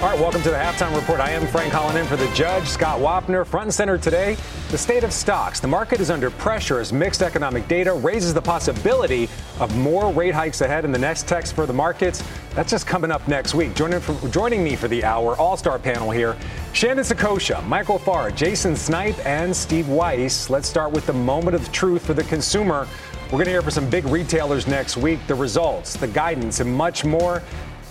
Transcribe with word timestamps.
All 0.00 0.08
right, 0.08 0.18
welcome 0.18 0.40
to 0.44 0.48
the 0.48 0.56
halftime 0.56 0.96
report. 0.96 1.20
I 1.20 1.28
am 1.32 1.46
Frank 1.46 1.74
Holland 1.74 1.98
in 1.98 2.06
for 2.06 2.16
the 2.16 2.26
judge, 2.32 2.66
Scott 2.66 3.00
Wapner. 3.00 3.44
Front 3.44 3.64
and 3.64 3.74
center 3.74 3.98
today, 3.98 4.34
the 4.70 4.78
state 4.78 5.04
of 5.04 5.12
stocks. 5.12 5.60
The 5.60 5.68
market 5.68 6.00
is 6.00 6.10
under 6.10 6.30
pressure 6.30 6.80
as 6.80 6.90
mixed 6.90 7.20
economic 7.20 7.68
data 7.68 7.92
raises 7.92 8.32
the 8.32 8.40
possibility 8.40 9.28
of 9.58 9.76
more 9.76 10.10
rate 10.10 10.32
hikes 10.32 10.62
ahead 10.62 10.86
in 10.86 10.92
the 10.92 10.98
next 10.98 11.28
text 11.28 11.54
for 11.54 11.66
the 11.66 11.74
markets. 11.74 12.24
That's 12.54 12.70
just 12.70 12.86
coming 12.86 13.10
up 13.10 13.28
next 13.28 13.54
week. 13.54 13.74
Joining, 13.74 14.00
for, 14.00 14.26
joining 14.30 14.64
me 14.64 14.74
for 14.74 14.88
the 14.88 15.04
hour, 15.04 15.36
all 15.36 15.58
star 15.58 15.78
panel 15.78 16.10
here 16.10 16.34
Shannon 16.72 17.04
Saccocia, 17.04 17.62
Michael 17.66 17.98
Farr, 17.98 18.30
Jason 18.30 18.76
Snipe, 18.76 19.18
and 19.26 19.54
Steve 19.54 19.86
Weiss. 19.86 20.48
Let's 20.48 20.66
start 20.66 20.92
with 20.92 21.04
the 21.04 21.12
moment 21.12 21.54
of 21.54 21.70
truth 21.72 22.06
for 22.06 22.14
the 22.14 22.24
consumer. 22.24 22.88
We're 23.24 23.32
going 23.32 23.44
to 23.44 23.50
hear 23.50 23.62
from 23.62 23.70
some 23.72 23.90
big 23.90 24.06
retailers 24.06 24.66
next 24.66 24.96
week, 24.96 25.20
the 25.26 25.34
results, 25.34 25.94
the 25.94 26.08
guidance, 26.08 26.60
and 26.60 26.74
much 26.74 27.04
more. 27.04 27.42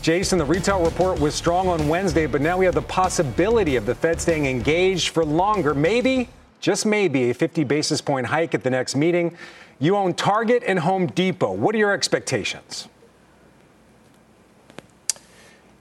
Jason, 0.02 0.39
the 0.39 0.45
retail 0.45 0.81
report 0.81 1.19
was 1.19 1.36
strong 1.36 1.67
on 1.67 1.89
Wednesday, 1.89 2.25
but 2.25 2.39
now 2.39 2.58
we 2.58 2.64
have 2.64 2.73
the 2.73 2.81
possibility 2.81 3.75
of 3.75 3.86
the 3.86 3.94
Fed 3.94 4.22
staying 4.22 4.45
engaged 4.45 5.09
for 5.09 5.25
longer, 5.25 5.75
maybe, 5.75 6.30
just 6.61 6.86
maybe, 6.86 7.31
a 7.31 7.33
50 7.33 7.66
basis 7.66 8.00
point 8.00 8.25
hike 8.25 8.55
at 8.55 8.64
the 8.64 8.70
next 8.70 8.95
meeting. 8.95 9.36
You 9.77 9.97
own 9.97 10.14
Target 10.14 10.64
and 10.66 10.80
Home 10.80 11.08
Depot. 11.08 11.52
What 11.52 11.75
are 11.75 11.77
your 11.77 11.92
expectations? 11.92 12.88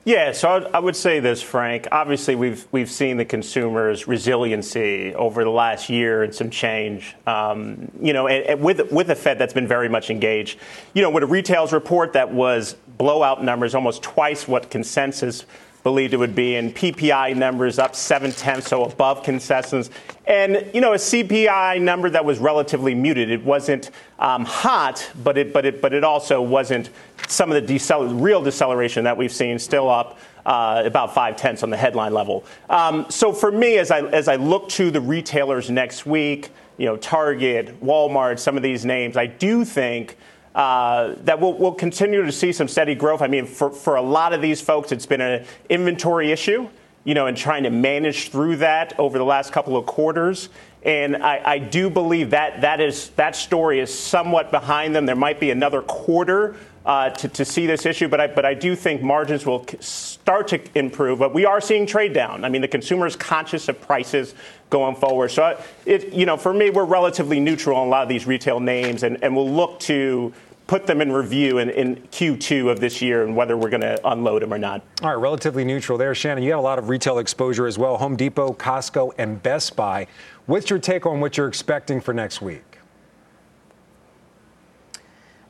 Yeah, 0.09 0.33
so 0.33 0.71
I 0.73 0.79
would 0.79 0.97
say 0.97 1.21
this, 1.21 1.43
Frank. 1.43 1.87
Obviously, 1.93 2.35
we've 2.35 2.67
we've 2.73 2.91
seen 2.91 3.19
the 3.19 3.27
consumers' 3.27 4.09
resiliency 4.09 5.15
over 5.15 5.45
the 5.45 5.51
last 5.51 5.91
year 5.91 6.23
and 6.23 6.35
some 6.35 6.49
change. 6.49 7.15
Um, 7.27 7.93
you 8.01 8.15
know, 8.15 8.27
and, 8.27 8.43
and 8.47 8.61
with 8.63 8.91
with 8.91 9.11
a 9.11 9.15
Fed 9.15 9.39
that's 9.39 9.53
been 9.53 9.69
very 9.69 9.91
much 9.91 10.09
engaged. 10.09 10.61
You 10.95 11.03
know, 11.03 11.11
with 11.11 11.25
a 11.25 11.27
retail's 11.27 11.75
report 11.75 12.15
that 12.15 12.33
was 12.33 12.75
blowout 12.97 13.45
numbers, 13.45 13.75
almost 13.75 14.03
twice 14.03 14.49
what 14.49 14.71
consensus 14.71 15.45
believed 15.83 16.15
it 16.15 16.17
would 16.17 16.35
be, 16.35 16.57
and 16.57 16.75
PPI 16.75 17.37
numbers 17.37 17.79
up 17.79 17.95
seven 17.95 18.33
tenths, 18.33 18.69
so 18.69 18.85
above 18.85 19.23
consensus. 19.23 19.91
And 20.27 20.69
you 20.75 20.81
know, 20.81 20.93
a 20.93 20.97
CPI 20.97 21.81
number 21.81 22.11
that 22.11 22.25
was 22.25 22.39
relatively 22.39 22.95
muted. 22.95 23.31
It 23.31 23.45
wasn't 23.45 23.91
um, 24.19 24.45
hot, 24.45 25.11
but 25.23 25.39
it 25.39 25.53
but 25.53 25.65
it 25.65 25.81
but 25.81 25.93
it 25.93 26.05
also 26.05 26.43
wasn't 26.43 26.91
some 27.27 27.53
of 27.53 27.67
the 27.67 27.75
decel- 27.75 28.21
real 28.21 28.43
deceleration 28.43 29.05
that 29.05 29.17
we've 29.17 29.33
seen 29.33 29.59
still 29.59 29.89
up 29.89 30.19
uh, 30.47 30.83
about 30.85 31.15
five 31.15 31.37
tenths 31.37 31.63
on 31.63 31.71
the 31.71 31.77
headline 31.77 32.13
level. 32.13 32.45
Um, 32.69 33.07
so 33.09 33.33
for 33.33 33.53
me, 33.53 33.79
as 33.79 33.91
I 33.91 34.01
as 34.01 34.29
I 34.29 34.37
look 34.37 34.69
to 34.71 34.91
the 34.91 35.01
retailers 35.01 35.71
next 35.71 36.07
week, 36.07 36.51
you 36.77 36.87
know, 36.87 36.97
Target, 36.97 37.83
Walmart, 37.83 38.39
some 38.39 38.57
of 38.57 38.63
these 38.63 38.85
names, 38.85 39.17
I 39.17 39.27
do 39.27 39.65
think. 39.65 40.17
Uh, 40.59 41.15
that 41.23 41.41
we'll, 41.41 41.55
we'll, 41.55 41.73
continue 41.73 42.25
to 42.25 42.33
see 42.33 42.53
some 42.53 42.67
steady 42.67 42.97
growth. 42.97 43.23
I 43.23 43.29
mean, 43.29 43.47
for, 43.47 43.71
for 43.71 43.95
a 43.95 44.03
lot 44.03 44.33
of 44.33 44.43
these 44.43 44.61
folks, 44.61 44.91
it's 44.91 45.07
been 45.07 45.21
an 45.21 45.47
inventory 45.69 46.33
issue, 46.33 46.69
you 47.05 47.15
know, 47.15 47.27
and 47.27 47.37
trying 47.37 47.63
to 47.63 47.71
manage 47.71 48.31
through 48.31 48.57
that 48.57 48.99
over 48.99 49.19
the 49.19 49.25
last 49.25 49.53
couple 49.53 49.77
of 49.77 49.87
quarters. 49.87 50.49
And 50.83 51.19
I, 51.19 51.41
I, 51.45 51.59
do 51.59 51.89
believe 51.89 52.31
that 52.31 52.63
that 52.63 52.81
is 52.81 53.11
that 53.11 53.37
story 53.37 53.79
is 53.79 53.97
somewhat 53.97 54.51
behind 54.51 54.97
them. 54.97 55.07
There 55.07 55.15
might 55.15 55.39
be 55.39 55.53
another 55.53 55.81
quarter 55.81 56.57
uh, 56.85 57.11
to, 57.11 57.29
to, 57.29 57.45
see 57.45 57.67
this 57.67 57.87
issue, 57.87 58.09
but 58.09 58.21
I, 58.21 58.27
but 58.27 58.45
I 58.45 58.55
do 58.55 58.75
think 58.75 59.01
margins 59.01 59.47
will 59.47 59.65
start 59.79 60.49
to 60.49 60.61
improve. 60.77 61.21
But 61.21 61.35
we 61.35 61.45
are 61.45 61.61
seeing 61.61 61.87
trade 61.87 62.15
down. 62.15 62.45
I 62.45 62.49
mean, 62.49 62.63
the 62.63 62.69
consumer 62.69 63.07
is 63.07 63.15
conscious 63.15 63.69
of 63.69 63.81
prices 63.81 64.35
going 64.71 64.97
forward. 64.97 65.29
So, 65.29 65.63
it, 65.87 66.13
you 66.13 66.27
know, 66.27 66.37
for 66.37 66.53
me, 66.53 66.71
we're 66.71 66.85
relatively 66.85 67.39
neutral 67.39 67.77
on 67.77 67.87
a 67.87 67.91
lot 67.91 68.03
of 68.03 68.09
these 68.09 68.27
retail 68.27 68.59
names, 68.59 69.05
and, 69.05 69.23
and 69.23 69.37
we'll 69.37 69.51
look 69.51 69.79
to 69.81 70.33
put 70.69 70.87
them 70.87 71.01
in 71.01 71.11
review 71.11 71.59
in, 71.59 71.71
in 71.71 71.97
Q2 71.97 72.71
of 72.71 72.79
this 72.79 73.03
year 73.03 73.25
and 73.25 73.35
whether 73.35 73.57
we're 73.57 73.71
going 73.71 73.81
to 73.81 73.99
unload 74.07 74.43
them 74.43 74.53
or 74.53 74.59
not. 74.59 74.85
All 75.03 75.09
right, 75.09 75.21
relatively 75.21 75.65
neutral 75.65 75.99
there. 75.99 76.15
Shannon, 76.15 76.45
you 76.45 76.51
have 76.51 76.61
a 76.61 76.63
lot 76.63 76.79
of 76.79 76.91
retail 76.91 77.19
exposure 77.19 77.67
as 77.67 77.79
well 77.79 77.97
Home 77.97 78.15
Depot, 78.15 78.53
Costco, 78.53 79.13
and 79.19 79.43
Best 79.43 79.75
Buy. 79.75 80.07
What's 80.47 80.71
your 80.71 80.79
take 80.79 81.07
on 81.07 81.21
what 81.21 81.37
you're 81.37 81.49
expecting 81.49 82.01
for 82.01 82.13
next 82.13 82.43
week? 82.43 82.63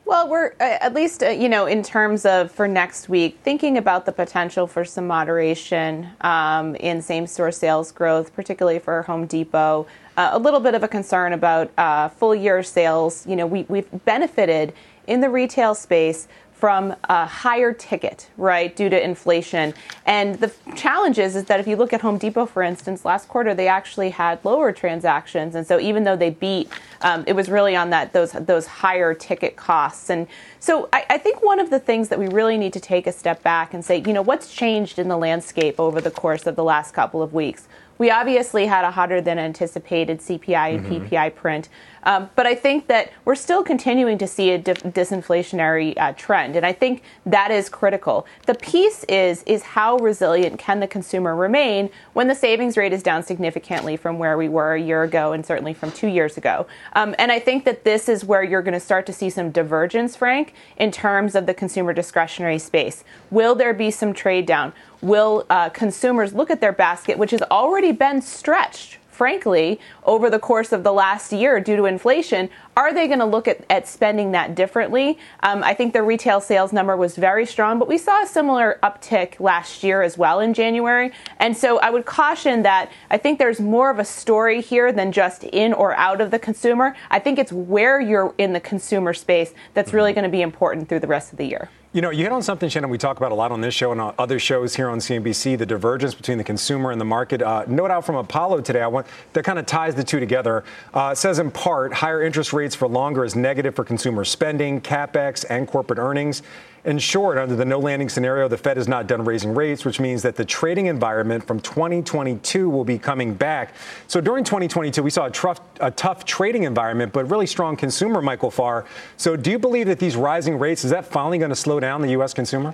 Well, 0.05 0.27
we're 0.27 0.53
uh, 0.59 0.77
at 0.81 0.95
least, 0.95 1.21
uh, 1.21 1.29
you 1.29 1.49
know, 1.49 1.67
in 1.67 1.83
terms 1.83 2.25
of 2.25 2.51
for 2.51 2.67
next 2.67 3.09
week, 3.09 3.37
thinking 3.43 3.77
about 3.77 4.07
the 4.07 4.11
potential 4.11 4.65
for 4.65 4.83
some 4.83 5.05
moderation 5.05 6.07
um, 6.21 6.75
in 6.77 6.99
same 7.01 7.27
store 7.27 7.51
sales 7.51 7.91
growth, 7.91 8.33
particularly 8.33 8.79
for 8.79 9.03
Home 9.03 9.27
Depot. 9.27 9.85
Uh, 10.17 10.31
a 10.33 10.39
little 10.39 10.59
bit 10.59 10.73
of 10.73 10.81
a 10.81 10.87
concern 10.87 11.33
about 11.33 11.71
uh, 11.77 12.09
full 12.09 12.33
year 12.33 12.63
sales. 12.63 13.27
You 13.27 13.35
know, 13.35 13.45
we, 13.45 13.65
we've 13.69 13.87
benefited 14.03 14.73
in 15.09 15.21
the 15.21 15.29
retail 15.29 15.75
space 15.75 16.27
from 16.53 16.93
a 17.05 17.25
higher 17.25 17.71
ticket, 17.71 18.29
right, 18.35 18.75
due 18.75 18.89
to 18.89 19.01
inflation. 19.01 19.73
And 20.05 20.35
the 20.35 20.51
challenge 20.75 21.17
is, 21.17 21.37
is 21.37 21.45
that 21.45 21.61
if 21.61 21.67
you 21.67 21.77
look 21.77 21.93
at 21.93 22.01
Home 22.01 22.17
Depot, 22.17 22.45
for 22.45 22.61
instance, 22.63 23.05
last 23.05 23.29
quarter 23.29 23.53
they 23.55 23.69
actually 23.69 24.09
had 24.09 24.43
lower 24.43 24.73
transactions, 24.73 25.55
and 25.55 25.65
so 25.65 25.79
even 25.79 26.03
though 26.03 26.17
they 26.17 26.31
beat, 26.31 26.69
um, 27.01 27.23
it 27.27 27.33
was 27.33 27.47
really 27.47 27.77
on 27.77 27.91
that 27.91 28.11
those 28.11 28.33
those 28.33 28.67
higher 28.67 29.13
ticket 29.13 29.55
costs. 29.55 30.09
And 30.09 30.27
so 30.59 30.89
I, 30.91 31.05
I 31.11 31.17
think 31.17 31.41
one 31.41 31.61
of 31.61 31.69
the 31.69 31.79
things 31.79 32.09
that 32.09 32.19
we 32.19 32.27
really 32.27 32.57
need 32.57 32.73
to 32.73 32.81
take 32.81 33.07
a 33.07 33.13
step 33.13 33.41
back 33.41 33.73
and 33.73 33.83
say, 33.83 34.03
you 34.05 34.11
know, 34.11 34.21
what's 34.21 34.53
changed 34.53 34.99
in 34.99 35.07
the 35.07 35.17
landscape 35.17 35.79
over 35.79 36.01
the 36.01 36.11
course 36.11 36.45
of 36.45 36.57
the 36.57 36.63
last 36.63 36.93
couple 36.93 37.21
of 37.21 37.33
weeks? 37.33 37.69
We 37.99 38.11
obviously 38.11 38.65
had 38.65 38.85
a 38.85 38.91
hotter 38.91 39.19
than 39.19 39.37
anticipated 39.37 40.19
CPI 40.19 40.75
and 40.75 40.85
mm-hmm. 40.85 41.05
PPI 41.05 41.35
print, 41.35 41.67
um, 42.03 42.29
but 42.35 42.45
I 42.45 42.55
think 42.55 42.87
that 42.87 43.11
we're 43.25 43.35
still 43.35 43.63
continuing 43.63 44.17
to 44.17 44.27
see 44.27 44.51
a 44.51 44.59
disinflationary 44.59 45.97
uh, 45.97 46.13
trend, 46.13 46.55
and 46.55 46.65
I 46.65 46.73
think 46.73 47.03
that 47.25 47.51
is 47.51 47.69
critical. 47.69 48.25
The 48.45 48.55
piece 48.55 49.03
is 49.05 49.43
is 49.43 49.63
how 49.63 49.97
resilient 49.97 50.59
can 50.59 50.79
the 50.79 50.87
consumer 50.87 51.35
remain 51.35 51.89
when 52.13 52.27
the 52.27 52.35
savings 52.35 52.77
rate 52.77 52.93
is 52.93 53.03
down 53.03 53.23
significantly 53.23 53.97
from 53.97 54.19
where 54.19 54.37
we 54.37 54.49
were 54.49 54.73
a 54.73 54.81
year 54.81 55.03
ago, 55.03 55.33
and 55.33 55.45
certainly 55.45 55.73
from 55.73 55.91
two 55.91 56.07
years 56.07 56.37
ago. 56.37 56.67
Um, 56.93 57.15
and 57.17 57.31
I 57.31 57.39
think 57.39 57.65
that 57.65 57.83
this 57.83 58.09
is 58.09 58.23
where 58.23 58.43
you're 58.43 58.61
going 58.61 58.73
to 58.73 58.79
start 58.79 59.05
to 59.07 59.13
see 59.13 59.29
some 59.29 59.51
divergence, 59.51 60.15
Frank, 60.15 60.53
in 60.77 60.91
terms 60.91 61.35
of 61.35 61.45
the 61.45 61.53
consumer 61.53 61.93
discretionary 61.93 62.59
space. 62.59 63.03
Will 63.31 63.55
there 63.55 63.73
be 63.73 63.91
some 63.91 64.13
trade 64.13 64.45
down? 64.45 64.73
will 65.01 65.45
uh, 65.49 65.69
consumers 65.69 66.33
look 66.33 66.49
at 66.49 66.61
their 66.61 66.73
basket, 66.73 67.17
which 67.17 67.31
has 67.31 67.41
already 67.43 67.91
been 67.91 68.21
stretched, 68.21 68.98
frankly, 69.19 69.81
over 70.05 70.29
the 70.29 70.39
course 70.39 70.71
of 70.71 70.85
the 70.85 70.93
last 70.93 71.33
year 71.33 71.59
due 71.59 71.75
to 71.75 71.83
inflation, 71.83 72.49
are 72.77 72.93
they 72.93 73.05
going 73.05 73.19
to 73.19 73.25
look 73.25 73.49
at, 73.49 73.65
at 73.69 73.85
spending 73.85 74.31
that 74.31 74.55
differently? 74.55 75.19
Um, 75.41 75.61
I 75.61 75.73
think 75.73 75.91
the 75.91 76.01
retail 76.01 76.39
sales 76.39 76.71
number 76.71 76.95
was 76.95 77.17
very 77.17 77.45
strong, 77.45 77.79
but 77.79 77.89
we 77.89 77.97
saw 77.97 78.23
a 78.23 78.25
similar 78.25 78.79
uptick 78.81 79.37
last 79.41 79.83
year 79.83 80.03
as 80.03 80.17
well 80.17 80.39
in 80.39 80.53
January. 80.53 81.11
And 81.37 81.57
so 81.57 81.79
I 81.79 81.89
would 81.89 82.05
caution 82.05 82.63
that 82.63 82.93
I 83.11 83.17
think 83.17 83.39
there's 83.39 83.59
more 83.59 83.91
of 83.91 83.99
a 83.99 84.05
story 84.05 84.61
here 84.61 84.93
than 84.93 85.11
just 85.11 85.43
in 85.43 85.73
or 85.73 85.93
out 85.97 86.21
of 86.21 86.31
the 86.31 86.39
consumer. 86.39 86.95
I 87.11 87.19
think 87.19 87.39
it's 87.39 87.51
where 87.51 87.99
you're 87.99 88.33
in 88.37 88.53
the 88.53 88.61
consumer 88.61 89.13
space 89.13 89.53
that's 89.73 89.91
really 89.91 90.13
going 90.13 90.23
to 90.23 90.29
be 90.29 90.41
important 90.41 90.87
through 90.87 91.01
the 91.01 91.07
rest 91.07 91.33
of 91.33 91.37
the 91.37 91.45
year. 91.45 91.69
You 91.91 92.03
know, 92.03 92.11
you 92.11 92.21
hit 92.21 92.31
on 92.31 92.43
something, 92.43 92.69
Shannon, 92.69 92.91
we 92.91 92.99
talk 92.99 93.17
about 93.17 93.31
a 93.31 93.35
lot 93.35 93.51
on 93.51 93.61
this 93.61 93.73
show 93.73 93.91
and 93.91 93.99
on 93.99 94.13
other 94.19 94.37
shows 94.37 94.75
here 94.75 94.89
on 94.89 94.99
CNBC, 94.99 95.57
the 95.57 95.65
divergence 95.65 96.13
between 96.13 96.37
the 96.37 96.43
consumer 96.43 96.91
and 96.91 97.01
the 97.01 97.05
market. 97.05 97.41
Uh, 97.41 97.65
note 97.67 97.89
out 97.89 98.05
from 98.05 98.15
Apollo 98.15 98.61
today, 98.61 98.83
I 98.83 98.87
want 98.87 99.07
that 99.33 99.43
kind 99.43 99.57
of 99.57 99.65
ties 99.65 99.95
the 99.95 100.03
two 100.03 100.19
together. 100.19 100.63
Uh, 100.93 101.15
says 101.15 101.39
in 101.39 101.49
part, 101.49 101.91
higher 101.91 102.21
interest 102.21 102.53
rates 102.53 102.75
for 102.75 102.87
longer 102.87 103.25
is 103.25 103.35
negative 103.35 103.73
for 103.75 103.83
consumer 103.83 104.23
spending, 104.23 104.79
capex, 104.81 105.45
and 105.49 105.67
corporate 105.67 105.97
earnings. 105.97 106.43
In 106.85 106.97
short, 106.97 107.37
under 107.37 107.55
the 107.55 107.65
no 107.65 107.77
landing 107.77 108.07
scenario, 108.07 108.47
the 108.47 108.57
Fed 108.57 108.77
is 108.77 108.87
not 108.87 109.05
done 109.05 109.25
raising 109.25 109.53
rates, 109.53 109.83
which 109.83 109.99
means 109.99 110.21
that 110.21 110.35
the 110.35 110.45
trading 110.45 110.85
environment 110.85 111.45
from 111.45 111.59
2022 111.59 112.69
will 112.69 112.85
be 112.85 112.97
coming 112.97 113.33
back. 113.33 113.73
So 114.07 114.21
during 114.21 114.45
2022, 114.45 115.03
we 115.03 115.09
saw 115.09 115.25
a 115.25 115.31
tough, 115.31 115.59
a 115.81 115.91
tough 115.91 116.23
trading 116.23 116.63
environment, 116.63 117.11
but 117.11 117.29
really 117.29 117.47
strong 117.47 117.75
consumer, 117.75 118.21
Michael 118.21 118.51
Farr. 118.51 118.85
So 119.17 119.35
do 119.35 119.51
you 119.51 119.59
believe 119.59 119.87
that 119.87 119.99
these 119.99 120.15
rising 120.15 120.57
rates, 120.57 120.85
is 120.85 120.91
that 120.91 121.05
finally 121.05 121.37
going 121.37 121.49
to 121.49 121.55
slow 121.55 121.81
down 121.81 122.01
the 122.01 122.11
U.S. 122.11 122.33
consumer? 122.33 122.73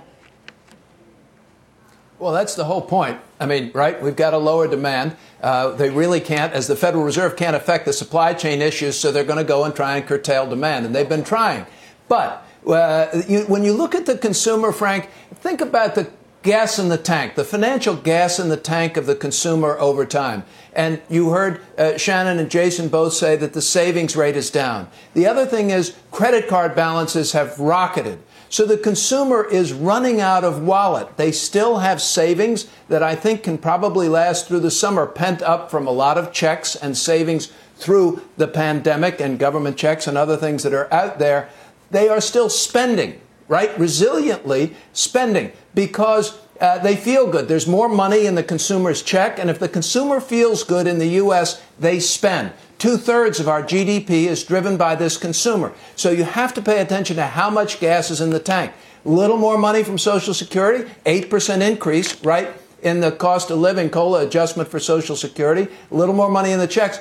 Well, 2.18 2.32
that's 2.32 2.54
the 2.54 2.64
whole 2.64 2.80
point. 2.80 3.18
I 3.38 3.44
mean, 3.44 3.72
right? 3.74 4.00
We've 4.00 4.16
got 4.16 4.32
a 4.32 4.38
lower 4.38 4.68
demand. 4.68 5.16
Uh, 5.42 5.72
they 5.72 5.90
really 5.90 6.20
can't, 6.20 6.52
as 6.54 6.66
the 6.66 6.76
Federal 6.76 7.04
Reserve 7.04 7.36
can't 7.36 7.54
affect 7.54 7.84
the 7.84 7.92
supply 7.92 8.32
chain 8.32 8.62
issues, 8.62 8.98
so 8.98 9.12
they're 9.12 9.24
going 9.24 9.38
to 9.38 9.44
go 9.44 9.64
and 9.64 9.74
try 9.74 9.96
and 9.96 10.06
curtail 10.06 10.48
demand. 10.48 10.86
And 10.86 10.94
they've 10.94 11.08
been 11.08 11.24
trying. 11.24 11.66
But 12.08 12.45
uh, 12.66 13.22
you, 13.28 13.40
when 13.42 13.64
you 13.64 13.72
look 13.72 13.94
at 13.94 14.06
the 14.06 14.18
consumer, 14.18 14.72
Frank, 14.72 15.08
think 15.34 15.60
about 15.60 15.94
the 15.94 16.10
gas 16.42 16.78
in 16.78 16.88
the 16.88 16.96
tank, 16.96 17.34
the 17.34 17.44
financial 17.44 17.96
gas 17.96 18.38
in 18.38 18.48
the 18.48 18.56
tank 18.56 18.96
of 18.96 19.06
the 19.06 19.16
consumer 19.16 19.76
over 19.78 20.06
time. 20.06 20.44
And 20.72 21.02
you 21.08 21.30
heard 21.30 21.60
uh, 21.76 21.96
Shannon 21.96 22.38
and 22.38 22.50
Jason 22.50 22.88
both 22.88 23.14
say 23.14 23.34
that 23.36 23.52
the 23.52 23.62
savings 23.62 24.14
rate 24.14 24.36
is 24.36 24.50
down. 24.50 24.88
The 25.14 25.26
other 25.26 25.44
thing 25.44 25.70
is 25.70 25.96
credit 26.12 26.46
card 26.46 26.76
balances 26.76 27.32
have 27.32 27.58
rocketed. 27.58 28.20
So 28.48 28.64
the 28.64 28.76
consumer 28.76 29.44
is 29.44 29.72
running 29.72 30.20
out 30.20 30.44
of 30.44 30.62
wallet. 30.62 31.16
They 31.16 31.32
still 31.32 31.78
have 31.78 32.00
savings 32.00 32.68
that 32.88 33.02
I 33.02 33.16
think 33.16 33.42
can 33.42 33.58
probably 33.58 34.08
last 34.08 34.46
through 34.46 34.60
the 34.60 34.70
summer, 34.70 35.04
pent 35.06 35.42
up 35.42 35.68
from 35.68 35.88
a 35.88 35.92
lot 35.92 36.16
of 36.16 36.32
checks 36.32 36.76
and 36.76 36.96
savings 36.96 37.52
through 37.76 38.22
the 38.36 38.48
pandemic 38.48 39.20
and 39.20 39.38
government 39.38 39.76
checks 39.76 40.06
and 40.06 40.16
other 40.16 40.36
things 40.36 40.62
that 40.62 40.72
are 40.72 40.92
out 40.94 41.18
there. 41.18 41.48
They 41.90 42.08
are 42.08 42.20
still 42.20 42.48
spending, 42.48 43.20
right? 43.48 43.70
Resiliently 43.76 44.74
spending 44.92 45.52
because 45.74 46.38
uh, 46.60 46.78
they 46.78 46.96
feel 46.96 47.30
good. 47.30 47.48
There's 47.48 47.66
more 47.66 47.88
money 47.88 48.26
in 48.26 48.34
the 48.34 48.42
consumer's 48.42 49.02
check. 49.02 49.38
And 49.38 49.50
if 49.50 49.58
the 49.58 49.68
consumer 49.68 50.20
feels 50.20 50.62
good 50.64 50.86
in 50.86 50.98
the 50.98 51.08
U.S., 51.08 51.62
they 51.78 52.00
spend. 52.00 52.52
Two 52.78 52.96
thirds 52.96 53.40
of 53.40 53.48
our 53.48 53.62
GDP 53.62 54.26
is 54.26 54.44
driven 54.44 54.76
by 54.76 54.94
this 54.94 55.16
consumer. 55.16 55.72
So 55.96 56.10
you 56.10 56.24
have 56.24 56.54
to 56.54 56.62
pay 56.62 56.80
attention 56.80 57.16
to 57.16 57.26
how 57.26 57.50
much 57.50 57.80
gas 57.80 58.10
is 58.10 58.20
in 58.20 58.30
the 58.30 58.38
tank. 58.38 58.72
A 59.04 59.08
little 59.08 59.36
more 59.36 59.56
money 59.56 59.82
from 59.82 59.98
Social 59.98 60.34
Security, 60.34 60.90
8% 61.04 61.60
increase, 61.60 62.22
right, 62.24 62.48
in 62.82 63.00
the 63.00 63.12
cost 63.12 63.50
of 63.50 63.58
living 63.58 63.88
COLA 63.88 64.26
adjustment 64.26 64.68
for 64.68 64.78
Social 64.78 65.16
Security, 65.16 65.68
a 65.90 65.94
little 65.94 66.14
more 66.14 66.30
money 66.30 66.52
in 66.52 66.58
the 66.58 66.66
checks. 66.66 67.00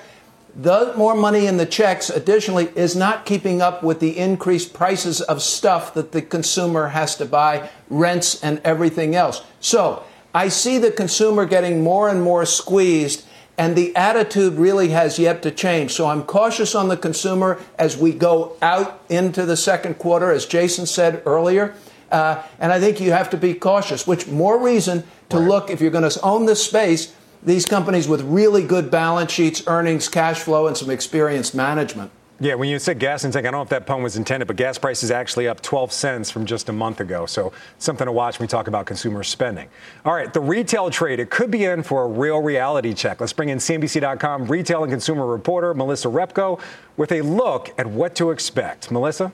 The 0.55 0.93
more 0.95 1.15
money 1.15 1.47
in 1.47 1.57
the 1.57 1.65
checks, 1.65 2.09
additionally, 2.09 2.69
is 2.75 2.95
not 2.95 3.25
keeping 3.25 3.61
up 3.61 3.83
with 3.83 3.99
the 3.99 4.17
increased 4.17 4.73
prices 4.73 5.19
of 5.21 5.41
stuff 5.41 5.93
that 5.95 6.13
the 6.13 6.21
consumer 6.21 6.87
has 6.87 7.15
to 7.17 7.25
buy, 7.25 7.69
rents, 7.89 8.41
and 8.41 8.61
everything 8.63 9.15
else. 9.15 9.41
So 9.59 10.03
I 10.33 10.47
see 10.47 10.77
the 10.77 10.91
consumer 10.91 11.45
getting 11.45 11.83
more 11.83 12.07
and 12.07 12.21
more 12.21 12.45
squeezed 12.45 13.25
and 13.57 13.75
the 13.75 13.95
attitude 13.95 14.55
really 14.55 14.89
has 14.89 15.17
yet 15.17 15.41
to 15.43 15.51
change. 15.51 15.93
So 15.93 16.07
I'm 16.07 16.23
cautious 16.23 16.75
on 16.75 16.89
the 16.89 16.97
consumer 16.97 17.59
as 17.79 17.97
we 17.97 18.11
go 18.11 18.57
out 18.61 19.01
into 19.09 19.45
the 19.45 19.55
second 19.55 19.97
quarter, 19.97 20.31
as 20.31 20.45
Jason 20.45 20.85
said 20.85 21.21
earlier. 21.25 21.73
Uh, 22.11 22.43
and 22.59 22.71
I 22.71 22.79
think 22.79 22.99
you 22.99 23.11
have 23.11 23.29
to 23.31 23.37
be 23.37 23.53
cautious, 23.53 24.05
which 24.05 24.27
more 24.27 24.61
reason 24.61 25.03
to 25.29 25.37
right. 25.37 25.47
look 25.47 25.69
if 25.69 25.81
you're 25.81 25.91
going 25.91 26.09
to 26.09 26.21
own 26.21 26.45
this 26.45 26.63
space, 26.63 27.15
these 27.45 27.65
companies 27.65 28.07
with 28.07 28.21
really 28.23 28.65
good 28.65 28.91
balance 28.91 29.31
sheets, 29.31 29.63
earnings, 29.67 30.09
cash 30.09 30.39
flow, 30.39 30.67
and 30.67 30.75
some 30.75 30.89
experienced 30.89 31.55
management. 31.55 32.11
Yeah, 32.37 32.55
when 32.55 32.67
you 32.67 32.79
said 32.79 32.99
gas 32.99 33.23
and 33.23 33.31
tank, 33.31 33.45
I 33.45 33.51
don't 33.51 33.59
know 33.59 33.63
if 33.63 33.69
that 33.69 33.85
pun 33.85 34.03
was 34.03 34.17
intended, 34.17 34.47
but 34.47 34.57
gas 34.57 34.77
prices 34.77 35.09
actually 35.09 35.47
up 35.47 35.61
12 35.61 35.93
cents 35.93 36.29
from 36.29 36.45
just 36.45 36.67
a 36.67 36.73
month 36.73 36.99
ago. 36.99 37.25
So 37.25 37.53
something 37.77 38.05
to 38.05 38.11
watch 38.11 38.39
when 38.39 38.43
we 38.43 38.49
talk 38.49 38.67
about 38.67 38.85
consumer 38.85 39.23
spending. 39.23 39.69
All 40.03 40.13
right, 40.13 40.33
the 40.33 40.41
retail 40.41 40.89
trade, 40.89 41.21
it 41.21 41.29
could 41.29 41.49
be 41.49 41.63
in 41.63 41.81
for 41.81 42.03
a 42.03 42.07
real 42.07 42.41
reality 42.41 42.93
check. 42.93 43.21
Let's 43.21 43.31
bring 43.31 43.47
in 43.47 43.59
CNBC.com 43.59 44.47
retail 44.47 44.83
and 44.83 44.91
consumer 44.91 45.25
reporter 45.25 45.73
Melissa 45.73 46.09
Repko 46.09 46.59
with 46.97 47.13
a 47.13 47.21
look 47.21 47.73
at 47.77 47.87
what 47.87 48.15
to 48.15 48.31
expect. 48.31 48.91
Melissa? 48.91 49.31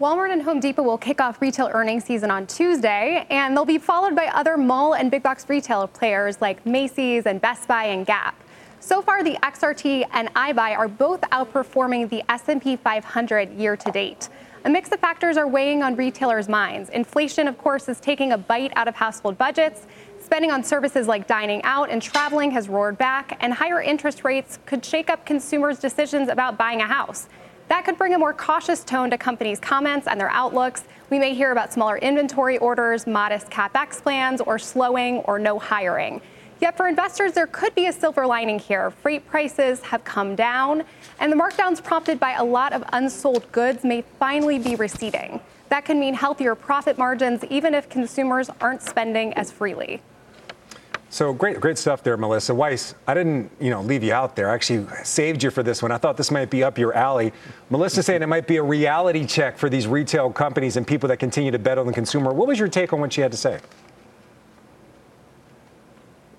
Walmart 0.00 0.32
and 0.32 0.42
Home 0.42 0.60
Depot 0.60 0.84
will 0.84 0.96
kick 0.96 1.20
off 1.20 1.42
retail 1.42 1.68
earnings 1.72 2.04
season 2.04 2.30
on 2.30 2.46
Tuesday, 2.46 3.26
and 3.30 3.56
they'll 3.56 3.64
be 3.64 3.78
followed 3.78 4.14
by 4.14 4.26
other 4.26 4.56
mall 4.56 4.94
and 4.94 5.10
big 5.10 5.24
box 5.24 5.44
retail 5.48 5.88
players 5.88 6.40
like 6.40 6.64
Macy's 6.64 7.26
and 7.26 7.40
Best 7.40 7.66
Buy 7.66 7.86
and 7.86 8.06
Gap. 8.06 8.40
So 8.78 9.02
far, 9.02 9.24
the 9.24 9.34
XRT 9.42 10.06
and 10.12 10.32
iBuy 10.34 10.78
are 10.78 10.86
both 10.86 11.20
outperforming 11.22 12.10
the 12.10 12.22
S&P 12.30 12.76
500 12.76 13.50
year 13.54 13.76
to 13.76 13.90
date. 13.90 14.28
A 14.64 14.70
mix 14.70 14.92
of 14.92 15.00
factors 15.00 15.36
are 15.36 15.48
weighing 15.48 15.82
on 15.82 15.96
retailers' 15.96 16.48
minds. 16.48 16.90
Inflation, 16.90 17.48
of 17.48 17.58
course, 17.58 17.88
is 17.88 17.98
taking 17.98 18.30
a 18.30 18.38
bite 18.38 18.72
out 18.76 18.86
of 18.86 18.94
household 18.94 19.36
budgets. 19.36 19.88
Spending 20.20 20.52
on 20.52 20.62
services 20.62 21.08
like 21.08 21.26
dining 21.26 21.60
out 21.64 21.90
and 21.90 22.00
traveling 22.00 22.52
has 22.52 22.68
roared 22.68 22.98
back, 22.98 23.36
and 23.40 23.52
higher 23.52 23.82
interest 23.82 24.22
rates 24.22 24.60
could 24.64 24.84
shake 24.84 25.10
up 25.10 25.26
consumers' 25.26 25.80
decisions 25.80 26.28
about 26.28 26.56
buying 26.56 26.82
a 26.82 26.86
house. 26.86 27.26
That 27.68 27.84
could 27.84 27.98
bring 27.98 28.14
a 28.14 28.18
more 28.18 28.32
cautious 28.32 28.82
tone 28.82 29.10
to 29.10 29.18
companies' 29.18 29.60
comments 29.60 30.06
and 30.06 30.18
their 30.18 30.30
outlooks. 30.30 30.84
We 31.10 31.18
may 31.18 31.34
hear 31.34 31.52
about 31.52 31.72
smaller 31.72 31.98
inventory 31.98 32.56
orders, 32.58 33.06
modest 33.06 33.50
capex 33.50 34.02
plans, 34.02 34.40
or 34.40 34.58
slowing 34.58 35.18
or 35.18 35.38
no 35.38 35.58
hiring. 35.58 36.22
Yet 36.60 36.76
for 36.76 36.88
investors, 36.88 37.32
there 37.32 37.46
could 37.46 37.74
be 37.74 37.86
a 37.86 37.92
silver 37.92 38.26
lining 38.26 38.58
here. 38.58 38.90
Freight 38.90 39.26
prices 39.28 39.80
have 39.82 40.02
come 40.02 40.34
down, 40.34 40.82
and 41.20 41.30
the 41.30 41.36
markdowns 41.36 41.84
prompted 41.84 42.18
by 42.18 42.32
a 42.32 42.44
lot 42.44 42.72
of 42.72 42.82
unsold 42.92 43.50
goods 43.52 43.84
may 43.84 44.02
finally 44.18 44.58
be 44.58 44.74
receding. 44.74 45.40
That 45.68 45.84
can 45.84 46.00
mean 46.00 46.14
healthier 46.14 46.54
profit 46.54 46.96
margins, 46.96 47.44
even 47.50 47.74
if 47.74 47.88
consumers 47.88 48.50
aren't 48.60 48.82
spending 48.82 49.34
as 49.34 49.52
freely. 49.52 50.00
So 51.10 51.32
great, 51.32 51.58
great 51.58 51.78
stuff 51.78 52.02
there, 52.02 52.16
Melissa 52.18 52.54
Weiss. 52.54 52.94
I 53.06 53.14
didn't, 53.14 53.50
you 53.60 53.70
know, 53.70 53.80
leave 53.80 54.04
you 54.04 54.12
out 54.12 54.36
there. 54.36 54.50
I 54.50 54.54
actually 54.54 54.86
saved 55.04 55.42
you 55.42 55.50
for 55.50 55.62
this 55.62 55.82
one. 55.82 55.90
I 55.90 55.96
thought 55.96 56.18
this 56.18 56.30
might 56.30 56.50
be 56.50 56.62
up 56.62 56.76
your 56.76 56.92
alley. 56.92 57.32
Melissa 57.70 58.02
saying 58.02 58.22
it 58.22 58.26
might 58.26 58.46
be 58.46 58.56
a 58.56 58.62
reality 58.62 59.24
check 59.26 59.56
for 59.56 59.70
these 59.70 59.86
retail 59.86 60.30
companies 60.30 60.76
and 60.76 60.86
people 60.86 61.08
that 61.08 61.16
continue 61.16 61.50
to 61.50 61.58
bet 61.58 61.78
on 61.78 61.86
the 61.86 61.94
consumer. 61.94 62.32
What 62.34 62.46
was 62.46 62.58
your 62.58 62.68
take 62.68 62.92
on 62.92 63.00
what 63.00 63.12
she 63.12 63.22
had 63.22 63.32
to 63.32 63.38
say? 63.38 63.60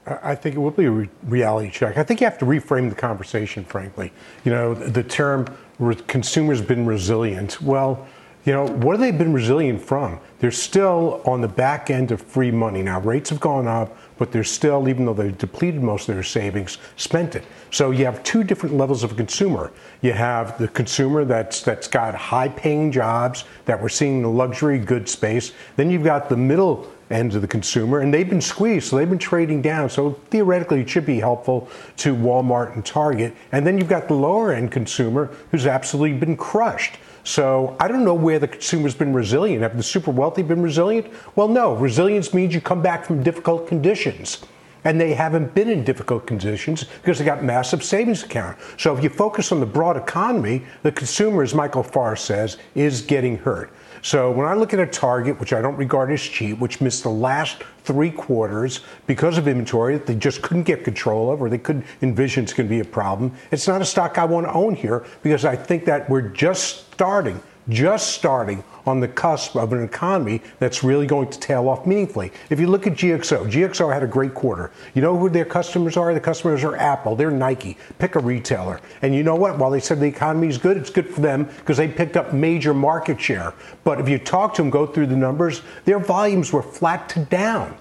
I 0.05 0.35
think 0.35 0.55
it 0.55 0.59
will 0.59 0.71
be 0.71 0.85
a 0.85 0.91
re- 0.91 1.09
reality 1.23 1.69
check. 1.69 1.97
I 1.97 2.03
think 2.03 2.21
you 2.21 2.25
have 2.25 2.37
to 2.39 2.45
reframe 2.45 2.89
the 2.89 2.95
conversation, 2.95 3.63
frankly. 3.63 4.11
You 4.43 4.51
know, 4.51 4.73
the 4.73 5.03
term 5.03 5.45
re- 5.77 5.95
consumers 5.95 6.61
been 6.61 6.85
resilient. 6.85 7.61
Well, 7.61 8.07
you 8.45 8.53
know, 8.53 8.65
what 8.65 8.93
have 8.93 9.01
they 9.01 9.11
been 9.11 9.33
resilient 9.33 9.81
from? 9.81 10.19
They're 10.39 10.51
still 10.51 11.21
on 11.25 11.41
the 11.41 11.47
back 11.47 11.89
end 11.89 12.11
of 12.11 12.21
free 12.21 12.51
money. 12.51 12.81
Now, 12.81 12.99
rates 13.01 13.29
have 13.29 13.39
gone 13.39 13.67
up, 13.67 13.95
but 14.19 14.31
they're 14.31 14.43
still, 14.43 14.87
even 14.87 15.05
though 15.05 15.13
they've 15.13 15.37
depleted 15.37 15.81
most 15.81 16.09
of 16.09 16.15
their 16.15 16.23
savings, 16.23 16.77
spent 16.97 17.35
it. 17.35 17.45
So 17.71 17.89
you 17.91 18.05
have 18.05 18.21
two 18.23 18.43
different 18.43 18.75
levels 18.75 19.03
of 19.03 19.15
consumer. 19.15 19.71
You 20.01 20.11
have 20.11 20.59
the 20.59 20.67
consumer 20.67 21.25
that's 21.25 21.61
that's 21.61 21.87
got 21.87 22.13
high 22.13 22.49
paying 22.49 22.91
jobs 22.91 23.45
that 23.65 23.81
we're 23.81 23.89
seeing 23.89 24.17
in 24.17 24.23
the 24.23 24.29
luxury 24.29 24.77
goods 24.77 25.11
space. 25.11 25.53
Then 25.77 25.89
you've 25.89 26.03
got 26.03 26.29
the 26.29 26.37
middle 26.37 26.91
end 27.09 27.33
of 27.33 27.41
the 27.41 27.47
consumer, 27.47 27.99
and 27.99 28.13
they've 28.13 28.29
been 28.29 28.41
squeezed, 28.41 28.89
so 28.89 28.97
they've 28.97 29.09
been 29.09 29.17
trading 29.17 29.61
down. 29.61 29.89
So 29.89 30.11
theoretically, 30.29 30.81
it 30.81 30.89
should 30.89 31.05
be 31.05 31.19
helpful 31.19 31.67
to 31.97 32.15
Walmart 32.15 32.75
and 32.75 32.85
Target. 32.85 33.33
And 33.51 33.65
then 33.65 33.77
you've 33.77 33.89
got 33.89 34.07
the 34.07 34.13
lower 34.13 34.53
end 34.53 34.71
consumer 34.71 35.31
who's 35.49 35.65
absolutely 35.65 36.17
been 36.17 36.37
crushed. 36.37 36.97
So 37.29 37.75
I 37.79 37.87
don't 37.87 38.03
know 38.03 38.15
where 38.15 38.39
the 38.39 38.47
consumer's 38.47 38.95
been 38.95 39.13
resilient. 39.13 39.61
Have 39.61 39.77
the 39.77 39.83
super 39.83 40.09
wealthy 40.09 40.41
been 40.41 40.63
resilient? 40.63 41.05
Well, 41.35 41.47
no. 41.47 41.75
Resilience 41.75 42.33
means 42.33 42.55
you 42.55 42.59
come 42.59 42.81
back 42.81 43.05
from 43.05 43.21
difficult 43.21 43.67
conditions. 43.67 44.39
And 44.83 44.99
they 44.99 45.13
haven't 45.13 45.53
been 45.53 45.69
in 45.69 45.83
difficult 45.83 46.25
conditions 46.25 46.85
because 46.85 47.19
they 47.19 47.25
got 47.25 47.43
massive 47.43 47.83
savings 47.83 48.23
account. 48.23 48.57
So 48.79 48.97
if 48.97 49.03
you 49.03 49.11
focus 49.11 49.51
on 49.51 49.59
the 49.59 49.67
broad 49.67 49.95
economy, 49.95 50.63
the 50.81 50.91
consumer, 50.91 51.43
as 51.43 51.53
Michael 51.53 51.83
Farr 51.83 52.15
says, 52.15 52.57
is 52.73 53.03
getting 53.03 53.37
hurt. 53.37 53.71
So 54.01 54.31
when 54.31 54.47
I 54.47 54.53
look 54.53 54.73
at 54.73 54.79
a 54.79 54.85
target, 54.85 55.39
which 55.39 55.53
I 55.53 55.61
don't 55.61 55.75
regard 55.75 56.11
as 56.11 56.21
cheap, 56.21 56.59
which 56.59 56.81
missed 56.81 57.03
the 57.03 57.09
last 57.09 57.63
three 57.83 58.11
quarters 58.11 58.81
because 59.07 59.37
of 59.37 59.47
inventory 59.47 59.95
that 59.95 60.05
they 60.05 60.15
just 60.15 60.41
couldn't 60.41 60.63
get 60.63 60.83
control 60.83 61.31
of 61.31 61.41
or 61.41 61.49
they 61.49 61.57
couldn't 61.57 61.85
envision 62.01 62.43
it's 62.43 62.53
going 62.53 62.67
to 62.67 62.73
be 62.73 62.81
a 62.81 62.85
problem, 62.85 63.33
it's 63.51 63.67
not 63.67 63.81
a 63.81 63.85
stock 63.85 64.17
I 64.17 64.25
want 64.25 64.45
to 64.45 64.53
own 64.53 64.75
here 64.75 65.05
because 65.23 65.45
I 65.45 65.55
think 65.55 65.85
that 65.85 66.09
we're 66.09 66.21
just 66.21 66.91
starting 66.93 67.41
just 67.69 68.13
starting 68.13 68.63
on 68.85 68.99
the 68.99 69.07
cusp 69.07 69.55
of 69.55 69.71
an 69.71 69.83
economy 69.83 70.41
that's 70.57 70.83
really 70.83 71.05
going 71.05 71.29
to 71.29 71.39
tail 71.39 71.69
off 71.69 71.85
meaningfully. 71.85 72.31
If 72.49 72.59
you 72.59 72.67
look 72.67 72.87
at 72.87 72.93
GXO, 72.93 73.49
GXO 73.49 73.93
had 73.93 74.03
a 74.03 74.07
great 74.07 74.33
quarter. 74.33 74.71
You 74.93 75.01
know 75.01 75.17
who 75.17 75.29
their 75.29 75.45
customers 75.45 75.95
are? 75.95 76.13
The 76.13 76.19
customers 76.19 76.63
are 76.63 76.75
Apple, 76.75 77.15
they're 77.15 77.31
Nike. 77.31 77.77
Pick 77.99 78.15
a 78.15 78.19
retailer. 78.19 78.81
And 79.01 79.13
you 79.13 79.23
know 79.23 79.35
what? 79.35 79.57
While 79.57 79.71
they 79.71 79.79
said 79.79 79.99
the 79.99 80.07
economy 80.07 80.47
is 80.47 80.57
good, 80.57 80.77
it's 80.77 80.89
good 80.89 81.07
for 81.07 81.21
them 81.21 81.45
because 81.45 81.77
they 81.77 81.87
picked 81.87 82.17
up 82.17 82.33
major 82.33 82.73
market 82.73 83.21
share. 83.21 83.53
But 83.83 83.99
if 83.99 84.09
you 84.09 84.17
talk 84.17 84.53
to 84.55 84.61
them, 84.61 84.71
go 84.71 84.85
through 84.85 85.07
the 85.07 85.15
numbers, 85.15 85.61
their 85.85 85.99
volumes 85.99 86.51
were 86.51 86.63
flat 86.63 87.09
to 87.09 87.19
down. 87.25 87.77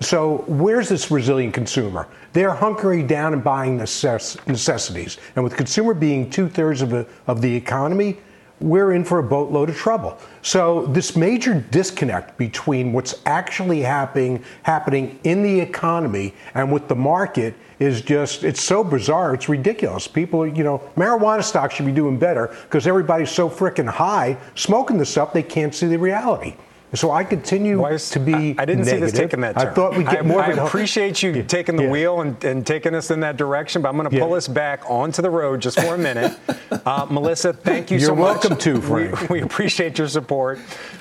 So 0.00 0.38
where's 0.48 0.88
this 0.88 1.10
resilient 1.10 1.54
consumer? 1.54 2.08
They're 2.32 2.54
hunkering 2.54 3.06
down 3.06 3.34
and 3.34 3.44
buying 3.44 3.78
necess- 3.78 4.44
necessities. 4.48 5.18
And 5.36 5.44
with 5.44 5.56
consumer 5.56 5.94
being 5.94 6.28
two 6.28 6.48
thirds 6.48 6.82
of 6.82 6.92
of 7.26 7.40
the 7.40 7.54
economy, 7.54 8.18
we're 8.62 8.92
in 8.92 9.04
for 9.04 9.18
a 9.18 9.22
boatload 9.22 9.68
of 9.68 9.76
trouble. 9.76 10.18
So 10.42 10.86
this 10.86 11.16
major 11.16 11.54
disconnect 11.70 12.38
between 12.38 12.92
what's 12.92 13.20
actually 13.26 13.80
happening 13.80 14.44
happening 14.62 15.18
in 15.24 15.42
the 15.42 15.60
economy 15.60 16.34
and 16.54 16.72
with 16.72 16.88
the 16.88 16.94
market 16.94 17.54
is 17.78 18.00
just 18.00 18.44
it's 18.44 18.62
so 18.62 18.84
bizarre 18.84 19.34
it's 19.34 19.48
ridiculous 19.48 20.06
people 20.06 20.46
you 20.46 20.62
know 20.62 20.78
marijuana 20.96 21.42
stocks 21.42 21.74
should 21.74 21.86
be 21.86 21.92
doing 21.92 22.16
better 22.16 22.54
because 22.64 22.86
everybody's 22.86 23.30
so 23.30 23.50
freaking 23.50 23.88
high 23.88 24.36
smoking 24.54 24.98
the 24.98 25.06
stuff 25.06 25.32
they 25.32 25.42
can't 25.42 25.74
see 25.74 25.86
the 25.86 25.98
reality 25.98 26.54
So 26.94 27.10
I 27.10 27.24
continue 27.24 27.76
to 27.78 28.20
be. 28.20 28.34
I, 28.34 28.36
I 28.58 28.64
didn't 28.66 28.84
negative. 28.84 28.86
see 28.86 28.96
this 28.98 29.12
taking 29.12 29.40
that 29.40 29.56
turn. 29.56 29.68
I 29.68 29.72
thought 29.72 29.96
we'd 29.96 30.06
get 30.06 30.18
I, 30.18 30.22
more 30.22 30.42
I 30.42 30.52
of 30.52 30.58
appreciate 30.58 31.22
you 31.22 31.42
taking 31.42 31.76
the 31.76 31.84
Yeah. 31.84 31.90
wheel 31.90 32.20
and, 32.20 32.42
and 32.44 32.66
taking 32.66 32.94
us 32.94 33.10
in 33.10 33.20
that 33.20 33.38
direction, 33.38 33.80
but 33.80 33.88
I'm 33.88 33.96
going 33.96 34.10
to 34.10 34.18
pull 34.18 34.34
us 34.34 34.46
back 34.46 34.82
onto 34.90 35.22
the 35.22 35.30
road 35.30 35.62
just 35.62 35.80
for 35.80 35.94
a 35.94 35.98
minute. 35.98 36.38
uh, 36.86 37.06
Melissa, 37.08 37.54
thank 37.54 37.90
you 37.90 37.98
so 37.98 38.06
You're 38.08 38.14
welcome 38.14 38.56
to, 38.58 38.74
We, 38.74 39.08
Frank. 39.08 39.30
we 39.30 39.40
appreciate 39.40 39.96
your 39.96 40.08
support. 40.08 40.58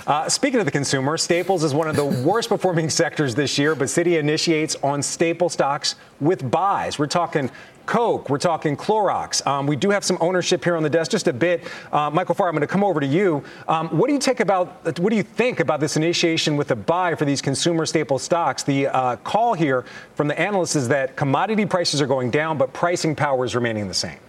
Uh, 0.08 0.30
speaking 0.30 0.60
of 0.60 0.66
the 0.66 0.72
consumer, 0.72 1.18
Staples 1.18 1.64
is 1.64 1.74
one 1.74 1.88
of 1.90 1.96
the 1.98 2.06
worst 2.06 2.48
performing 2.50 2.90
sectors 2.90 3.36
this 3.36 3.58
year, 3.58 3.76
but 3.76 3.86
Citi 3.86 4.18
initiates 4.18 4.76
on 4.78 5.02
staple 5.04 5.50
stocks 5.50 5.96
with 6.22 6.50
buys. 6.50 7.00
We're 7.00 7.08
talking 7.08 7.52
Coke, 7.86 8.30
we're 8.30 8.38
talking 8.38 8.78
Clorox. 8.78 9.46
Um, 9.46 9.68
we 9.68 9.76
do 9.76 9.90
have 9.90 10.04
some 10.04 10.18
ownership 10.22 10.64
here 10.64 10.76
on 10.76 10.84
the 10.84 10.90
desk, 10.90 11.12
just 11.12 11.28
a 11.28 11.34
bit. 11.34 11.64
Uh, 11.92 12.10
Michael 12.10 12.36
Farr, 12.36 12.48
I'm 12.48 12.54
going 12.54 12.62
to 12.62 12.68
come 12.68 12.84
over 12.84 13.00
to 13.00 13.08
you. 13.08 13.44
Um, 13.68 13.90
what 13.90 14.08
do 14.08 14.14
you 14.14 14.20
take 14.20 14.40
about? 14.40 15.00
What 15.00 15.10
do 15.10 15.16
you 15.16 15.24
think 15.24 15.60
about 15.60 15.80
this 15.80 15.98
initiation 15.98 16.58
with 16.58 16.72
a 16.72 16.76
buy 16.76 17.16
for 17.16 17.26
these 17.26 17.42
consumer 17.42 17.86
staple 17.86 18.20
stocks? 18.20 18.64
The 18.64 18.88
uh, 18.88 19.16
call 19.18 19.54
here 19.54 19.86
from 20.16 20.28
the 20.28 20.40
analysts 20.40 20.76
is 20.76 20.88
that 20.88 21.16
commodity 21.16 21.66
prices 21.66 22.02
are 22.02 22.08
going 22.08 22.32
down, 22.32 22.58
but 22.58 22.74
pricing 22.74 23.16
power 23.16 23.46
is 23.46 23.56
remaining 23.56 23.88
the 23.88 23.94
same. 23.94 24.20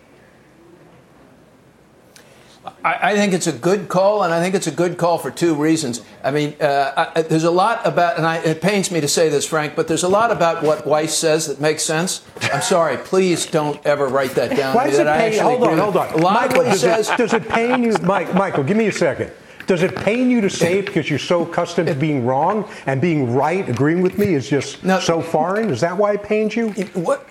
I, 2.84 3.10
I 3.12 3.14
think 3.14 3.32
it's 3.32 3.46
a 3.46 3.52
good 3.52 3.88
call, 3.88 4.24
and 4.24 4.34
I 4.34 4.40
think 4.40 4.54
it's 4.54 4.66
a 4.66 4.72
good 4.72 4.98
call 4.98 5.18
for 5.18 5.30
two 5.30 5.54
reasons. 5.54 6.02
I 6.24 6.30
mean, 6.30 6.54
uh, 6.60 7.10
I, 7.14 7.22
there's 7.22 7.44
a 7.44 7.50
lot 7.50 7.80
about, 7.86 8.16
and 8.16 8.26
I, 8.26 8.38
it 8.38 8.60
pains 8.60 8.90
me 8.90 9.00
to 9.00 9.08
say 9.08 9.28
this, 9.28 9.46
Frank, 9.46 9.76
but 9.76 9.86
there's 9.88 10.02
a 10.02 10.08
lot 10.08 10.30
about 10.30 10.62
what 10.62 10.86
Weiss 10.86 11.16
says 11.16 11.46
that 11.46 11.60
makes 11.60 11.82
sense. 11.82 12.22
I'm 12.52 12.62
sorry, 12.62 12.96
please 12.96 13.46
don't 13.46 13.84
ever 13.86 14.08
write 14.08 14.32
that 14.32 14.56
down. 14.56 14.74
Why 14.74 14.88
does 14.90 14.98
it 14.98 15.06
pain? 15.06 15.38
Hold 15.40 15.62
on, 15.62 15.78
hold 15.78 15.96
on. 15.96 16.12
A 16.12 16.16
lot 16.16 16.34
Michael, 16.34 16.60
of 16.62 16.66
what 16.66 16.76
he 16.76 16.82
does, 16.82 17.06
says. 17.06 17.10
it, 17.10 17.16
does 17.18 17.32
it 17.34 17.48
pain 17.48 17.82
you, 17.84 17.96
Mike? 18.02 18.34
Michael, 18.34 18.64
give 18.64 18.76
me 18.76 18.86
a 18.88 18.92
second. 18.92 19.30
Does 19.68 19.84
it 19.84 19.94
pain 19.94 20.28
you 20.28 20.40
to 20.40 20.50
say 20.50 20.80
it 20.80 20.86
because 20.86 21.08
you're 21.08 21.20
so 21.20 21.42
accustomed 21.46 21.86
to 21.86 21.94
being 21.94 22.26
wrong 22.26 22.68
and 22.86 23.00
being 23.00 23.32
right, 23.32 23.68
agreeing 23.68 24.02
with 24.02 24.18
me 24.18 24.34
is 24.34 24.48
just 24.50 24.82
No. 24.82 24.98
so 24.98 25.22
foreign? 25.22 25.70
Is 25.70 25.80
that 25.82 25.96
why 25.96 26.14
it 26.14 26.22
pains 26.24 26.56
you? 26.56 26.70
What? 26.94 27.28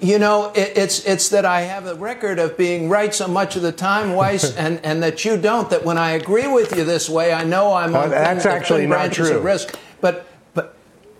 You 0.00 0.18
know, 0.18 0.52
it, 0.54 0.72
it's 0.76 1.04
it's 1.04 1.28
that 1.30 1.44
I 1.44 1.62
have 1.62 1.86
a 1.86 1.94
record 1.94 2.38
of 2.38 2.56
being 2.56 2.88
right 2.88 3.14
so 3.14 3.28
much 3.28 3.56
of 3.56 3.62
the 3.62 3.72
time, 3.72 4.14
Weiss, 4.14 4.54
and, 4.56 4.80
and 4.84 5.02
that 5.02 5.24
you 5.24 5.36
don't. 5.36 5.68
That 5.70 5.84
when 5.84 5.98
I 5.98 6.12
agree 6.12 6.46
with 6.46 6.76
you 6.76 6.84
this 6.84 7.08
way, 7.08 7.32
I 7.32 7.44
know 7.44 7.72
I'm 7.74 7.94
on 7.94 8.06
Uh, 8.06 8.08
that's 8.08 8.42
thin, 8.44 8.52
actually 8.52 8.80
thin 8.82 8.90
not 8.90 9.12
true. 9.12 9.36
of 9.36 9.44
risk. 9.44 9.78
But 10.00 10.26
but 10.54 10.76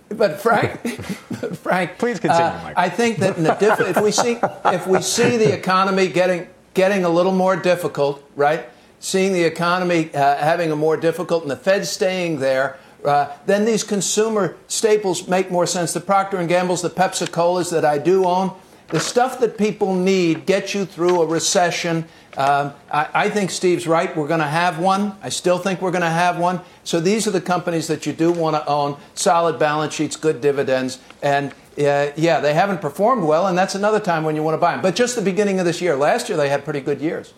but 0.09 0.39
Frank, 0.41 0.87
Frank, 1.57 1.97
Please 1.97 2.19
continue, 2.19 2.43
uh. 2.43 2.73
I 2.75 2.89
think 2.89 3.17
that 3.19 3.37
in 3.37 3.43
the 3.43 3.53
diff- 3.55 3.79
if 3.81 4.01
we 4.01 4.11
see 4.11 4.37
if 4.65 4.87
we 4.87 5.01
see 5.01 5.37
the 5.37 5.53
economy 5.53 6.07
getting 6.07 6.47
getting 6.73 7.03
a 7.05 7.09
little 7.09 7.33
more 7.33 7.55
difficult, 7.55 8.23
right? 8.35 8.69
Seeing 8.99 9.33
the 9.33 9.43
economy 9.43 10.09
uh, 10.13 10.37
having 10.37 10.71
a 10.71 10.75
more 10.75 10.97
difficult, 10.97 11.43
and 11.43 11.51
the 11.51 11.55
Fed 11.57 11.85
staying 11.85 12.39
there. 12.39 12.77
Uh, 13.05 13.31
then 13.45 13.65
these 13.65 13.83
consumer 13.83 14.57
staples 14.67 15.27
make 15.27 15.51
more 15.51 15.65
sense. 15.65 15.93
The 15.93 16.01
Procter 16.01 16.37
and 16.37 16.49
Gamble's, 16.49 16.81
the 16.81 16.89
Pepsi 16.89 17.31
Colas 17.31 17.69
that 17.69 17.85
I 17.85 17.97
do 17.97 18.25
own, 18.25 18.51
the 18.89 18.99
stuff 18.99 19.39
that 19.39 19.57
people 19.57 19.93
need 19.93 20.45
gets 20.45 20.73
you 20.73 20.85
through 20.85 21.21
a 21.21 21.25
recession. 21.25 22.05
Um, 22.37 22.73
I, 22.91 23.09
I 23.13 23.29
think 23.29 23.51
Steve's 23.51 23.85
right. 23.85 24.15
We're 24.15 24.27
going 24.27 24.39
to 24.39 24.47
have 24.47 24.79
one. 24.79 25.17
I 25.21 25.29
still 25.29 25.57
think 25.57 25.81
we're 25.81 25.91
going 25.91 26.03
to 26.03 26.09
have 26.09 26.39
one. 26.39 26.61
So 26.83 26.99
these 26.99 27.27
are 27.27 27.31
the 27.31 27.41
companies 27.41 27.87
that 27.87 28.05
you 28.05 28.13
do 28.13 28.31
want 28.31 28.55
to 28.55 28.65
own. 28.65 28.97
Solid 29.13 29.59
balance 29.59 29.93
sheets, 29.93 30.15
good 30.15 30.39
dividends, 30.39 30.99
and 31.21 31.53
uh, 31.77 32.11
yeah, 32.15 32.39
they 32.39 32.53
haven't 32.53 32.81
performed 32.81 33.23
well, 33.23 33.47
and 33.47 33.57
that's 33.57 33.75
another 33.75 33.99
time 33.99 34.23
when 34.23 34.35
you 34.35 34.41
want 34.41 34.55
to 34.55 34.57
buy 34.57 34.71
them. 34.71 34.81
But 34.81 34.95
just 34.95 35.15
the 35.15 35.21
beginning 35.21 35.59
of 35.59 35.65
this 35.65 35.81
year. 35.81 35.95
Last 35.95 36.27
year 36.29 36.37
they 36.37 36.49
had 36.49 36.63
pretty 36.63 36.81
good 36.81 37.01
years. 37.01 37.33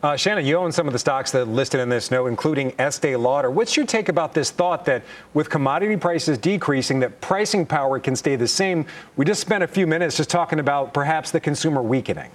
Uh, 0.00 0.16
Shannon, 0.16 0.46
you 0.46 0.56
own 0.56 0.70
some 0.70 0.86
of 0.86 0.92
the 0.92 0.98
stocks 0.98 1.32
that 1.32 1.46
listed 1.46 1.80
in 1.80 1.88
this 1.88 2.12
note, 2.12 2.26
including 2.26 2.72
Estee 2.78 3.16
Lauder. 3.16 3.50
What's 3.50 3.76
your 3.76 3.84
take 3.84 4.08
about 4.08 4.32
this 4.32 4.52
thought 4.52 4.84
that 4.84 5.02
with 5.34 5.50
commodity 5.50 5.96
prices 5.96 6.38
decreasing, 6.38 7.00
that 7.00 7.20
pricing 7.20 7.66
power 7.66 7.98
can 7.98 8.14
stay 8.14 8.36
the 8.36 8.46
same? 8.46 8.86
We 9.16 9.24
just 9.24 9.40
spent 9.40 9.64
a 9.64 9.66
few 9.66 9.88
minutes 9.88 10.16
just 10.16 10.30
talking 10.30 10.60
about 10.60 10.94
perhaps 10.94 11.32
the 11.32 11.40
consumer 11.40 11.82
weakening. 11.82 12.30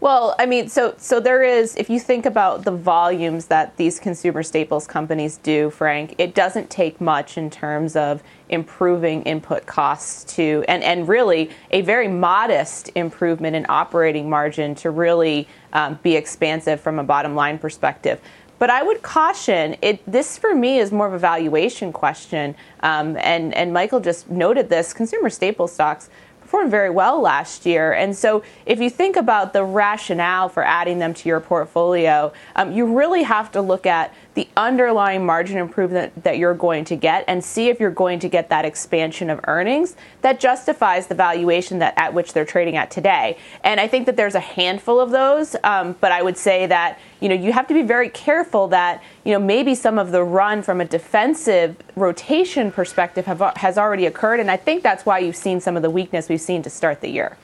Well, 0.00 0.36
I 0.38 0.46
mean, 0.46 0.68
so 0.68 0.94
so 0.96 1.18
there 1.18 1.42
is. 1.42 1.74
If 1.74 1.90
you 1.90 1.98
think 1.98 2.24
about 2.24 2.62
the 2.62 2.70
volumes 2.70 3.46
that 3.46 3.76
these 3.76 3.98
consumer 3.98 4.44
staples 4.44 4.86
companies 4.86 5.38
do, 5.38 5.70
Frank, 5.70 6.14
it 6.18 6.36
doesn't 6.36 6.70
take 6.70 7.00
much 7.00 7.36
in 7.36 7.50
terms 7.50 7.96
of 7.96 8.22
improving 8.48 9.22
input 9.24 9.66
costs 9.66 10.22
to, 10.36 10.64
and 10.68 10.84
and 10.84 11.08
really 11.08 11.50
a 11.72 11.80
very 11.80 12.06
modest 12.06 12.90
improvement 12.94 13.56
in 13.56 13.66
operating 13.68 14.30
margin 14.30 14.76
to 14.76 14.90
really 14.90 15.48
um, 15.72 15.98
be 16.04 16.14
expansive 16.14 16.80
from 16.80 17.00
a 17.00 17.04
bottom 17.04 17.34
line 17.34 17.58
perspective. 17.58 18.20
But 18.60 18.70
I 18.70 18.84
would 18.84 19.02
caution 19.02 19.76
it. 19.82 20.00
This 20.10 20.38
for 20.38 20.54
me 20.54 20.78
is 20.78 20.92
more 20.92 21.08
of 21.08 21.12
a 21.12 21.18
valuation 21.18 21.92
question, 21.92 22.54
um, 22.80 23.16
and 23.16 23.52
and 23.52 23.72
Michael 23.72 23.98
just 23.98 24.30
noted 24.30 24.68
this. 24.68 24.92
Consumer 24.92 25.28
staple 25.28 25.66
stocks 25.66 26.08
performed 26.48 26.70
very 26.70 26.88
well 26.88 27.20
last 27.20 27.66
year. 27.66 27.92
And 27.92 28.16
so, 28.16 28.42
if 28.64 28.80
you 28.80 28.88
think 28.88 29.16
about 29.16 29.52
the 29.52 29.62
rationale 29.62 30.48
for 30.48 30.64
adding 30.64 30.98
them 30.98 31.12
to 31.12 31.28
your 31.28 31.40
portfolio, 31.40 32.32
um, 32.56 32.72
you 32.72 32.96
really 32.96 33.22
have 33.22 33.52
to 33.52 33.60
look 33.60 33.84
at 33.84 34.14
the 34.34 34.48
underlying 34.56 35.26
margin 35.26 35.58
improvement 35.58 36.22
that 36.22 36.38
you're 36.38 36.54
going 36.54 36.84
to 36.84 36.96
get 36.96 37.24
and 37.26 37.42
see 37.42 37.68
if 37.68 37.80
you're 37.80 37.90
going 37.90 38.18
to 38.20 38.28
get 38.28 38.48
that 38.50 38.64
expansion 38.64 39.30
of 39.30 39.40
earnings 39.48 39.96
that 40.22 40.38
justifies 40.38 41.08
the 41.08 41.14
valuation 41.14 41.78
that 41.80 41.94
at 41.96 42.14
which 42.14 42.32
they're 42.32 42.44
trading 42.44 42.76
at 42.76 42.90
today. 42.90 43.36
And 43.64 43.80
I 43.80 43.88
think 43.88 44.06
that 44.06 44.16
there's 44.16 44.34
a 44.34 44.40
handful 44.40 45.00
of 45.00 45.10
those, 45.10 45.56
um, 45.64 45.96
but 46.00 46.12
I 46.12 46.22
would 46.22 46.36
say 46.36 46.66
that 46.66 46.98
you 47.20 47.28
know 47.28 47.34
you 47.34 47.52
have 47.52 47.66
to 47.66 47.74
be 47.74 47.82
very 47.82 48.08
careful 48.10 48.68
that 48.68 49.02
you 49.24 49.32
know 49.32 49.40
maybe 49.40 49.74
some 49.74 49.98
of 49.98 50.12
the 50.12 50.22
run 50.22 50.62
from 50.62 50.80
a 50.80 50.84
defensive 50.84 51.76
rotation 51.96 52.70
perspective 52.70 53.26
have, 53.26 53.40
has 53.56 53.76
already 53.76 54.06
occurred, 54.06 54.40
and 54.40 54.50
I 54.50 54.56
think 54.56 54.82
that's 54.82 55.04
why 55.04 55.18
you've 55.18 55.36
seen 55.36 55.60
some 55.60 55.76
of 55.76 55.82
the 55.82 55.90
weakness 55.90 56.28
we've 56.28 56.40
seen 56.40 56.62
to 56.62 56.70
start 56.70 57.00
the 57.00 57.10
year. 57.10 57.36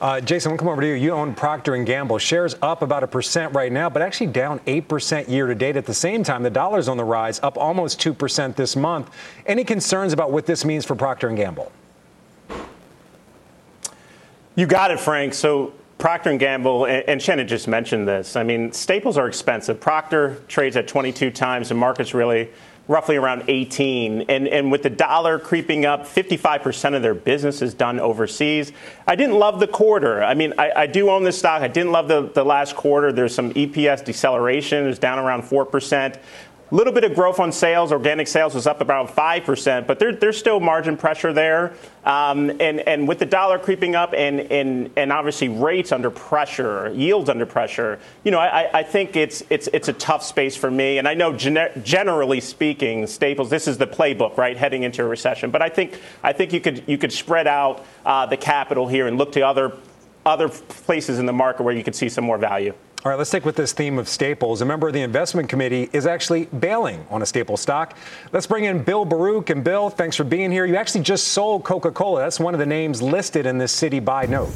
Uh, 0.00 0.18
Jason, 0.18 0.50
we'll 0.50 0.58
come 0.58 0.68
over 0.68 0.80
to 0.80 0.86
you. 0.86 0.94
You 0.94 1.12
own 1.12 1.34
Procter 1.34 1.74
and 1.74 1.84
Gamble. 1.84 2.16
Shares 2.18 2.56
up 2.62 2.80
about 2.80 3.02
a 3.02 3.06
percent 3.06 3.54
right 3.54 3.70
now, 3.70 3.90
but 3.90 4.00
actually 4.00 4.28
down 4.28 4.58
eight 4.66 4.88
percent 4.88 5.28
year 5.28 5.46
to 5.46 5.54
date. 5.54 5.76
At 5.76 5.84
the 5.84 5.92
same 5.92 6.24
time, 6.24 6.42
the 6.42 6.50
dollar's 6.50 6.88
on 6.88 6.96
the 6.96 7.04
rise, 7.04 7.38
up 7.42 7.58
almost 7.58 8.00
two 8.00 8.14
percent 8.14 8.56
this 8.56 8.76
month. 8.76 9.10
Any 9.44 9.62
concerns 9.62 10.14
about 10.14 10.32
what 10.32 10.46
this 10.46 10.64
means 10.64 10.86
for 10.86 10.94
Procter 10.94 11.28
and 11.28 11.36
Gamble? 11.36 11.70
You 14.54 14.66
got 14.66 14.90
it, 14.90 14.98
Frank. 14.98 15.34
So 15.34 15.74
Procter 15.98 16.30
and 16.30 16.40
Gamble 16.40 16.86
and, 16.86 17.06
and 17.06 17.22
Shannon 17.22 17.46
just 17.46 17.68
mentioned 17.68 18.08
this. 18.08 18.36
I 18.36 18.42
mean, 18.42 18.72
staples 18.72 19.18
are 19.18 19.28
expensive. 19.28 19.80
Procter 19.80 20.36
trades 20.48 20.76
at 20.76 20.88
22 20.88 21.30
times. 21.30 21.68
The 21.68 21.74
market's 21.74 22.14
really 22.14 22.48
roughly 22.90 23.14
around 23.14 23.44
18. 23.46 24.22
And, 24.22 24.48
and 24.48 24.72
with 24.72 24.82
the 24.82 24.90
dollar 24.90 25.38
creeping 25.38 25.86
up, 25.86 26.06
55% 26.06 26.96
of 26.96 27.02
their 27.02 27.14
business 27.14 27.62
is 27.62 27.72
done 27.72 28.00
overseas. 28.00 28.72
I 29.06 29.14
didn't 29.14 29.38
love 29.38 29.60
the 29.60 29.68
quarter. 29.68 30.24
I 30.24 30.34
mean, 30.34 30.54
I, 30.58 30.72
I 30.74 30.86
do 30.88 31.08
own 31.08 31.22
this 31.22 31.38
stock. 31.38 31.62
I 31.62 31.68
didn't 31.68 31.92
love 31.92 32.08
the, 32.08 32.22
the 32.22 32.44
last 32.44 32.74
quarter. 32.74 33.12
There's 33.12 33.32
some 33.32 33.54
EPS 33.54 34.04
deceleration. 34.04 34.84
It 34.84 34.88
was 34.88 34.98
down 34.98 35.20
around 35.20 35.42
4%. 35.42 36.18
Little 36.72 36.92
bit 36.92 37.02
of 37.02 37.14
growth 37.16 37.40
on 37.40 37.50
sales. 37.50 37.90
Organic 37.90 38.28
sales 38.28 38.54
was 38.54 38.68
up 38.68 38.80
about 38.80 39.08
5%, 39.16 39.88
but 39.88 39.98
there, 39.98 40.14
there's 40.14 40.38
still 40.38 40.60
margin 40.60 40.96
pressure 40.96 41.32
there. 41.32 41.72
Um, 42.04 42.50
and, 42.60 42.80
and 42.80 43.08
with 43.08 43.18
the 43.18 43.26
dollar 43.26 43.58
creeping 43.58 43.96
up 43.96 44.14
and, 44.16 44.40
and, 44.52 44.90
and 44.96 45.12
obviously 45.12 45.48
rates 45.48 45.90
under 45.90 46.10
pressure, 46.12 46.92
yields 46.94 47.28
under 47.28 47.44
pressure, 47.44 47.98
you 48.22 48.30
know, 48.30 48.38
I, 48.38 48.70
I 48.78 48.82
think 48.84 49.16
it's, 49.16 49.42
it's, 49.50 49.68
it's 49.72 49.88
a 49.88 49.92
tough 49.92 50.22
space 50.22 50.56
for 50.56 50.70
me. 50.70 50.98
And 50.98 51.08
I 51.08 51.14
know 51.14 51.32
gener- 51.32 51.82
generally 51.82 52.40
speaking, 52.40 53.04
Staples, 53.08 53.50
this 53.50 53.66
is 53.66 53.76
the 53.76 53.88
playbook, 53.88 54.36
right, 54.36 54.56
heading 54.56 54.84
into 54.84 55.02
a 55.02 55.08
recession. 55.08 55.50
But 55.50 55.62
I 55.62 55.70
think, 55.70 56.00
I 56.22 56.32
think 56.32 56.52
you, 56.52 56.60
could, 56.60 56.84
you 56.86 56.98
could 56.98 57.12
spread 57.12 57.48
out 57.48 57.84
uh, 58.06 58.26
the 58.26 58.36
capital 58.36 58.86
here 58.86 59.08
and 59.08 59.18
look 59.18 59.32
to 59.32 59.40
other, 59.40 59.72
other 60.24 60.48
places 60.48 61.18
in 61.18 61.26
the 61.26 61.32
market 61.32 61.64
where 61.64 61.74
you 61.74 61.82
could 61.82 61.96
see 61.96 62.08
some 62.08 62.24
more 62.24 62.38
value. 62.38 62.74
All 63.02 63.08
right, 63.08 63.16
let's 63.16 63.30
stick 63.30 63.46
with 63.46 63.56
this 63.56 63.72
theme 63.72 63.98
of 63.98 64.10
staples. 64.10 64.60
A 64.60 64.66
member 64.66 64.86
of 64.86 64.92
the 64.92 65.00
investment 65.00 65.48
committee 65.48 65.88
is 65.94 66.04
actually 66.04 66.44
bailing 66.46 67.06
on 67.08 67.22
a 67.22 67.26
staple 67.26 67.56
stock. 67.56 67.96
Let's 68.30 68.46
bring 68.46 68.64
in 68.64 68.82
Bill 68.82 69.06
Baruch. 69.06 69.48
And 69.48 69.64
Bill, 69.64 69.88
thanks 69.88 70.16
for 70.16 70.24
being 70.24 70.50
here. 70.52 70.66
You 70.66 70.76
actually 70.76 71.02
just 71.04 71.28
sold 71.28 71.64
Coca 71.64 71.92
Cola. 71.92 72.20
That's 72.20 72.38
one 72.38 72.52
of 72.52 72.60
the 72.60 72.66
names 72.66 73.00
listed 73.00 73.46
in 73.46 73.56
this 73.56 73.74
Citi 73.74 74.04
buy 74.04 74.26
note. 74.26 74.52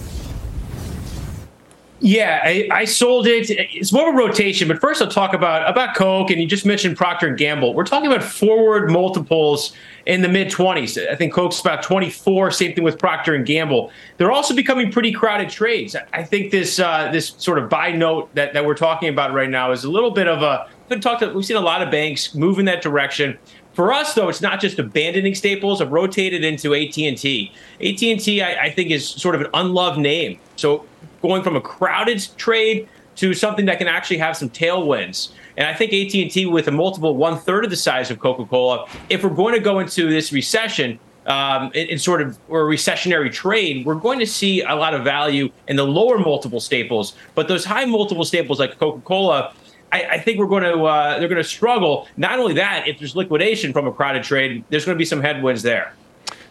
Yeah, 2.06 2.42
I, 2.44 2.68
I, 2.70 2.84
sold 2.84 3.26
it. 3.26 3.49
It's 3.49 3.90
more 3.90 4.11
of 4.11 4.14
a 4.14 4.18
rotation, 4.18 4.68
but 4.68 4.78
first 4.78 5.00
I'll 5.00 5.08
talk 5.08 5.32
about 5.32 5.66
about 5.66 5.96
Coke, 5.96 6.28
and 6.28 6.38
you 6.38 6.46
just 6.46 6.66
mentioned 6.66 6.99
Procter 6.99 7.28
and 7.28 7.38
Gamble. 7.38 7.73
We're 7.73 7.87
talking 7.87 8.12
about 8.12 8.23
forward 8.23 8.90
multiples 8.90 9.73
in 10.04 10.20
the 10.20 10.28
mid 10.28 10.49
20s. 10.49 11.08
I 11.08 11.16
think 11.16 11.32
Coke's 11.32 11.61
about 11.61 11.82
24. 11.82 12.50
Same 12.50 12.75
thing 12.75 12.84
with 12.84 12.99
Procter 12.99 13.34
and 13.34 13.46
Gamble. 13.46 13.90
They're 14.18 14.32
also 14.32 14.54
becoming 14.54 14.92
pretty 14.92 15.12
crowded 15.12 15.49
trades. 15.49 15.96
I 16.12 16.23
think 16.23 16.50
this 16.50 16.78
uh, 16.78 17.11
this 17.11 17.28
sort 17.38 17.56
of 17.56 17.70
buy 17.70 17.92
note 17.92 18.28
that, 18.34 18.52
that 18.52 18.66
we're 18.66 18.75
talking 18.75 19.08
about 19.08 19.32
right 19.32 19.49
now 19.49 19.73
is 19.73 19.84
a 19.84 19.90
little 19.90 20.11
bit 20.11 20.28
of 20.28 20.42
a. 20.42 20.68
We've 20.90 21.00
talked. 21.00 21.20
To, 21.20 21.32
we've 21.32 21.46
seen 21.46 21.56
a 21.56 21.61
lot 21.61 21.80
of 21.80 21.90
banks 21.90 22.34
move 22.34 22.58
in 22.58 22.66
that 22.66 22.82
direction. 22.82 23.38
For 23.73 23.94
us, 23.94 24.12
though, 24.12 24.28
it's 24.28 24.42
not 24.42 24.61
just 24.61 24.78
abandoning 24.78 25.34
Staples. 25.34 25.80
I've 25.80 25.90
rotated 25.90 26.44
into 26.44 26.75
AT&T. 26.75 27.52
AT&T, 27.80 28.42
I, 28.42 28.64
I 28.64 28.70
think, 28.70 28.90
is 28.90 29.08
sort 29.08 29.34
of 29.34 29.40
an 29.40 29.49
unloved 29.54 29.99
name. 29.99 30.38
So 30.54 30.84
going 31.25 31.43
from 31.43 31.57
a 31.57 31.61
crowded 31.61 32.26
trade 32.37 32.87
to 33.16 33.33
something 33.33 33.64
that 33.64 33.78
can 33.78 33.88
actually 33.88 34.19
have 34.19 34.37
some 34.37 34.50
tailwinds. 34.50 35.31
And 35.57 35.66
I 35.66 35.73
think 35.73 35.93
AT&T, 35.93 36.45
with 36.47 36.69
a 36.69 36.71
multiple 36.71 37.16
one 37.16 37.38
third 37.38 37.64
of 37.64 37.71
the 37.71 37.76
size 37.76 38.11
of 38.11 38.19
Coca-Cola, 38.19 38.87
if 39.09 39.25
we're 39.25 39.31
going 39.31 39.54
to 39.54 39.61
go 39.61 39.78
into 39.78 40.11
this 40.11 40.33
recession, 40.33 40.99
um, 41.26 41.71
in, 41.73 41.88
in, 41.88 41.99
sort 41.99 42.21
of 42.21 42.38
or 42.49 42.64
recessionary 42.64 43.33
trade, 43.33 43.87
we're 43.87 43.95
going 43.95 44.19
to 44.19 44.26
see 44.26 44.61
a 44.61 44.75
lot 44.75 44.93
of 44.93 45.02
value 45.02 45.50
in 45.69 45.76
the 45.76 45.85
lower 45.85 46.19
multiple 46.19 46.61
staples. 46.61 47.16
But 47.35 47.49
those 47.49 47.64
high 47.64 47.87
multiple 47.87 48.26
staples 48.26 48.61
like 48.61 48.78
Coca-Cola, 48.78 49.54
I, 49.90 50.02
I 50.02 50.19
think 50.19 50.38
we're 50.38 50.47
going 50.47 50.64
to 50.64 50.85
uh, 50.85 51.19
they're 51.19 51.28
going 51.28 51.43
to 51.43 51.49
struggle. 51.49 52.07
Not 52.19 52.38
only 52.38 52.52
that, 52.54 52.87
if 52.87 52.99
there's 52.99 53.16
liquidation 53.16 53.73
from 53.73 53.87
a 53.87 53.93
crowded 53.93 54.25
trade, 54.25 54.64
there's 54.69 54.85
going 54.85 54.97
to 54.97 54.99
be 54.99 55.07
some 55.07 55.23
headwinds 55.23 55.62
there. 55.62 55.95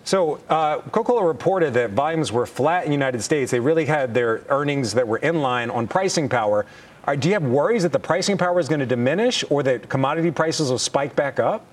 So, 0.06 0.42
uh, 0.50 0.80
Coca-Cola 0.80 1.26
reported 1.26 1.74
that 1.76 1.92
volumes 1.92 2.32
were 2.32 2.46
flat 2.46 2.84
in 2.84 2.90
the 2.90 2.94
United 2.94 3.22
States. 3.22 3.52
They 3.52 3.60
really 3.60 3.86
had 3.86 4.14
their 4.14 4.42
earnings 4.50 4.94
that 4.94 5.08
were 5.08 5.18
in 5.18 5.42
line 5.42 5.70
on 5.70 5.88
pricing 5.88 6.28
power. 6.28 6.66
Uh, 7.06 7.16
do 7.16 7.30
you 7.30 7.34
have 7.34 7.44
worries 7.44 7.84
that 7.84 7.94
the 7.94 8.00
pricing 8.00 8.38
power 8.38 8.60
is 8.60 8.68
going 8.68 8.82
to 8.82 8.86
diminish, 8.86 9.44
or 9.50 9.64
that 9.64 9.88
commodity 9.88 10.32
prices 10.32 10.70
will 10.70 10.78
spike 10.78 11.16
back 11.16 11.40
up? 11.40 11.66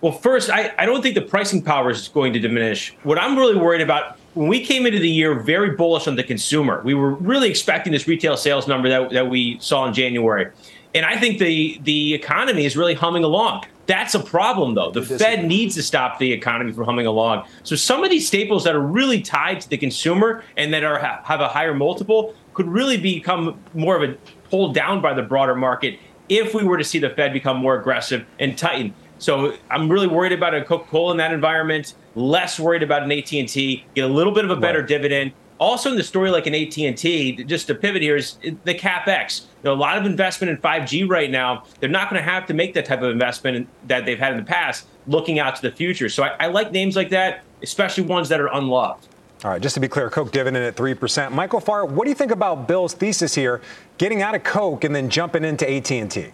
Well, 0.00 0.12
first, 0.12 0.50
I, 0.50 0.72
I 0.78 0.86
don't 0.86 1.02
think 1.02 1.14
the 1.14 1.22
pricing 1.22 1.62
power 1.62 1.90
is 1.90 2.08
going 2.08 2.32
to 2.34 2.38
diminish. 2.38 2.94
What 3.04 3.18
I'm 3.18 3.36
really 3.36 3.56
worried 3.56 3.80
about 3.80 4.18
when 4.34 4.48
we 4.48 4.64
came 4.64 4.84
into 4.84 4.98
the 4.98 5.08
year 5.08 5.34
very 5.40 5.70
bullish 5.70 6.06
on 6.06 6.14
the 6.14 6.22
consumer, 6.22 6.82
we 6.84 6.94
were 6.94 7.14
really 7.14 7.48
expecting 7.48 7.92
this 7.92 8.06
retail 8.06 8.36
sales 8.36 8.68
number 8.68 8.88
that, 8.88 9.10
that 9.10 9.30
we 9.30 9.58
saw 9.60 9.86
in 9.86 9.94
January. 9.94 10.50
And 10.94 11.04
I 11.04 11.18
think 11.18 11.38
the 11.38 11.78
the 11.82 12.14
economy 12.14 12.64
is 12.64 12.76
really 12.76 12.94
humming 12.94 13.24
along. 13.24 13.64
That's 13.86 14.14
a 14.14 14.20
problem, 14.20 14.74
though. 14.74 14.90
The 14.90 15.02
Fed 15.02 15.44
needs 15.44 15.74
to 15.74 15.82
stop 15.82 16.18
the 16.18 16.32
economy 16.32 16.72
from 16.72 16.84
humming 16.84 17.06
along. 17.06 17.46
So 17.64 17.76
some 17.76 18.02
of 18.02 18.08
these 18.08 18.26
staples 18.26 18.64
that 18.64 18.74
are 18.74 18.80
really 18.80 19.20
tied 19.20 19.60
to 19.60 19.68
the 19.68 19.76
consumer 19.76 20.42
and 20.56 20.72
that 20.72 20.84
are 20.84 20.98
have 20.98 21.40
a 21.40 21.48
higher 21.48 21.74
multiple 21.74 22.34
could 22.54 22.68
really 22.68 22.96
become 22.96 23.60
more 23.74 23.96
of 23.96 24.08
a 24.08 24.16
pulled 24.50 24.74
down 24.74 25.02
by 25.02 25.12
the 25.12 25.22
broader 25.22 25.54
market 25.54 25.98
if 26.28 26.54
we 26.54 26.64
were 26.64 26.78
to 26.78 26.84
see 26.84 26.98
the 26.98 27.10
Fed 27.10 27.32
become 27.32 27.58
more 27.58 27.78
aggressive 27.78 28.24
and 28.38 28.56
tighten. 28.56 28.94
So 29.18 29.56
I'm 29.70 29.88
really 29.88 30.06
worried 30.06 30.32
about 30.32 30.54
a 30.54 30.64
Coca-Cola 30.64 31.12
in 31.12 31.16
that 31.18 31.32
environment. 31.32 31.94
Less 32.14 32.58
worried 32.58 32.82
about 32.82 33.02
an 33.02 33.12
AT&T. 33.12 33.84
Get 33.94 34.04
a 34.04 34.08
little 34.08 34.32
bit 34.32 34.44
of 34.44 34.50
a 34.50 34.56
better 34.56 34.80
right. 34.80 34.88
dividend. 34.88 35.32
Also, 35.58 35.90
in 35.90 35.96
the 35.96 36.02
story 36.02 36.30
like 36.30 36.46
an 36.46 36.54
AT&T, 36.54 37.44
just 37.44 37.68
to 37.68 37.74
pivot 37.74 38.02
here 38.02 38.16
is 38.16 38.36
the 38.64 38.74
capex. 38.74 39.42
You 39.42 39.70
know, 39.70 39.72
a 39.72 39.76
lot 39.76 39.96
of 39.96 40.04
investment 40.04 40.50
in 40.50 40.56
5G 40.58 41.08
right 41.08 41.30
now. 41.30 41.64
They're 41.78 41.88
not 41.88 42.10
going 42.10 42.20
to 42.22 42.28
have 42.28 42.46
to 42.46 42.54
make 42.54 42.74
that 42.74 42.86
type 42.86 43.02
of 43.02 43.10
investment 43.10 43.68
that 43.86 44.04
they've 44.04 44.18
had 44.18 44.32
in 44.32 44.38
the 44.38 44.44
past, 44.44 44.86
looking 45.06 45.38
out 45.38 45.54
to 45.56 45.62
the 45.62 45.70
future. 45.70 46.08
So 46.08 46.24
I, 46.24 46.36
I 46.40 46.46
like 46.48 46.72
names 46.72 46.96
like 46.96 47.10
that, 47.10 47.44
especially 47.62 48.04
ones 48.04 48.28
that 48.30 48.40
are 48.40 48.52
unloved. 48.52 49.06
All 49.44 49.50
right, 49.50 49.60
just 49.60 49.74
to 49.74 49.80
be 49.80 49.88
clear, 49.88 50.08
Coke 50.10 50.32
dividend 50.32 50.64
at 50.64 50.74
3%. 50.74 51.30
Michael 51.30 51.60
Farr, 51.60 51.84
what 51.84 52.04
do 52.04 52.08
you 52.08 52.14
think 52.14 52.32
about 52.32 52.66
Bill's 52.66 52.94
thesis 52.94 53.34
here, 53.34 53.60
getting 53.98 54.22
out 54.22 54.34
of 54.34 54.42
Coke 54.42 54.84
and 54.84 54.94
then 54.94 55.10
jumping 55.10 55.44
into 55.44 55.70
AT&T? 55.70 56.32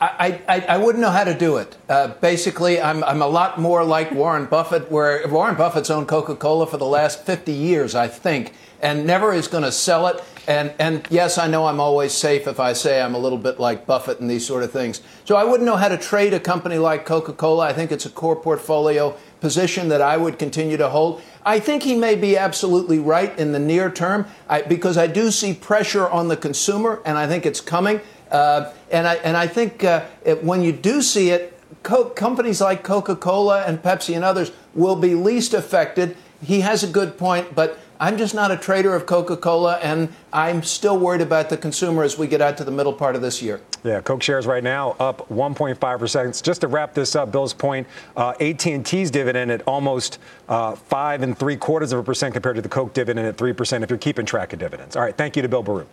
I, 0.00 0.40
I, 0.46 0.60
I, 0.60 0.76
wouldn't 0.76 1.00
know 1.00 1.10
how 1.10 1.24
to 1.24 1.32
do 1.32 1.56
it. 1.56 1.76
Uh, 1.88 2.08
basically, 2.08 2.80
I'm, 2.80 3.02
I'm 3.04 3.22
a 3.22 3.26
lot 3.26 3.58
more 3.58 3.82
like 3.82 4.12
Warren 4.12 4.44
Buffett, 4.44 4.90
where 4.90 5.26
Warren 5.28 5.54
Buffett's 5.54 5.88
owned 5.88 6.06
Coca 6.06 6.36
Cola 6.36 6.66
for 6.66 6.76
the 6.76 6.86
last 6.86 7.24
50 7.24 7.52
years, 7.52 7.94
I 7.94 8.06
think, 8.06 8.52
and 8.82 9.06
never 9.06 9.32
is 9.32 9.48
going 9.48 9.64
to 9.64 9.72
sell 9.72 10.06
it. 10.08 10.22
And, 10.46 10.74
and 10.78 11.06
yes, 11.10 11.38
I 11.38 11.48
know 11.48 11.66
I'm 11.66 11.80
always 11.80 12.12
safe 12.12 12.46
if 12.46 12.60
I 12.60 12.74
say 12.74 13.00
I'm 13.00 13.14
a 13.14 13.18
little 13.18 13.38
bit 13.38 13.58
like 13.58 13.86
Buffett 13.86 14.20
and 14.20 14.30
these 14.30 14.46
sort 14.46 14.62
of 14.62 14.70
things. 14.70 15.00
So 15.24 15.34
I 15.34 15.44
wouldn't 15.44 15.64
know 15.64 15.76
how 15.76 15.88
to 15.88 15.96
trade 15.96 16.34
a 16.34 16.40
company 16.40 16.76
like 16.76 17.06
Coca 17.06 17.32
Cola. 17.32 17.66
I 17.66 17.72
think 17.72 17.90
it's 17.90 18.06
a 18.06 18.10
core 18.10 18.36
portfolio 18.36 19.16
position 19.40 19.88
that 19.88 20.02
I 20.02 20.16
would 20.16 20.38
continue 20.38 20.76
to 20.76 20.88
hold. 20.88 21.22
I 21.44 21.58
think 21.58 21.82
he 21.82 21.94
may 21.94 22.16
be 22.16 22.36
absolutely 22.36 22.98
right 22.98 23.36
in 23.38 23.52
the 23.52 23.58
near 23.58 23.90
term 23.90 24.26
I, 24.48 24.62
because 24.62 24.98
I 24.98 25.06
do 25.06 25.30
see 25.30 25.54
pressure 25.54 26.08
on 26.08 26.28
the 26.28 26.36
consumer, 26.36 27.02
and 27.04 27.16
I 27.16 27.26
think 27.26 27.46
it's 27.46 27.60
coming. 27.60 28.00
Uh, 28.30 28.72
and, 28.90 29.06
I, 29.06 29.14
and 29.16 29.36
I 29.36 29.46
think 29.46 29.84
uh, 29.84 30.04
it, 30.24 30.42
when 30.42 30.62
you 30.62 30.72
do 30.72 31.02
see 31.02 31.30
it, 31.30 31.58
Coke, 31.82 32.16
companies 32.16 32.60
like 32.60 32.82
Coca 32.82 33.16
Cola 33.16 33.64
and 33.64 33.82
Pepsi 33.82 34.14
and 34.14 34.24
others 34.24 34.50
will 34.74 34.96
be 34.96 35.14
least 35.14 35.54
affected. 35.54 36.16
He 36.42 36.60
has 36.60 36.82
a 36.82 36.88
good 36.88 37.16
point, 37.16 37.54
but 37.54 37.78
I'm 37.98 38.18
just 38.18 38.34
not 38.34 38.50
a 38.50 38.56
trader 38.56 38.94
of 38.94 39.06
Coca 39.06 39.36
Cola, 39.36 39.76
and 39.76 40.08
I'm 40.32 40.62
still 40.62 40.98
worried 40.98 41.20
about 41.22 41.48
the 41.48 41.56
consumer 41.56 42.02
as 42.02 42.18
we 42.18 42.26
get 42.26 42.40
out 42.40 42.56
to 42.58 42.64
the 42.64 42.70
middle 42.70 42.92
part 42.92 43.16
of 43.16 43.22
this 43.22 43.40
year. 43.40 43.60
Yeah, 43.84 44.00
Coke 44.00 44.22
shares 44.22 44.46
right 44.46 44.62
now 44.64 44.96
up 44.98 45.28
1.5 45.28 45.98
percent. 45.98 46.40
Just 46.44 46.60
to 46.62 46.68
wrap 46.68 46.92
this 46.92 47.14
up, 47.16 47.32
Bill's 47.32 47.54
point: 47.54 47.86
uh, 48.16 48.34
AT&T's 48.40 49.10
dividend 49.10 49.50
at 49.50 49.62
almost 49.62 50.18
uh, 50.48 50.74
five 50.74 51.22
and 51.22 51.38
three 51.38 51.56
quarters 51.56 51.92
of 51.92 52.00
a 52.00 52.02
percent 52.02 52.34
compared 52.34 52.56
to 52.56 52.62
the 52.62 52.68
Coke 52.68 52.92
dividend 52.92 53.26
at 53.26 53.36
three 53.36 53.52
percent. 53.52 53.84
If 53.84 53.90
you're 53.90 53.98
keeping 53.98 54.26
track 54.26 54.52
of 54.52 54.58
dividends, 54.58 54.96
all 54.96 55.02
right. 55.02 55.16
Thank 55.16 55.36
you 55.36 55.42
to 55.42 55.48
Bill 55.48 55.62
Baruch. 55.62 55.86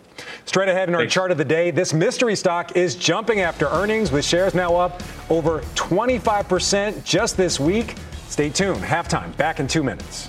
Straight 0.44 0.68
ahead 0.68 0.88
in 0.88 0.94
our 0.94 1.02
Thanks. 1.02 1.14
chart 1.14 1.30
of 1.30 1.38
the 1.38 1.44
day, 1.44 1.70
this 1.70 1.94
mystery 1.94 2.36
stock 2.36 2.76
is 2.76 2.94
jumping 2.96 3.40
after 3.40 3.66
earnings, 3.68 4.12
with 4.12 4.24
shares 4.24 4.54
now 4.54 4.76
up 4.76 5.02
over 5.30 5.62
25 5.74 6.48
percent 6.48 7.04
just 7.04 7.36
this 7.36 7.58
week. 7.60 7.94
Stay 8.28 8.50
tuned. 8.50 8.82
Halftime. 8.82 9.34
Back 9.36 9.60
in 9.60 9.68
two 9.68 9.84
minutes. 9.84 10.28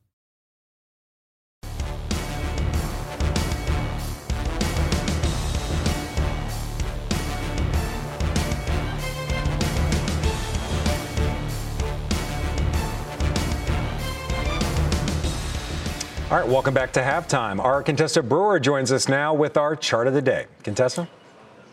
All 16.31 16.37
right, 16.37 16.47
welcome 16.47 16.73
back 16.73 16.93
to 16.93 17.01
halftime. 17.01 17.61
Our 17.61 17.83
Contessa 17.83 18.23
Brewer 18.23 18.57
joins 18.57 18.89
us 18.93 19.09
now 19.09 19.33
with 19.33 19.57
our 19.57 19.75
chart 19.75 20.07
of 20.07 20.13
the 20.13 20.21
day. 20.21 20.45
Contessa? 20.63 21.09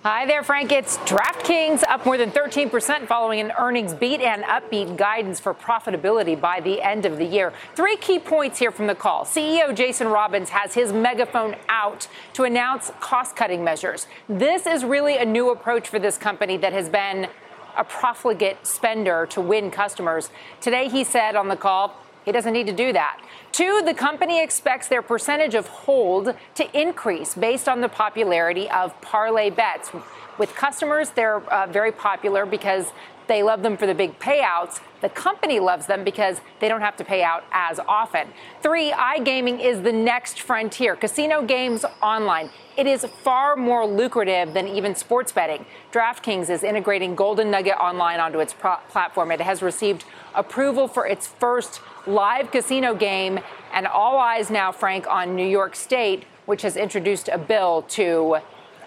Hi 0.03 0.27
there, 0.27 0.43
Frank. 0.43 0.73
It's 0.73 0.97
DraftKings 0.99 1.85
up 1.89 2.05
more 2.05 2.19
than 2.19 2.33
13% 2.33 3.07
following 3.07 3.39
an 3.39 3.53
earnings 3.57 3.95
beat 3.95 4.21
and 4.21 4.43
upbeat 4.43 4.97
guidance 4.97 5.39
for 5.39 5.55
profitability 5.55 6.41
by 6.41 6.59
the 6.59 6.83
end 6.83 7.07
of 7.07 7.19
the 7.19 7.25
year. 7.25 7.53
Three 7.77 7.97
key 7.99 8.19
points 8.19 8.59
here 8.59 8.73
from 8.73 8.89
the 8.89 8.97
call. 8.97 9.25
CEO 9.25 9.73
Jason 9.73 10.09
Robins 10.09 10.49
has 10.49 10.75
his 10.75 10.93
megaphone 10.93 11.55
out 11.69 12.09
to 12.33 12.43
announce 12.43 12.91
cost 12.99 13.37
cutting 13.37 13.63
measures. 13.63 14.09
This 14.29 14.67
is 14.67 14.85
really 14.85 15.19
a 15.19 15.25
new 15.25 15.51
approach 15.53 15.89
for 15.89 16.01
this 16.01 16.19
company 16.19 16.57
that 16.57 16.73
has 16.73 16.89
been 16.89 17.29
a 17.77 17.85
profligate 17.85 18.67
spender 18.67 19.25
to 19.27 19.41
win 19.41 19.71
customers. 19.71 20.31
Today, 20.61 20.89
he 20.89 21.05
said 21.05 21.37
on 21.37 21.47
the 21.47 21.57
call, 21.57 21.95
He 22.25 22.33
doesn't 22.33 22.53
need 22.53 22.67
to 22.67 22.73
do 22.73 22.93
that. 22.93 23.21
Two, 23.59 23.83
the 23.85 23.93
company 23.93 24.41
expects 24.41 24.87
their 24.87 25.03
percentage 25.03 25.57
of 25.57 25.67
hold 25.67 26.33
to 26.55 26.81
increase 26.81 27.35
based 27.35 27.69
on 27.69 27.81
the 27.81 27.89
popularity 27.89 28.71
of 28.71 28.95
parlay 29.01 29.51
bets. 29.51 29.91
With 30.39 30.55
customers, 30.55 31.11
they're 31.11 31.39
uh, 31.53 31.67
very 31.67 31.91
popular 31.91 32.47
because 32.47 32.93
they 33.27 33.43
love 33.43 33.65
them 33.65 33.77
for 33.77 33.89
the 33.89 33.97
big 33.97 34.17
payouts. 34.21 34.79
The 35.01 35.09
company 35.09 35.59
loves 35.59 35.87
them 35.87 36.05
because 36.05 36.41
they 36.61 36.69
don't 36.69 36.83
have 36.83 36.97
to 36.99 37.05
pay 37.05 37.25
out 37.25 37.43
as 37.51 37.81
often. 37.81 38.29
Three, 38.63 38.93
iGaming 38.93 39.61
is 39.61 39.83
the 39.83 39.93
next 39.93 40.41
frontier. 40.41 40.95
Casino 40.95 41.43
games 41.43 41.85
online. 42.01 42.51
It 42.77 42.87
is 42.87 43.05
far 43.25 43.57
more 43.57 43.85
lucrative 43.85 44.55
than 44.55 44.69
even 44.69 44.95
sports 44.95 45.33
betting. 45.33 45.67
DraftKings 45.93 46.49
is 46.49 46.63
integrating 46.63 47.17
Golden 47.17 47.51
Nugget 47.51 47.77
Online 47.77 48.21
onto 48.21 48.39
its 48.39 48.55
pro- 48.55 48.77
platform. 48.89 49.33
It 49.33 49.41
has 49.41 49.63
received 49.63 50.05
approval 50.33 50.87
for 50.87 51.09
its 51.09 51.27
first 51.27 51.81
live 52.09 52.51
casino 52.51 52.95
game, 52.95 53.39
and 53.73 53.87
all 53.87 54.19
eyes 54.19 54.51
now, 54.51 54.73
Frank, 54.73 55.07
on 55.09 55.37
New 55.37 55.47
York 55.47 55.77
State, 55.77 56.25
which 56.47 56.63
has 56.63 56.77
introduced 56.77 57.29
a 57.29 57.39
bill 57.39 57.83
to 57.83 58.39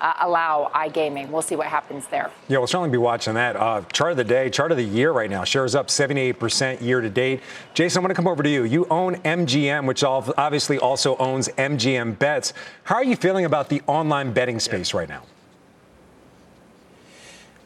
uh, 0.02 0.14
allow 0.22 0.72
iGaming. 0.74 1.30
We'll 1.30 1.44
see 1.44 1.56
what 1.56 1.68
happens 1.68 2.08
there. 2.08 2.32
Yeah, 2.48 2.58
we'll 2.58 2.68
certainly 2.68 2.90
be 2.90 2.98
watching 2.98 3.36
that. 3.36 3.56
Uh, 3.56 3.84
chart 3.94 4.12
of 4.12 4.18
the 4.18 4.24
day, 4.24 4.50
chart 4.50 4.72
of 4.72 4.78
the 4.78 4.84
year 4.84 5.12
right 5.12 5.30
now. 5.30 5.44
Shares 5.44 5.76
up 5.76 5.88
78% 5.88 6.82
year 6.82 7.02
to 7.02 7.10
date. 7.10 7.42
Jason, 7.76 8.00
I'm 8.00 8.04
going 8.04 8.10
to 8.10 8.16
come 8.16 8.28
over 8.28 8.42
to 8.42 8.50
you. 8.50 8.64
You 8.64 8.88
own 8.90 9.16
MGM, 9.18 9.86
which 9.86 10.04
obviously 10.04 10.80
also 10.80 11.16
owns 11.18 11.50
MGM 11.50 12.18
Bets. 12.18 12.54
How 12.84 12.96
are 12.96 13.04
you 13.04 13.16
feeling 13.16 13.46
about 13.46 13.70
the 13.70 13.82
online 13.86 14.34
betting 14.34 14.60
space 14.60 14.94
right 14.94 15.08
now? 15.08 15.24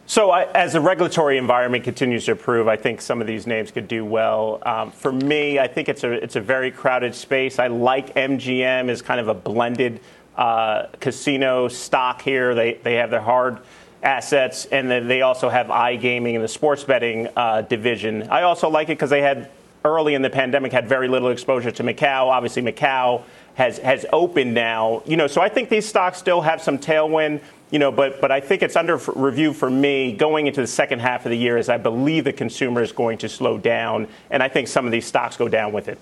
So, 0.08 0.30
I, 0.30 0.44
as 0.52 0.74
the 0.74 0.82
regulatory 0.82 1.40
environment 1.40 1.84
continues 1.84 2.26
to 2.26 2.34
improve, 2.34 2.68
I 2.68 2.76
think 2.76 3.02
some 3.02 3.22
of 3.22 3.28
these 3.28 3.48
names 3.48 3.72
could 3.72 3.88
do 3.88 4.06
well. 4.06 4.62
Um, 4.64 4.92
for 4.92 5.12
me, 5.12 5.58
I 5.58 5.68
think 5.68 5.90
it's 5.90 6.04
a 6.04 6.12
it's 6.12 6.36
a 6.36 6.42
very 6.42 6.70
crowded 6.70 7.16
space. 7.16 7.58
I 7.58 7.68
like 7.68 8.14
MGM 8.14 8.90
as 8.90 9.02
kind 9.02 9.20
of 9.20 9.30
a 9.30 9.34
blended 9.34 10.00
uh, 10.38 10.88
casino 11.00 11.68
stock 11.68 12.22
here. 12.22 12.54
They 12.54 12.76
they 12.76 12.96
have 12.96 13.10
their 13.10 13.22
hard 13.22 13.58
assets, 14.04 14.66
and 14.66 14.92
then 14.92 15.08
they 15.08 15.24
also 15.24 15.50
have 15.50 15.68
iGaming 15.68 16.36
and 16.36 16.44
the 16.44 16.50
sports 16.50 16.84
betting 16.84 17.28
uh, 17.36 17.64
division. 17.64 18.30
I 18.30 18.44
also 18.44 18.70
like 18.70 18.90
it 18.90 19.00
because 19.00 19.10
they 19.10 19.24
had 19.24 19.50
early 19.84 20.14
in 20.14 20.22
the 20.22 20.30
pandemic 20.30 20.72
had 20.72 20.88
very 20.88 21.08
little 21.08 21.30
exposure 21.30 21.72
to 21.72 21.84
Macau. 21.84 22.28
Obviously, 22.28 22.62
Macau 22.62 23.24
has 23.56 23.80
has 23.80 24.06
opened 24.14 24.54
now. 24.54 25.02
You 25.08 25.18
know, 25.18 25.26
so 25.26 25.42
I 25.42 25.50
think 25.50 25.70
these 25.70 25.88
stocks 25.88 26.20
still 26.20 26.42
have 26.42 26.62
some 26.62 26.78
tailwind. 26.78 27.42
You 27.76 27.80
know, 27.80 27.92
but 27.92 28.22
but 28.22 28.32
I 28.32 28.40
think 28.40 28.64
it's 28.64 28.78
under 28.78 28.96
review 29.18 29.52
for 29.52 29.70
me 29.70 30.14
going 30.14 30.48
into 30.48 30.62
the 30.62 30.68
second 30.68 31.00
half 31.00 31.26
of 31.26 31.30
the 31.30 31.38
year, 31.38 31.58
as 31.58 31.68
I 31.68 31.76
believe 31.76 32.24
the 32.24 32.32
consumer 32.32 32.82
is 32.82 32.94
going 32.94 33.18
to 33.18 33.28
slow 33.28 33.58
down, 33.58 34.08
and 34.30 34.42
I 34.42 34.48
think 34.48 34.70
some 34.70 34.86
of 34.86 34.94
these 34.94 35.06
stocks 35.06 35.36
go 35.36 35.50
down 35.50 35.74
with 35.74 35.90
it. 35.90 36.00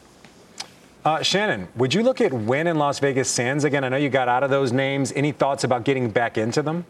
Uh, 1.04 1.24
Shannon, 1.24 1.68
would 1.76 1.92
you 1.92 2.04
look 2.04 2.22
at 2.22 2.32
Wynn 2.32 2.68
and 2.68 2.78
Las 2.78 3.00
Vegas 3.00 3.28
Sands 3.28 3.64
again? 3.64 3.84
I 3.84 3.90
know 3.90 3.98
you 3.98 4.10
got 4.10 4.28
out 4.28 4.44
of 4.44 4.52
those 4.52 4.72
names. 4.72 5.12
Any 5.14 5.32
thoughts 5.32 5.64
about 5.64 5.84
getting 5.84 6.12
back 6.12 6.38
into 6.38 6.62
them? 6.62 6.86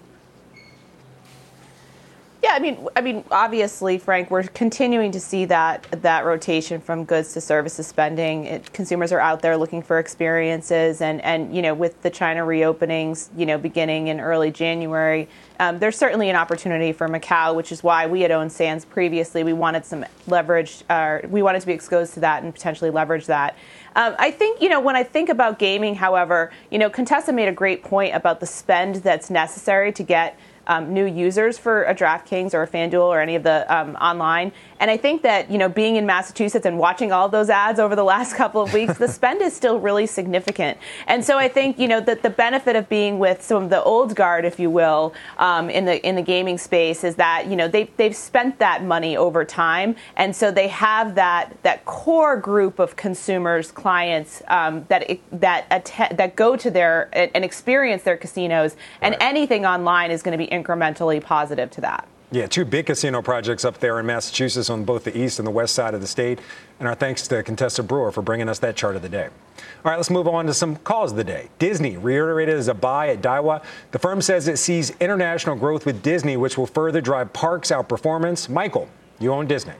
I 2.54 2.60
mean, 2.60 2.88
I 2.96 3.02
mean, 3.02 3.24
obviously, 3.32 3.98
Frank, 3.98 4.30
we're 4.30 4.44
continuing 4.44 5.12
to 5.14 5.20
see 5.20 5.46
that 5.46 5.88
that 6.04 6.24
rotation 6.24 6.80
from 6.80 7.04
goods 7.04 7.34
to 7.34 7.42
services 7.42 7.88
spending. 7.88 8.46
It, 8.46 8.72
consumers 8.74 9.12
are 9.12 9.20
out 9.20 9.42
there 9.42 9.58
looking 9.58 9.82
for 9.82 9.98
experiences, 9.98 11.02
and 11.02 11.20
and 11.22 11.56
you 11.56 11.64
know, 11.64 11.74
with 11.74 12.00
the 12.04 12.12
China 12.12 12.42
reopenings, 12.42 13.30
you 13.36 13.48
know, 13.48 13.58
beginning 13.58 14.10
in 14.10 14.20
early 14.20 14.52
January, 14.52 15.28
um, 15.60 15.80
there's 15.80 15.98
certainly 15.98 16.30
an 16.30 16.36
opportunity 16.36 16.92
for 16.92 17.08
Macau, 17.08 17.56
which 17.56 17.72
is 17.72 17.84
why 17.84 18.06
we 18.06 18.22
had 18.22 18.30
owned 18.30 18.52
Sands 18.52 18.86
previously. 18.86 19.44
We 19.44 19.54
wanted 19.54 19.84
some 19.84 20.06
leverage, 20.28 20.84
uh, 20.90 21.20
we 21.28 21.42
wanted 21.42 21.62
to 21.62 21.68
be 21.68 21.74
exposed 21.74 22.14
to 22.16 22.20
that 22.20 22.44
and 22.44 22.54
potentially 22.54 22.92
leverage 22.92 23.26
that. 23.26 23.56
Um, 23.96 24.16
I 24.18 24.32
think, 24.32 24.62
you 24.62 24.70
know, 24.70 24.80
when 24.80 24.96
I 24.96 25.04
think 25.04 25.30
about 25.30 25.60
gaming, 25.60 25.96
however, 25.96 26.52
you 26.72 26.80
know, 26.80 26.90
Contessa 26.90 27.32
made 27.32 27.48
a 27.48 27.54
great 27.54 27.84
point 27.84 28.16
about 28.16 28.40
the 28.40 28.46
spend 28.46 28.96
that's 28.98 29.30
necessary 29.30 29.92
to 29.94 30.04
get 30.04 30.38
um, 30.68 30.94
new 30.94 31.06
users 31.06 31.58
for 31.58 31.84
a 31.84 31.96
DraftKings 31.96 32.54
or 32.54 32.64
a 32.64 32.68
FanDuel 32.68 33.04
or 33.04 33.20
any 33.20 33.36
of 33.36 33.44
the 33.44 33.66
um, 33.74 33.96
online. 33.96 34.52
And 34.80 34.92
I 34.92 34.98
think 34.98 35.22
that, 35.22 35.50
you 35.50 35.58
know, 35.58 35.70
being 35.70 35.96
in 35.96 36.06
Massachusetts 36.06 36.66
and 36.66 36.78
watching 36.78 37.12
all 37.12 37.30
those 37.30 37.50
ads 37.50 37.80
over 37.80 37.96
the 37.96 38.04
last 38.14 38.36
couple 38.36 38.62
of 38.62 38.74
weeks, 38.74 38.98
the 38.98 39.08
spend 39.08 39.42
is 39.42 39.56
still 39.56 39.80
really 39.80 40.06
significant. 40.06 40.78
And 41.08 41.24
so 41.24 41.38
I 41.38 41.48
think, 41.48 41.80
you 41.80 41.88
know, 41.88 42.02
that 42.02 42.22
the 42.22 42.30
benefit 42.30 42.76
of 42.76 42.90
being 42.90 43.20
with 43.20 43.42
some 43.42 43.64
of 43.64 43.70
the 43.70 43.82
old 43.82 44.16
guard, 44.16 44.46
if 44.46 44.60
you 44.60 44.70
will, 44.70 45.14
um, 45.38 45.70
in 45.70 45.86
the 45.86 46.06
in 46.06 46.16
the 46.16 46.22
gaming 46.22 46.58
space 46.58 47.04
is 47.04 47.16
that, 47.16 47.48
you 47.48 47.56
know, 47.56 47.68
they, 47.68 47.86
they've 47.98 48.16
spent 48.16 48.60
that 48.60 48.84
money 48.84 49.16
over 49.16 49.46
time. 49.46 49.96
And 50.16 50.36
so 50.36 50.52
they 50.52 50.68
have 50.68 51.16
that 51.16 51.56
that 51.64 51.86
core 51.86 52.38
group 52.38 52.80
of 52.80 52.96
consumers, 52.96 53.72
clients 53.72 54.42
um, 54.48 54.86
that 54.90 55.20
that 55.32 55.66
att- 55.72 56.18
that 56.18 56.36
go 56.36 56.56
to 56.56 56.70
their 56.70 57.10
and 57.14 57.46
experience 57.46 58.04
their 58.04 58.18
casinos. 58.18 58.76
And 59.02 59.14
right. 59.14 59.24
anything 59.24 59.66
online 59.66 60.12
is 60.12 60.22
going 60.22 60.38
to 60.38 60.38
be 60.38 60.52
incrementally 60.54 61.22
positive 61.22 61.72
to 61.72 61.82
that. 61.82 62.08
Yeah, 62.32 62.48
two 62.48 62.66
big 62.66 62.88
casino 62.88 63.22
projects 63.22 63.64
up 63.64 63.80
there 63.80 64.00
in 64.00 64.08
Massachusetts 64.08 64.68
on 64.72 64.86
both 64.86 65.04
the 65.04 65.16
east 65.16 65.38
and 65.38 65.46
the 65.46 65.52
west 65.52 65.76
side 65.76 65.94
of 65.94 66.02
the 66.02 66.08
state. 66.08 66.40
And 66.80 66.88
our 66.88 66.96
thanks 66.96 67.28
to 67.28 67.44
Contessa 67.44 67.84
Brewer 67.84 68.12
for 68.12 68.24
bringing 68.24 68.50
us 68.50 68.58
that 68.60 68.76
chart 68.76 68.96
of 68.96 69.04
the 69.04 69.10
day. 69.10 69.26
All 69.28 69.92
right, 69.92 69.98
let's 69.98 70.10
move 70.10 70.28
on 70.28 70.48
to 70.48 70.54
some 70.54 70.78
calls 70.78 71.12
of 71.12 71.18
the 71.18 71.24
day. 71.24 71.50
Disney 71.60 71.96
reiterated 71.96 72.56
as 72.56 72.70
a 72.70 72.74
buy 72.74 73.10
at 73.10 73.22
Daiwa. 73.22 73.64
The 73.92 74.00
firm 74.00 74.20
says 74.20 74.48
it 74.48 74.58
sees 74.58 74.90
international 75.00 75.56
growth 75.56 75.86
with 75.86 76.02
Disney, 76.02 76.36
which 76.36 76.58
will 76.58 76.66
further 76.66 77.02
drive 77.02 77.34
parks 77.34 77.70
outperformance. 77.70 78.50
Michael, 78.50 78.90
you 79.20 79.32
own 79.32 79.46
Disney. 79.46 79.76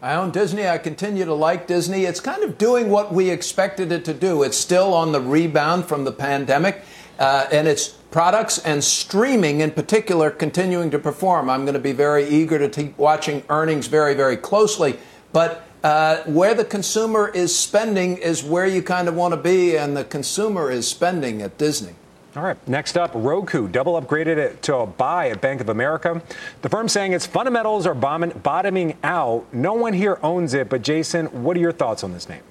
I 0.00 0.14
own 0.14 0.30
Disney. 0.30 0.66
I 0.66 0.78
continue 0.78 1.26
to 1.26 1.34
like 1.34 1.66
Disney. 1.66 2.04
It's 2.04 2.20
kind 2.20 2.42
of 2.42 2.56
doing 2.56 2.88
what 2.88 3.12
we 3.12 3.28
expected 3.28 3.92
it 3.92 4.04
to 4.06 4.14
do. 4.14 4.42
It's 4.42 4.56
still 4.56 4.94
on 4.94 5.12
the 5.12 5.20
rebound 5.20 5.84
from 5.86 6.04
the 6.04 6.12
pandemic, 6.12 6.82
uh, 7.18 7.48
and 7.52 7.68
it's 7.68 7.96
products 8.14 8.60
and 8.60 8.84
streaming 8.84 9.60
in 9.60 9.72
particular 9.72 10.30
continuing 10.30 10.88
to 10.88 11.00
perform. 11.00 11.50
I'm 11.50 11.62
going 11.62 11.74
to 11.74 11.80
be 11.80 11.90
very 11.90 12.24
eager 12.28 12.60
to 12.60 12.68
keep 12.68 12.96
watching 12.96 13.42
earnings 13.50 13.88
very, 13.88 14.14
very 14.14 14.36
closely. 14.36 15.00
But 15.32 15.66
uh, 15.82 16.18
where 16.18 16.54
the 16.54 16.64
consumer 16.64 17.32
is 17.34 17.58
spending 17.58 18.18
is 18.18 18.44
where 18.44 18.66
you 18.66 18.82
kind 18.84 19.08
of 19.08 19.16
want 19.16 19.34
to 19.34 19.36
be, 19.36 19.76
and 19.76 19.96
the 19.96 20.04
consumer 20.04 20.70
is 20.70 20.86
spending 20.86 21.42
at 21.42 21.58
Disney. 21.58 21.96
All 22.36 22.44
right, 22.44 22.68
next 22.68 22.96
up, 22.96 23.10
Roku 23.14 23.66
double 23.66 24.00
upgraded 24.00 24.36
it 24.36 24.62
to 24.62 24.76
a 24.76 24.86
buy 24.86 25.30
at 25.30 25.40
Bank 25.40 25.60
of 25.60 25.68
America. 25.68 26.22
The 26.62 26.68
firm 26.68 26.88
saying 26.88 27.14
its 27.14 27.26
fundamentals 27.26 27.84
are 27.84 27.94
bottoming 27.94 28.96
out. 29.02 29.44
No 29.52 29.74
one 29.74 29.92
here 29.92 30.20
owns 30.22 30.54
it, 30.54 30.68
but 30.68 30.82
Jason, 30.82 31.26
what 31.42 31.56
are 31.56 31.60
your 31.60 31.72
thoughts 31.72 32.04
on 32.04 32.12
this 32.12 32.28
name? 32.28 32.42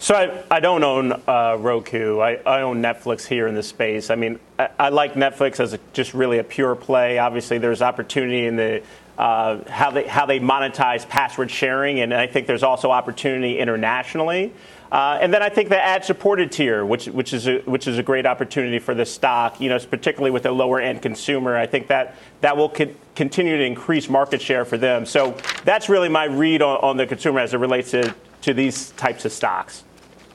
So 0.00 0.14
I, 0.14 0.42
I 0.50 0.60
don't 0.60 0.82
own 0.82 1.12
uh, 1.12 1.58
Roku. 1.60 2.20
I, 2.20 2.36
I, 2.46 2.62
own 2.62 2.80
Netflix 2.80 3.26
here 3.26 3.46
in 3.46 3.54
the 3.54 3.62
space. 3.62 4.08
I 4.08 4.14
mean, 4.14 4.40
I, 4.58 4.70
I 4.78 4.88
like 4.88 5.12
Netflix 5.12 5.60
as 5.60 5.74
a, 5.74 5.78
just 5.92 6.14
really 6.14 6.38
a 6.38 6.44
pure 6.44 6.74
play. 6.74 7.18
Obviously, 7.18 7.58
there's 7.58 7.82
opportunity 7.82 8.46
in 8.46 8.56
the 8.56 8.82
uh, 9.18 9.62
how 9.68 9.90
they 9.90 10.06
how 10.08 10.24
they 10.24 10.40
monetize 10.40 11.06
password 11.06 11.50
sharing, 11.50 12.00
and 12.00 12.14
I 12.14 12.26
think 12.26 12.46
there's 12.46 12.62
also 12.62 12.90
opportunity 12.90 13.58
internationally. 13.58 14.54
Uh, 14.90 15.18
and 15.20 15.34
then 15.34 15.42
I 15.42 15.50
think 15.50 15.68
the 15.68 15.78
ad-supported 15.78 16.50
tier, 16.50 16.82
which 16.82 17.04
which 17.04 17.34
is 17.34 17.46
a, 17.46 17.58
which 17.58 17.86
is 17.86 17.98
a 17.98 18.02
great 18.02 18.24
opportunity 18.24 18.78
for 18.78 18.94
the 18.94 19.04
stock. 19.04 19.60
You 19.60 19.68
know, 19.68 19.78
particularly 19.78 20.30
with 20.30 20.44
the 20.44 20.52
lower-end 20.52 21.02
consumer, 21.02 21.58
I 21.58 21.66
think 21.66 21.88
that 21.88 22.16
that 22.40 22.56
will 22.56 22.70
co- 22.70 22.94
continue 23.14 23.58
to 23.58 23.64
increase 23.64 24.08
market 24.08 24.40
share 24.40 24.64
for 24.64 24.78
them. 24.78 25.04
So 25.04 25.36
that's 25.66 25.90
really 25.90 26.08
my 26.08 26.24
read 26.24 26.62
on, 26.62 26.78
on 26.78 26.96
the 26.96 27.06
consumer 27.06 27.40
as 27.40 27.52
it 27.52 27.58
relates 27.58 27.90
to 27.90 28.14
to 28.40 28.54
these 28.54 28.92
types 28.92 29.26
of 29.26 29.32
stocks. 29.32 29.84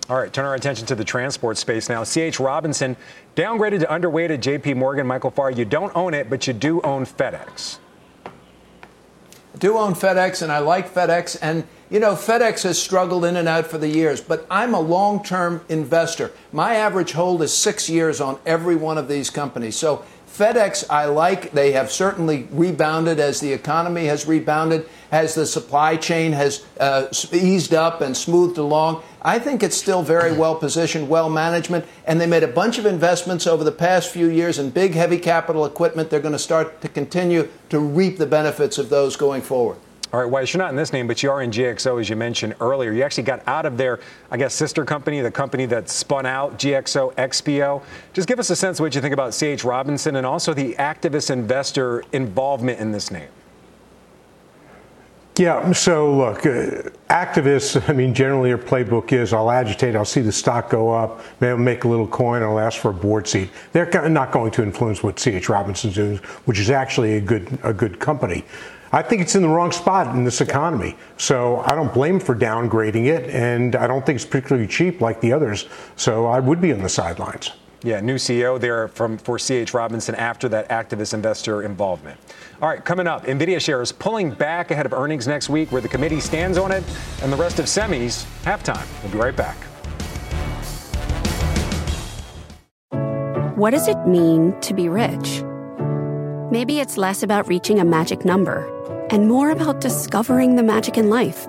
All 0.08 0.18
right, 0.18 0.32
turn 0.32 0.46
our 0.46 0.54
attention 0.54 0.86
to 0.88 0.96
the 0.96 1.04
transport 1.04 1.58
space 1.58 1.90
now. 1.90 2.04
C.H. 2.04 2.40
Robinson 2.40 2.96
downgraded 3.36 3.80
to 3.80 3.88
underweight 3.88 4.30
at 4.30 4.40
J.P. 4.40 4.76
Morgan. 4.76 5.08
Michael 5.08 5.32
Farr, 5.32 5.50
you 5.50 5.66
don't 5.66 5.96
own 5.96 6.14
it, 6.14 6.30
but 6.30 6.46
you 6.46 6.54
do 6.54 6.80
own 6.82 7.08
FedEx. 7.08 7.80
I 8.26 9.58
do 9.58 9.80
own 9.80 9.96
FedEx, 9.96 10.44
and 10.44 10.52
I 10.52 10.60
like 10.60 10.94
FedEx. 10.94 11.40
And, 11.42 11.64
you 11.90 12.00
know, 12.00 12.14
FedEx 12.14 12.62
has 12.64 12.80
struggled 12.80 13.26
in 13.26 13.36
and 13.36 13.48
out 13.48 13.66
for 13.66 13.80
the 13.80 13.88
years, 13.88 14.22
but 14.22 14.46
I'm 14.52 14.76
a 14.76 14.80
long 14.80 15.24
term 15.24 15.66
investor. 15.70 16.32
My 16.52 16.76
average 16.76 17.14
hold 17.14 17.42
is 17.42 17.52
six 17.52 17.90
years 17.90 18.22
on 18.22 18.38
every 18.46 18.76
one 18.76 19.00
of 19.00 19.08
these 19.08 19.32
companies. 19.32 19.76
So 19.76 20.06
FedEx, 20.38 20.84
I 20.90 21.06
like. 21.06 21.52
They 21.52 21.72
have 21.72 21.90
certainly 21.90 22.48
rebounded 22.52 23.22
as 23.22 23.40
the 23.40 23.54
economy 23.54 24.06
has 24.06 24.28
rebounded, 24.28 24.88
as 25.10 25.34
the 25.34 25.46
supply 25.46 25.96
chain 25.96 26.34
has 26.34 26.66
uh, 26.78 27.08
eased 27.32 27.74
up 27.74 28.02
and 28.02 28.16
smoothed 28.18 28.58
along. 28.58 29.02
I 29.22 29.40
think 29.40 29.64
it's 29.64 29.78
still 29.78 30.04
very 30.04 30.34
well 30.34 30.56
positioned, 30.56 31.08
well 31.08 31.30
management, 31.30 31.86
and 32.06 32.20
they 32.20 32.28
made 32.28 32.44
a 32.44 32.50
bunch 32.50 32.78
of 32.78 32.86
investments 32.86 33.48
over 33.48 33.64
the 33.64 33.72
past 33.72 34.10
few 34.12 34.28
years 34.28 34.60
in 34.60 34.72
big, 34.72 34.94
heavy 34.94 35.20
capital 35.20 35.66
equipment. 35.66 36.10
They're 36.10 36.20
going 36.20 36.34
to 36.34 36.40
start 36.40 36.82
to 36.82 36.90
continue 36.90 37.48
to 37.70 37.80
reap 37.80 38.18
the 38.18 38.26
benefits 38.28 38.78
of 38.78 38.90
those 38.90 39.16
going 39.16 39.42
forward. 39.42 39.78
All 40.16 40.22
right, 40.22 40.30
Weiss, 40.30 40.54
you're 40.54 40.64
not 40.64 40.70
in 40.70 40.78
this 40.78 40.94
name, 40.94 41.08
but 41.08 41.22
you 41.22 41.30
are 41.30 41.42
in 41.42 41.52
GXO, 41.52 42.00
as 42.00 42.10
you 42.10 42.16
mentioned 42.16 42.56
earlier. 42.62 42.94
You 42.94 43.04
actually 43.04 43.24
got 43.24 43.46
out 43.48 43.66
of 43.66 43.76
their, 43.76 44.00
I 44.32 44.38
guess, 44.38 44.54
sister 44.54 44.86
company, 44.86 45.20
the 45.20 45.30
company 45.30 45.66
that 45.66 45.90
spun 45.90 46.26
out 46.26 46.58
GXO 46.58 47.14
XPO. 47.16 47.84
Just 48.14 48.26
give 48.26 48.40
us 48.40 48.50
a 48.50 48.56
sense 48.56 48.80
of 48.80 48.84
what 48.86 48.96
you 48.96 49.02
think 49.02 49.14
about 49.14 49.34
C.H. 49.34 49.66
Robinson 49.66 50.16
and 50.16 50.26
also 50.26 50.54
the 50.54 50.74
activist 50.76 51.32
investor 51.32 52.02
involvement 52.14 52.80
in 52.80 52.94
this 52.94 53.12
name. 53.12 53.28
Yeah, 55.38 55.74
so 55.74 56.16
look, 56.16 56.46
uh, 56.46 56.92
activists, 57.10 57.90
I 57.90 57.92
mean, 57.92 58.14
generally 58.14 58.52
their 58.52 58.58
playbook 58.58 59.12
is 59.12 59.34
I'll 59.34 59.52
agitate, 59.52 59.98
I'll 59.98 60.06
see 60.06 60.22
the 60.22 60.32
stock 60.32 60.70
go 60.70 60.92
up, 60.92 61.20
maybe 61.42 61.52
I'll 61.52 61.58
make 61.58 61.84
a 61.84 61.90
little 61.90 62.08
coin, 62.08 62.42
I'll 62.42 62.58
ask 62.58 62.80
for 62.80 62.92
a 62.92 62.94
board 62.94 63.28
seat. 63.28 63.50
They're 63.74 64.08
not 64.08 64.32
going 64.32 64.52
to 64.52 64.64
influence 64.64 65.04
what 65.04 65.20
C.H. 65.20 65.50
Robinson's 65.50 65.96
doing, 65.96 66.18
which 66.46 66.58
is 66.58 66.70
actually 66.70 67.18
a 67.18 67.20
good, 67.20 67.60
a 67.64 67.74
good 67.74 68.00
company. 68.00 68.46
I 68.96 69.02
think 69.02 69.22
it's 69.22 69.36
in 69.36 69.42
the 69.42 69.50
wrong 69.50 69.74
spot 69.74 70.16
in 70.16 70.24
this 70.24 70.40
economy. 70.40 70.96
So 71.18 71.60
I 71.66 71.76
don't 71.76 71.94
blame 71.94 72.18
for 72.18 72.34
downgrading 72.34 73.08
it, 73.08 73.30
and 73.30 73.76
I 73.76 73.88
don't 73.88 74.06
think 74.06 74.16
it's 74.16 74.26
particularly 74.26 74.70
cheap 74.70 75.02
like 75.02 75.20
the 75.20 75.34
others. 75.34 75.68
So 75.98 76.28
I 76.28 76.40
would 76.40 76.62
be 76.62 76.72
on 76.72 76.82
the 76.82 76.88
sidelines. 76.88 77.52
Yeah, 77.84 78.00
new 78.00 78.16
CEO 78.16 78.58
there 78.58 78.88
from 78.88 79.18
for 79.18 79.38
CH 79.38 79.74
Robinson 79.74 80.16
after 80.16 80.48
that 80.48 80.70
activist 80.70 81.14
investor 81.14 81.64
involvement. 81.64 82.18
All 82.62 82.70
right, 82.70 82.84
coming 82.86 83.06
up, 83.06 83.26
Nvidia 83.26 83.60
shares 83.60 83.92
pulling 83.92 84.32
back 84.32 84.72
ahead 84.72 84.86
of 84.86 84.94
earnings 84.94 85.28
next 85.28 85.50
week, 85.50 85.74
where 85.74 85.82
the 85.82 85.90
committee 85.90 86.22
stands 86.22 86.58
on 86.58 86.72
it, 86.72 86.86
and 87.22 87.34
the 87.34 87.38
rest 87.38 87.60
of 87.60 87.66
semis 87.66 88.26
halftime. 88.44 88.88
We'll 89.04 89.12
be 89.12 89.18
right 89.18 89.36
back. 89.36 89.58
What 93.58 93.72
does 93.72 93.90
it 93.90 94.08
mean 94.08 94.58
to 94.62 94.74
be 94.74 94.88
rich? 94.88 95.44
Maybe 96.50 96.80
it's 96.80 96.96
less 96.96 97.24
about 97.24 97.50
reaching 97.50 97.80
a 97.80 97.86
magic 97.86 98.24
number 98.24 98.72
and 99.10 99.28
more 99.28 99.50
about 99.50 99.82
discovering 99.82 100.56
the 100.56 100.64
magic 100.64 100.98
in 100.98 101.10
life. 101.10 101.48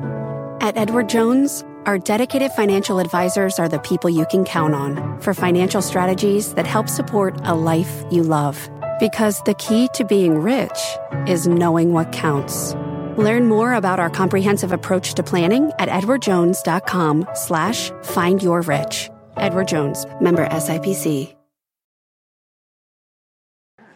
At 0.61 0.77
Edward 0.77 1.09
Jones, 1.09 1.65
our 1.87 1.99
dedicated 1.99 2.51
financial 2.53 2.99
advisors 2.99 3.59
are 3.59 3.69
the 3.69 3.79
people 3.79 4.11
you 4.11 4.27
can 4.27 4.45
count 4.45 4.75
on 4.75 5.21
for 5.21 5.35
financial 5.35 5.81
strategies 5.81 6.55
that 6.55 6.67
help 6.67 6.89
support 6.89 7.39
a 7.45 7.55
life 7.55 8.05
you 8.11 8.23
love. 8.23 8.69
Because 8.99 9.43
the 9.45 9.55
key 9.55 9.89
to 9.95 10.05
being 10.05 10.39
rich 10.39 10.79
is 11.27 11.47
knowing 11.47 11.93
what 11.93 12.13
counts. 12.13 12.75
Learn 13.17 13.47
more 13.47 13.75
about 13.75 14.01
our 14.01 14.11
comprehensive 14.11 14.73
approach 14.73 15.15
to 15.15 15.23
planning 15.23 15.73
at 15.79 15.89
edwardjones.com 15.89 17.29
slash 17.35 17.91
find 18.03 18.43
your 18.43 18.63
rich. 18.63 19.11
Edward 19.37 19.69
Jones, 19.69 20.07
member 20.21 20.47
SIPC. 20.49 21.37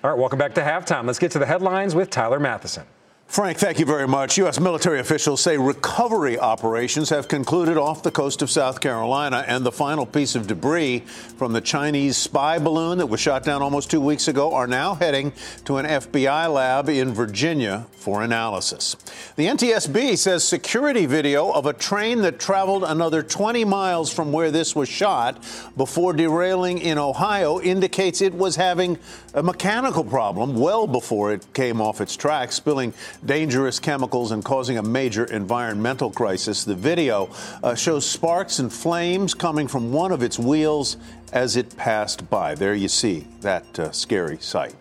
All 0.02 0.10
right, 0.10 0.18
welcome 0.18 0.38
back 0.38 0.54
to 0.54 0.62
halftime. 0.62 1.06
Let's 1.06 1.18
get 1.18 1.32
to 1.32 1.38
the 1.38 1.44
headlines 1.44 1.94
with 1.94 2.08
Tyler 2.08 2.40
Mathisen. 2.40 2.84
Frank, 3.30 3.58
thank 3.58 3.78
you 3.78 3.86
very 3.86 4.08
much. 4.08 4.38
U.S. 4.38 4.58
military 4.58 4.98
officials 4.98 5.40
say 5.40 5.56
recovery 5.56 6.36
operations 6.36 7.10
have 7.10 7.28
concluded 7.28 7.76
off 7.76 8.02
the 8.02 8.10
coast 8.10 8.42
of 8.42 8.50
South 8.50 8.80
Carolina, 8.80 9.44
and 9.46 9.64
the 9.64 9.70
final 9.70 10.04
piece 10.04 10.34
of 10.34 10.48
debris 10.48 10.98
from 11.38 11.52
the 11.52 11.60
Chinese 11.60 12.16
spy 12.16 12.58
balloon 12.58 12.98
that 12.98 13.06
was 13.06 13.20
shot 13.20 13.44
down 13.44 13.62
almost 13.62 13.88
two 13.88 14.00
weeks 14.00 14.26
ago 14.26 14.52
are 14.52 14.66
now 14.66 14.96
heading 14.96 15.32
to 15.64 15.76
an 15.76 15.86
FBI 15.86 16.52
lab 16.52 16.88
in 16.88 17.14
Virginia 17.14 17.86
for 17.92 18.24
analysis. 18.24 18.96
The 19.36 19.46
NTSB 19.46 20.18
says 20.18 20.42
security 20.42 21.06
video 21.06 21.52
of 21.52 21.66
a 21.66 21.72
train 21.72 22.22
that 22.22 22.40
traveled 22.40 22.82
another 22.82 23.22
20 23.22 23.64
miles 23.64 24.12
from 24.12 24.32
where 24.32 24.50
this 24.50 24.74
was 24.74 24.88
shot 24.88 25.40
before 25.76 26.14
derailing 26.14 26.78
in 26.78 26.98
Ohio 26.98 27.60
indicates 27.60 28.22
it 28.22 28.34
was 28.34 28.56
having 28.56 28.98
a 29.34 29.42
mechanical 29.42 30.02
problem 30.02 30.56
well 30.56 30.88
before 30.88 31.32
it 31.32 31.46
came 31.52 31.80
off 31.80 32.00
its 32.00 32.16
track, 32.16 32.50
spilling 32.50 32.92
dangerous 33.24 33.78
chemicals 33.78 34.32
and 34.32 34.44
causing 34.44 34.78
a 34.78 34.82
major 34.82 35.24
environmental 35.24 36.10
crisis. 36.10 36.64
The 36.64 36.74
video 36.74 37.30
uh, 37.62 37.74
shows 37.74 38.06
sparks 38.06 38.58
and 38.58 38.72
flames 38.72 39.34
coming 39.34 39.68
from 39.68 39.92
one 39.92 40.12
of 40.12 40.22
its 40.22 40.38
wheels 40.38 40.96
as 41.32 41.56
it 41.56 41.76
passed 41.76 42.28
by. 42.30 42.54
There 42.54 42.74
you 42.74 42.88
see 42.88 43.26
that 43.40 43.78
uh, 43.78 43.90
scary 43.92 44.38
sight. 44.38 44.74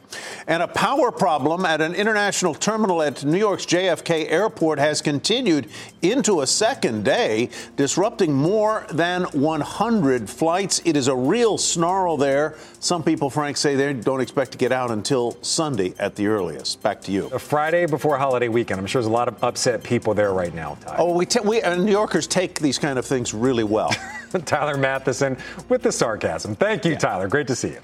And 0.47 0.63
a 0.63 0.67
power 0.67 1.11
problem 1.11 1.65
at 1.65 1.81
an 1.81 1.93
international 1.93 2.55
terminal 2.55 3.01
at 3.01 3.23
New 3.23 3.37
York's 3.37 3.65
JFK 3.65 4.31
airport 4.31 4.79
has 4.79 5.01
continued 5.01 5.67
into 6.01 6.41
a 6.41 6.47
second 6.47 7.05
day, 7.05 7.49
disrupting 7.75 8.33
more 8.33 8.87
than 8.91 9.23
100 9.23 10.29
flights. 10.29 10.81
It 10.85 10.97
is 10.97 11.07
a 11.07 11.15
real 11.15 11.57
snarl 11.57 12.17
there. 12.17 12.55
Some 12.79 13.03
people, 13.03 13.29
Frank, 13.29 13.57
say 13.57 13.75
they 13.75 13.93
don't 13.93 14.21
expect 14.21 14.51
to 14.53 14.57
get 14.57 14.71
out 14.71 14.89
until 14.89 15.37
Sunday 15.43 15.93
at 15.99 16.15
the 16.15 16.27
earliest. 16.27 16.81
Back 16.81 17.01
to 17.01 17.11
you. 17.11 17.27
A 17.27 17.39
Friday 17.39 17.85
before 17.85 18.17
holiday 18.17 18.47
weekend. 18.47 18.79
I'm 18.79 18.87
sure 18.87 19.01
there's 19.01 19.09
a 19.09 19.13
lot 19.13 19.27
of 19.27 19.43
upset 19.43 19.83
people 19.83 20.13
there 20.13 20.33
right 20.33 20.53
now. 20.53 20.77
Ty. 20.81 20.95
Oh, 20.97 21.13
we, 21.13 21.25
t- 21.25 21.39
we 21.41 21.61
uh, 21.61 21.75
New 21.75 21.91
Yorkers 21.91 22.25
take 22.25 22.59
these 22.59 22.79
kind 22.79 22.97
of 22.97 23.05
things 23.05 23.33
really 23.33 23.63
well. 23.63 23.93
Tyler 24.45 24.75
Mathisen 24.75 25.39
with 25.69 25.81
the 25.81 25.91
sarcasm. 25.91 26.55
Thank 26.55 26.85
you, 26.85 26.91
yeah. 26.91 26.97
Tyler. 26.97 27.27
Great 27.27 27.47
to 27.47 27.55
see 27.55 27.69
you. 27.69 27.79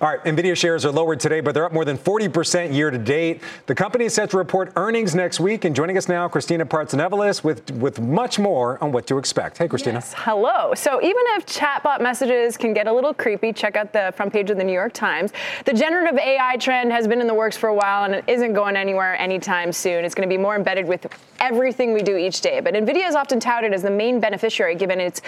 All 0.00 0.08
right, 0.08 0.22
NVIDIA 0.24 0.56
shares 0.56 0.84
are 0.84 0.90
lowered 0.90 1.20
today, 1.20 1.40
but 1.40 1.52
they're 1.52 1.64
up 1.64 1.72
more 1.72 1.84
than 1.84 1.98
40% 1.98 2.74
year 2.74 2.90
to 2.90 2.98
date. 2.98 3.42
The 3.66 3.74
company 3.74 4.06
is 4.06 4.14
set 4.14 4.30
to 4.30 4.36
report 4.38 4.72
earnings 4.76 5.14
next 5.14 5.40
week. 5.40 5.64
And 5.64 5.76
joining 5.76 5.98
us 5.98 6.08
now, 6.08 6.28
Christina 6.28 6.64
Partsinevelos 6.64 7.44
with, 7.44 7.70
with 7.72 8.00
much 8.00 8.38
more 8.38 8.82
on 8.82 8.92
what 8.92 9.06
to 9.08 9.18
expect. 9.18 9.58
Hey, 9.58 9.68
Christina. 9.68 9.98
Yes, 9.98 10.14
hello. 10.16 10.72
So 10.74 11.02
even 11.02 11.22
if 11.36 11.46
chatbot 11.46 12.00
messages 12.00 12.56
can 12.56 12.72
get 12.72 12.86
a 12.86 12.92
little 12.92 13.12
creepy, 13.12 13.52
check 13.52 13.76
out 13.76 13.92
the 13.92 14.12
front 14.16 14.32
page 14.32 14.50
of 14.50 14.56
the 14.56 14.64
New 14.64 14.72
York 14.72 14.92
Times. 14.92 15.32
The 15.64 15.72
generative 15.72 16.18
AI 16.18 16.56
trend 16.56 16.92
has 16.92 17.06
been 17.06 17.20
in 17.20 17.26
the 17.26 17.34
works 17.34 17.56
for 17.56 17.68
a 17.68 17.74
while 17.74 18.04
and 18.04 18.14
it 18.14 18.24
isn't 18.26 18.52
going 18.52 18.76
anywhere 18.76 19.18
anytime 19.18 19.72
soon. 19.72 20.04
It's 20.04 20.14
going 20.14 20.28
to 20.28 20.32
be 20.32 20.40
more 20.40 20.56
embedded 20.56 20.86
with 20.86 21.06
everything 21.40 21.92
we 21.92 22.02
do 22.02 22.16
each 22.16 22.40
day. 22.40 22.60
But 22.60 22.74
NVIDIA 22.74 23.08
is 23.08 23.14
often 23.14 23.40
touted 23.40 23.72
as 23.72 23.82
the 23.82 23.90
main 23.90 24.20
beneficiary 24.20 24.74
given 24.74 25.00
its 25.00 25.22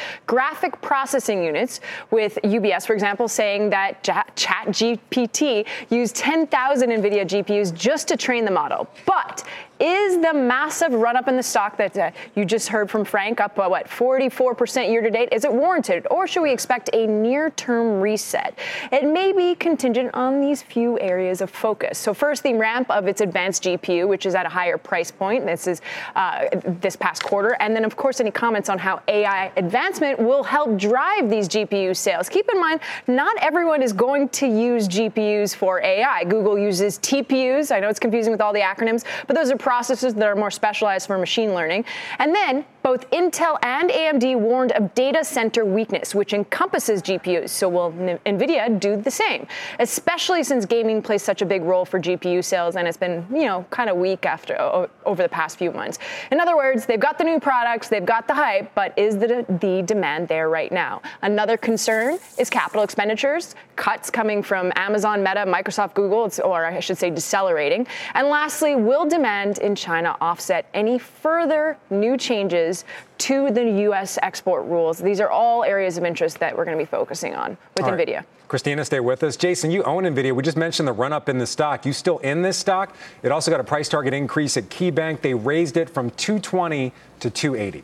graphic 0.63 0.81
processing 0.81 1.43
units, 1.43 1.81
with 2.13 2.39
UBS, 2.45 2.87
for 2.87 2.93
example, 2.93 3.27
saying 3.27 3.71
that 3.71 4.05
ChatGPT 4.05 5.67
used 5.91 6.15
10,000 6.15 6.91
NVIDIA 6.91 7.27
GPUs 7.27 7.75
just 7.75 8.07
to 8.09 8.17
train 8.17 8.45
the 8.45 8.51
model. 8.53 8.89
But 9.05 9.45
is 9.83 10.21
the 10.21 10.33
massive 10.33 10.93
run 10.93 11.17
up 11.17 11.27
in 11.27 11.37
the 11.37 11.43
stock 11.43 11.77
that 11.77 11.99
uh, 11.99 12.11
you 12.37 12.45
just 12.45 12.69
heard 12.69 12.89
from 12.89 13.05
Frank 13.05 13.41
up 13.41 13.59
uh, 13.59 13.67
what 13.67 13.89
44% 13.89 14.89
year 14.89 15.03
to 15.03 15.11
date 15.11 15.31
is 15.33 15.45
it 15.45 15.53
warranted 15.53 16.07
or 16.09 16.29
should 16.29 16.43
we 16.43 16.53
expect 16.53 16.89
a 16.93 17.07
near 17.07 17.51
term 17.51 18.01
reset? 18.01 18.57
It 18.93 19.05
may 19.05 19.33
be 19.33 19.57
contingent 19.57 20.15
on 20.15 20.41
these 20.41 20.63
few 20.63 21.01
areas 21.01 21.41
of 21.41 21.51
focus. 21.51 21.99
So 21.99 22.15
first 22.15 22.45
the 22.45 22.55
ramp 22.55 22.89
of 22.91 23.09
its 23.09 23.21
advanced 23.21 23.65
GPU 23.65 24.07
which 24.07 24.25
is 24.25 24.37
at 24.37 24.47
a 24.47 24.49
higher 24.49 24.79
price 24.79 25.11
point. 25.11 25.47
This 25.47 25.67
is 25.67 25.81
uh, 26.15 26.47
this 26.65 26.95
past 26.95 27.25
quarter 27.25 27.57
and 27.59 27.75
then 27.75 27.85
of 27.85 27.97
course 27.97 28.21
any 28.21 28.31
comments 28.31 28.69
on 28.69 28.79
how 28.79 29.03
AI 29.09 29.51
advancement 29.57 30.21
will 30.21 30.45
help 30.45 30.77
drive 30.79 31.29
these 31.29 31.49
GPU 31.49 31.97
sales. 31.97 32.29
Keep 32.29 32.49
in 32.53 32.61
mind 32.61 32.81
not 33.09 33.37
everyone 33.39 33.83
is 33.83 33.93
going 33.93 34.29
to 34.29 34.47
use 34.47 34.87
GPUs 34.87 35.57
for 35.57 35.83
AI. 35.83 36.23
Google 36.23 36.57
uses 36.57 37.01
TPUs. 37.01 37.75
I 37.75 37.81
know 37.81 37.89
it's 37.89 37.99
confusing 37.99 38.31
with 38.31 38.41
all 38.41 38.53
the 38.53 38.61
acronyms, 38.61 39.05
but 39.27 39.35
those 39.35 39.51
are 39.51 39.57
processes 39.73 40.13
that 40.13 40.29
are 40.29 40.37
more 40.37 40.51
specialized 40.51 41.07
for 41.07 41.17
machine 41.17 41.55
learning. 41.55 41.83
And 42.19 42.35
then 42.35 42.67
both 42.83 43.09
Intel 43.11 43.59
and 43.63 43.91
AMD 43.91 44.39
warned 44.39 44.73
of 44.73 44.95
data 44.95 45.25
center 45.25 45.65
weakness, 45.65 46.15
which 46.15 46.33
encompasses 46.33 47.03
GPUs. 47.03 47.51
So 47.51 47.69
will 47.69 47.93
NVIDIA 47.93 48.79
do 48.79 48.97
the 48.97 49.11
same, 49.11 49.47
especially 49.79 50.43
since 50.43 50.67
gaming 50.67 51.03
plays 51.03 51.23
such 51.23 51.43
a 51.43 51.47
big 51.47 51.63
role 51.63 51.85
for 51.85 52.01
GPU 52.01 52.45
sales 52.45 52.77
and 52.77 52.89
it's 52.89 52.97
been, 52.97 53.27
you 53.33 53.45
know, 53.45 53.65
kind 53.71 53.89
of 53.89 53.97
weak 53.97 54.27
after 54.27 54.61
over 55.05 55.23
the 55.23 55.29
past 55.29 55.59
few 55.59 55.71
months. 55.71 55.99
In 56.31 56.41
other 56.41 56.57
words, 56.57 56.87
they've 56.87 57.01
got 57.01 57.19
the 57.19 57.25
new 57.25 57.39
products, 57.39 57.89
they've 57.89 58.05
got 58.05 58.27
the 58.27 58.35
hype, 58.35 58.75
but 58.75 58.97
is 58.99 59.19
the, 59.19 59.45
the 59.61 59.83
demand 59.83 60.29
there 60.29 60.49
right 60.49 60.73
now? 60.73 61.03
Another 61.23 61.57
concern 61.57 62.19
is 62.39 62.51
capital 62.51 62.83
expenditures, 62.83 63.55
cuts 63.77 64.11
coming 64.11 64.43
from 64.43 64.73
Amazon, 64.77 65.23
Meta, 65.23 65.45
Microsoft, 65.47 65.95
Google, 65.95 66.31
or 66.45 66.65
I 66.65 66.81
should 66.81 66.99
say 66.99 67.11
decelerating. 67.11 67.87
And 68.15 68.29
lastly, 68.29 68.77
will 68.77 69.07
demand 69.07 69.59
in 69.59 69.75
China 69.75 70.17
offset 70.21 70.67
any 70.75 70.99
further 70.99 71.77
new 71.91 72.17
changes 72.17 72.72
to 73.19 73.51
the 73.51 73.65
U.S. 73.87 74.19
export 74.23 74.65
rules? 74.67 74.99
These 74.99 75.21
are 75.21 75.31
all 75.31 75.65
areas 75.65 75.99
of 75.99 76.05
interest 76.05 76.39
that 76.41 76.57
we're 76.57 76.65
going 76.65 76.77
to 76.77 76.83
be 76.83 76.89
focusing 76.89 77.35
on 77.35 77.57
with 77.77 77.87
all 77.87 77.93
NVIDIA. 77.93 78.25
Christina, 78.49 78.85
stay 78.85 79.01
with 79.01 79.23
us. 79.23 79.37
Jason, 79.37 79.71
you 79.71 79.83
own 79.85 80.05
NVIDIA. 80.05 80.35
We 80.35 80.43
just 80.43 80.59
mentioned 80.59 80.87
the 80.87 80.93
run 80.93 81.13
up 81.13 81.29
in 81.29 81.39
the 81.39 81.47
stock. 81.47 81.87
You 81.87 81.93
still 81.93 82.19
in 82.19 82.43
this 82.43 82.59
stock? 82.59 82.95
It 83.23 83.33
also 83.33 83.51
got 83.51 83.61
a 83.61 83.65
price 83.65 83.89
target 83.89 84.13
increase 84.13 84.57
at 84.57 84.65
KeyBank. 84.65 85.23
They 85.23 85.33
raised 85.33 85.77
it 85.77 85.89
from 85.89 86.11
220 86.11 86.93
to 87.21 87.31
280. 87.31 87.83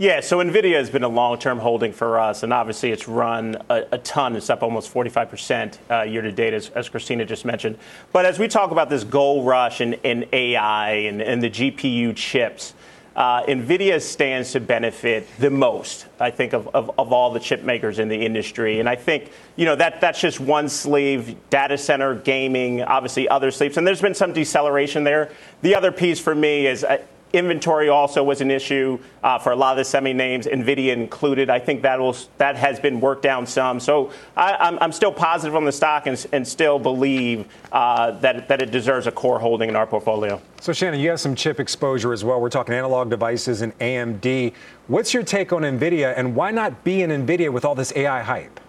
Yeah, 0.00 0.20
so 0.20 0.38
NVIDIA 0.38 0.74
has 0.74 0.90
been 0.90 1.02
a 1.02 1.08
long 1.08 1.40
term 1.40 1.58
holding 1.58 1.92
for 1.92 2.20
us, 2.20 2.44
and 2.44 2.52
obviously 2.52 2.92
it's 2.92 3.08
run 3.08 3.56
a, 3.68 3.84
a 3.90 3.98
ton. 3.98 4.36
It's 4.36 4.48
up 4.48 4.62
almost 4.62 4.94
45% 4.94 5.76
uh, 5.90 6.02
year 6.02 6.22
to 6.22 6.30
date, 6.30 6.54
as, 6.54 6.68
as, 6.70 6.88
Christina 6.88 7.24
just 7.24 7.44
mentioned. 7.44 7.76
But 8.12 8.24
as 8.24 8.38
we 8.38 8.46
talk 8.46 8.70
about 8.70 8.90
this 8.90 9.02
gold 9.02 9.44
rush 9.44 9.80
in, 9.80 9.94
in 9.94 10.28
AI 10.32 10.90
and, 10.90 11.20
and, 11.20 11.42
the 11.42 11.50
GPU 11.50 12.14
chips, 12.14 12.74
uh, 13.16 13.42
NVIDIA 13.46 14.00
stands 14.00 14.52
to 14.52 14.60
benefit 14.60 15.26
the 15.40 15.50
most, 15.50 16.06
I 16.20 16.30
think, 16.30 16.52
of, 16.52 16.68
of, 16.68 16.92
of, 16.96 17.12
all 17.12 17.32
the 17.32 17.40
chip 17.40 17.64
makers 17.64 17.98
in 17.98 18.06
the 18.06 18.24
industry. 18.24 18.78
And 18.78 18.88
I 18.88 18.94
think, 18.94 19.32
you 19.56 19.64
know, 19.64 19.74
that, 19.74 20.00
that's 20.00 20.20
just 20.20 20.38
one 20.38 20.68
sleeve 20.68 21.36
data 21.50 21.76
center, 21.76 22.14
gaming, 22.14 22.84
obviously 22.84 23.28
other 23.28 23.50
sleeves. 23.50 23.76
And 23.76 23.84
there's 23.84 24.00
been 24.00 24.14
some 24.14 24.32
deceleration 24.32 25.02
there. 25.02 25.32
The 25.62 25.74
other 25.74 25.90
piece 25.90 26.20
for 26.20 26.36
me 26.36 26.68
is. 26.68 26.84
Uh, 26.84 26.98
Inventory 27.32 27.88
also 27.88 28.24
was 28.24 28.40
an 28.40 28.50
issue 28.50 28.98
uh, 29.22 29.38
for 29.38 29.52
a 29.52 29.56
lot 29.56 29.72
of 29.72 29.76
the 29.78 29.84
semi 29.84 30.12
names, 30.12 30.46
Nvidia 30.46 30.92
included. 30.92 31.50
I 31.50 31.58
think 31.58 31.82
that 31.82 31.98
will 31.98 32.16
that 32.38 32.56
has 32.56 32.80
been 32.80 33.00
worked 33.00 33.22
down 33.22 33.46
some. 33.46 33.80
So 33.80 34.10
I, 34.36 34.76
am 34.80 34.92
still 34.92 35.12
positive 35.12 35.54
on 35.54 35.64
the 35.64 35.72
stock 35.72 36.06
and, 36.06 36.26
and 36.32 36.46
still 36.46 36.78
believe 36.78 37.46
uh, 37.72 38.12
that 38.12 38.48
that 38.48 38.62
it 38.62 38.70
deserves 38.70 39.06
a 39.06 39.12
core 39.12 39.38
holding 39.38 39.68
in 39.68 39.76
our 39.76 39.86
portfolio. 39.86 40.40
So 40.60 40.72
Shannon, 40.72 41.00
you 41.00 41.10
have 41.10 41.20
some 41.20 41.34
chip 41.34 41.60
exposure 41.60 42.12
as 42.12 42.24
well. 42.24 42.40
We're 42.40 42.48
talking 42.48 42.74
analog 42.74 43.10
devices 43.10 43.60
and 43.62 43.78
AMD. 43.78 44.54
What's 44.86 45.12
your 45.12 45.22
take 45.22 45.52
on 45.52 45.62
Nvidia, 45.62 46.14
and 46.16 46.34
why 46.34 46.50
not 46.50 46.82
be 46.84 47.02
in 47.02 47.10
Nvidia 47.10 47.52
with 47.52 47.64
all 47.64 47.74
this 47.74 47.92
AI 47.94 48.22
hype? 48.22 48.60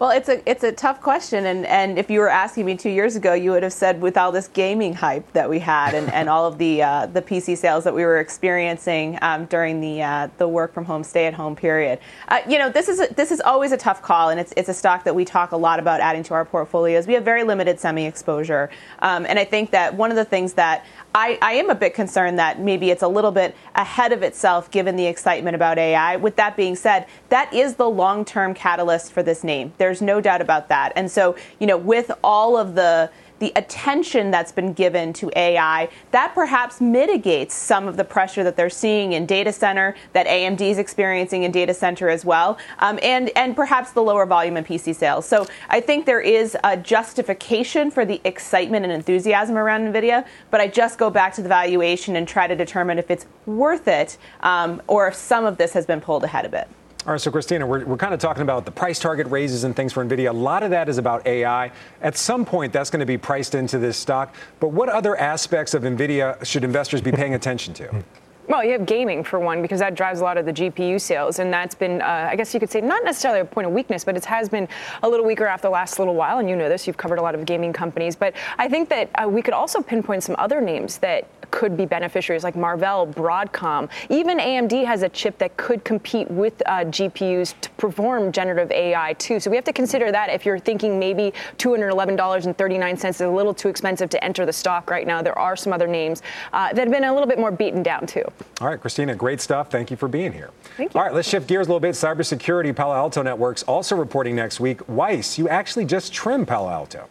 Well, 0.00 0.12
it's 0.12 0.30
a 0.30 0.50
it's 0.50 0.64
a 0.64 0.72
tough 0.72 1.02
question, 1.02 1.44
and, 1.44 1.66
and 1.66 1.98
if 1.98 2.08
you 2.08 2.20
were 2.20 2.30
asking 2.30 2.64
me 2.64 2.74
two 2.74 2.88
years 2.88 3.16
ago, 3.16 3.34
you 3.34 3.50
would 3.50 3.62
have 3.62 3.74
said 3.74 4.00
with 4.00 4.16
all 4.16 4.32
this 4.32 4.48
gaming 4.48 4.94
hype 4.94 5.30
that 5.34 5.50
we 5.50 5.58
had, 5.58 5.94
and, 5.94 6.10
and 6.14 6.26
all 6.26 6.46
of 6.46 6.56
the 6.56 6.82
uh, 6.82 7.04
the 7.04 7.20
PC 7.20 7.54
sales 7.58 7.84
that 7.84 7.94
we 7.94 8.02
were 8.02 8.18
experiencing 8.18 9.18
um, 9.20 9.44
during 9.44 9.78
the 9.82 10.02
uh, 10.02 10.28
the 10.38 10.48
work 10.48 10.72
from 10.72 10.86
home, 10.86 11.04
stay 11.04 11.26
at 11.26 11.34
home 11.34 11.54
period. 11.54 11.98
Uh, 12.28 12.38
you 12.48 12.58
know, 12.58 12.70
this 12.70 12.88
is 12.88 12.98
a, 12.98 13.12
this 13.12 13.30
is 13.30 13.42
always 13.42 13.72
a 13.72 13.76
tough 13.76 14.00
call, 14.00 14.30
and 14.30 14.40
it's 14.40 14.54
it's 14.56 14.70
a 14.70 14.74
stock 14.74 15.04
that 15.04 15.14
we 15.14 15.22
talk 15.22 15.52
a 15.52 15.56
lot 15.58 15.78
about 15.78 16.00
adding 16.00 16.22
to 16.22 16.32
our 16.32 16.46
portfolios. 16.46 17.06
We 17.06 17.12
have 17.12 17.24
very 17.26 17.44
limited 17.44 17.78
semi 17.78 18.06
exposure, 18.06 18.70
um, 19.00 19.26
and 19.28 19.38
I 19.38 19.44
think 19.44 19.70
that 19.72 19.94
one 19.94 20.08
of 20.08 20.16
the 20.16 20.24
things 20.24 20.54
that 20.54 20.86
I, 21.14 21.38
I, 21.42 21.54
am 21.54 21.70
a 21.70 21.74
bit 21.74 21.92
concerned 21.92 22.38
that 22.38 22.60
maybe 22.60 22.90
it's 22.90 23.02
a 23.02 23.08
little 23.08 23.32
bit 23.32 23.56
ahead 23.74 24.12
of 24.12 24.22
itself 24.22 24.70
given 24.70 24.94
the 24.94 25.06
excitement 25.06 25.56
about 25.56 25.76
AI. 25.76 26.16
With 26.16 26.36
that 26.36 26.56
being 26.56 26.76
said, 26.76 27.06
that 27.30 27.52
is 27.52 27.74
the 27.74 27.90
long 27.90 28.24
term 28.24 28.54
catalyst 28.54 29.12
for 29.12 29.22
this 29.22 29.42
name. 29.42 29.72
There's 29.90 30.00
no 30.00 30.20
doubt 30.20 30.40
about 30.40 30.68
that. 30.68 30.92
And 30.94 31.10
so, 31.10 31.34
you 31.58 31.66
know, 31.66 31.76
with 31.76 32.12
all 32.22 32.56
of 32.56 32.76
the 32.76 33.10
the 33.40 33.52
attention 33.56 34.30
that's 34.30 34.52
been 34.52 34.72
given 34.74 35.14
to 35.14 35.32
AI, 35.34 35.88
that 36.10 36.34
perhaps 36.34 36.78
mitigates 36.78 37.54
some 37.54 37.88
of 37.88 37.96
the 37.96 38.04
pressure 38.04 38.44
that 38.44 38.54
they're 38.54 38.68
seeing 38.68 39.14
in 39.14 39.24
data 39.24 39.50
center, 39.50 39.96
that 40.12 40.26
AMD 40.26 40.60
is 40.60 40.76
experiencing 40.76 41.44
in 41.44 41.50
data 41.50 41.72
center 41.72 42.10
as 42.10 42.22
well, 42.22 42.58
um, 42.80 42.98
and, 43.02 43.30
and 43.36 43.56
perhaps 43.56 43.92
the 43.92 44.02
lower 44.02 44.26
volume 44.26 44.58
in 44.58 44.64
PC 44.64 44.94
sales. 44.94 45.26
So 45.26 45.46
I 45.70 45.80
think 45.80 46.04
there 46.04 46.20
is 46.20 46.54
a 46.64 46.76
justification 46.76 47.90
for 47.90 48.04
the 48.04 48.20
excitement 48.24 48.84
and 48.84 48.92
enthusiasm 48.92 49.56
around 49.56 49.90
NVIDIA, 49.90 50.26
but 50.50 50.60
I 50.60 50.68
just 50.68 50.98
go 50.98 51.08
back 51.08 51.34
to 51.36 51.42
the 51.42 51.48
valuation 51.48 52.16
and 52.16 52.28
try 52.28 52.46
to 52.46 52.54
determine 52.54 52.98
if 52.98 53.10
it's 53.10 53.24
worth 53.46 53.88
it 53.88 54.18
um, 54.40 54.82
or 54.86 55.08
if 55.08 55.14
some 55.14 55.46
of 55.46 55.56
this 55.56 55.72
has 55.72 55.86
been 55.86 56.02
pulled 56.02 56.24
ahead 56.24 56.44
a 56.44 56.50
bit. 56.50 56.68
All 57.06 57.12
right, 57.12 57.20
so 57.20 57.30
Christina, 57.30 57.66
we're, 57.66 57.86
we're 57.86 57.96
kind 57.96 58.12
of 58.12 58.20
talking 58.20 58.42
about 58.42 58.66
the 58.66 58.70
price 58.70 58.98
target 58.98 59.26
raises 59.28 59.64
and 59.64 59.74
things 59.74 59.90
for 59.90 60.04
NVIDIA. 60.04 60.28
A 60.28 60.32
lot 60.34 60.62
of 60.62 60.68
that 60.70 60.86
is 60.86 60.98
about 60.98 61.26
AI. 61.26 61.72
At 62.02 62.14
some 62.14 62.44
point, 62.44 62.74
that's 62.74 62.90
going 62.90 63.00
to 63.00 63.06
be 63.06 63.16
priced 63.16 63.54
into 63.54 63.78
this 63.78 63.96
stock. 63.96 64.34
But 64.60 64.68
what 64.68 64.90
other 64.90 65.16
aspects 65.16 65.72
of 65.72 65.84
NVIDIA 65.84 66.44
should 66.44 66.62
investors 66.62 67.00
be 67.00 67.10
paying 67.10 67.34
attention 67.34 67.72
to? 67.74 68.04
Well, 68.48 68.64
you 68.64 68.72
have 68.72 68.84
gaming 68.84 69.22
for 69.22 69.38
one 69.38 69.62
because 69.62 69.78
that 69.78 69.94
drives 69.94 70.18
a 70.18 70.24
lot 70.24 70.36
of 70.36 70.44
the 70.44 70.52
GPU 70.52 71.00
sales, 71.00 71.38
and 71.38 71.52
that's 71.52 71.76
been, 71.76 72.02
uh, 72.02 72.26
I 72.32 72.34
guess 72.34 72.52
you 72.52 72.58
could 72.58 72.68
say, 72.68 72.80
not 72.80 73.04
necessarily 73.04 73.38
a 73.38 73.44
point 73.44 73.68
of 73.68 73.72
weakness, 73.72 74.02
but 74.02 74.16
it 74.16 74.24
has 74.24 74.48
been 74.48 74.66
a 75.04 75.08
little 75.08 75.24
weaker 75.24 75.46
after 75.46 75.68
the 75.68 75.70
last 75.70 76.00
little 76.00 76.16
while. 76.16 76.38
And 76.38 76.50
you 76.50 76.56
know 76.56 76.68
this; 76.68 76.84
you've 76.84 76.96
covered 76.96 77.20
a 77.20 77.22
lot 77.22 77.36
of 77.36 77.46
gaming 77.46 77.72
companies. 77.72 78.16
But 78.16 78.34
I 78.58 78.68
think 78.68 78.88
that 78.88 79.08
uh, 79.14 79.28
we 79.28 79.40
could 79.40 79.54
also 79.54 79.80
pinpoint 79.80 80.24
some 80.24 80.34
other 80.36 80.60
names 80.60 80.98
that 80.98 81.28
could 81.50 81.76
be 81.76 81.86
beneficiaries, 81.86 82.44
like 82.44 82.56
Marvell, 82.56 83.06
Broadcom. 83.06 83.88
Even 84.08 84.38
AMD 84.38 84.84
has 84.84 85.02
a 85.02 85.08
chip 85.08 85.38
that 85.38 85.56
could 85.56 85.84
compete 85.84 86.30
with 86.30 86.62
uh, 86.66 86.84
GPUs 86.84 87.54
to 87.60 87.70
perform 87.70 88.32
generative 88.32 88.70
AI 88.70 89.14
too. 89.14 89.40
So 89.40 89.50
we 89.50 89.56
have 89.56 89.64
to 89.64 89.72
consider 89.72 90.10
that 90.12 90.30
if 90.30 90.44
you're 90.46 90.58
thinking 90.58 90.98
maybe 90.98 91.32
$211.39 91.58 93.08
is 93.08 93.20
a 93.20 93.28
little 93.28 93.54
too 93.54 93.68
expensive 93.68 94.08
to 94.10 94.24
enter 94.24 94.46
the 94.46 94.52
stock 94.52 94.90
right 94.90 95.06
now. 95.06 95.22
There 95.22 95.38
are 95.38 95.56
some 95.56 95.72
other 95.72 95.86
names 95.86 96.22
uh, 96.52 96.68
that 96.68 96.78
have 96.78 96.90
been 96.90 97.04
a 97.04 97.12
little 97.12 97.28
bit 97.28 97.38
more 97.38 97.50
beaten 97.50 97.82
down 97.82 98.06
too. 98.06 98.24
All 98.60 98.68
right, 98.68 98.80
Christina, 98.80 99.14
great 99.14 99.40
stuff. 99.40 99.70
Thank 99.70 99.90
you 99.90 99.96
for 99.96 100.08
being 100.08 100.32
here. 100.32 100.50
Thank 100.76 100.94
you. 100.94 101.00
All 101.00 101.06
right, 101.06 101.14
let's 101.14 101.28
shift 101.28 101.46
gears 101.46 101.66
a 101.66 101.70
little 101.70 101.80
bit. 101.80 101.94
Cybersecurity, 101.94 102.74
Palo 102.74 102.94
Alto 102.94 103.22
Networks 103.22 103.62
also 103.64 103.96
reporting 103.96 104.36
next 104.36 104.60
week. 104.60 104.86
Weiss, 104.88 105.38
you 105.38 105.48
actually 105.48 105.84
just 105.84 106.12
trimmed 106.12 106.48
Palo 106.48 106.68
Alto. 106.68 107.08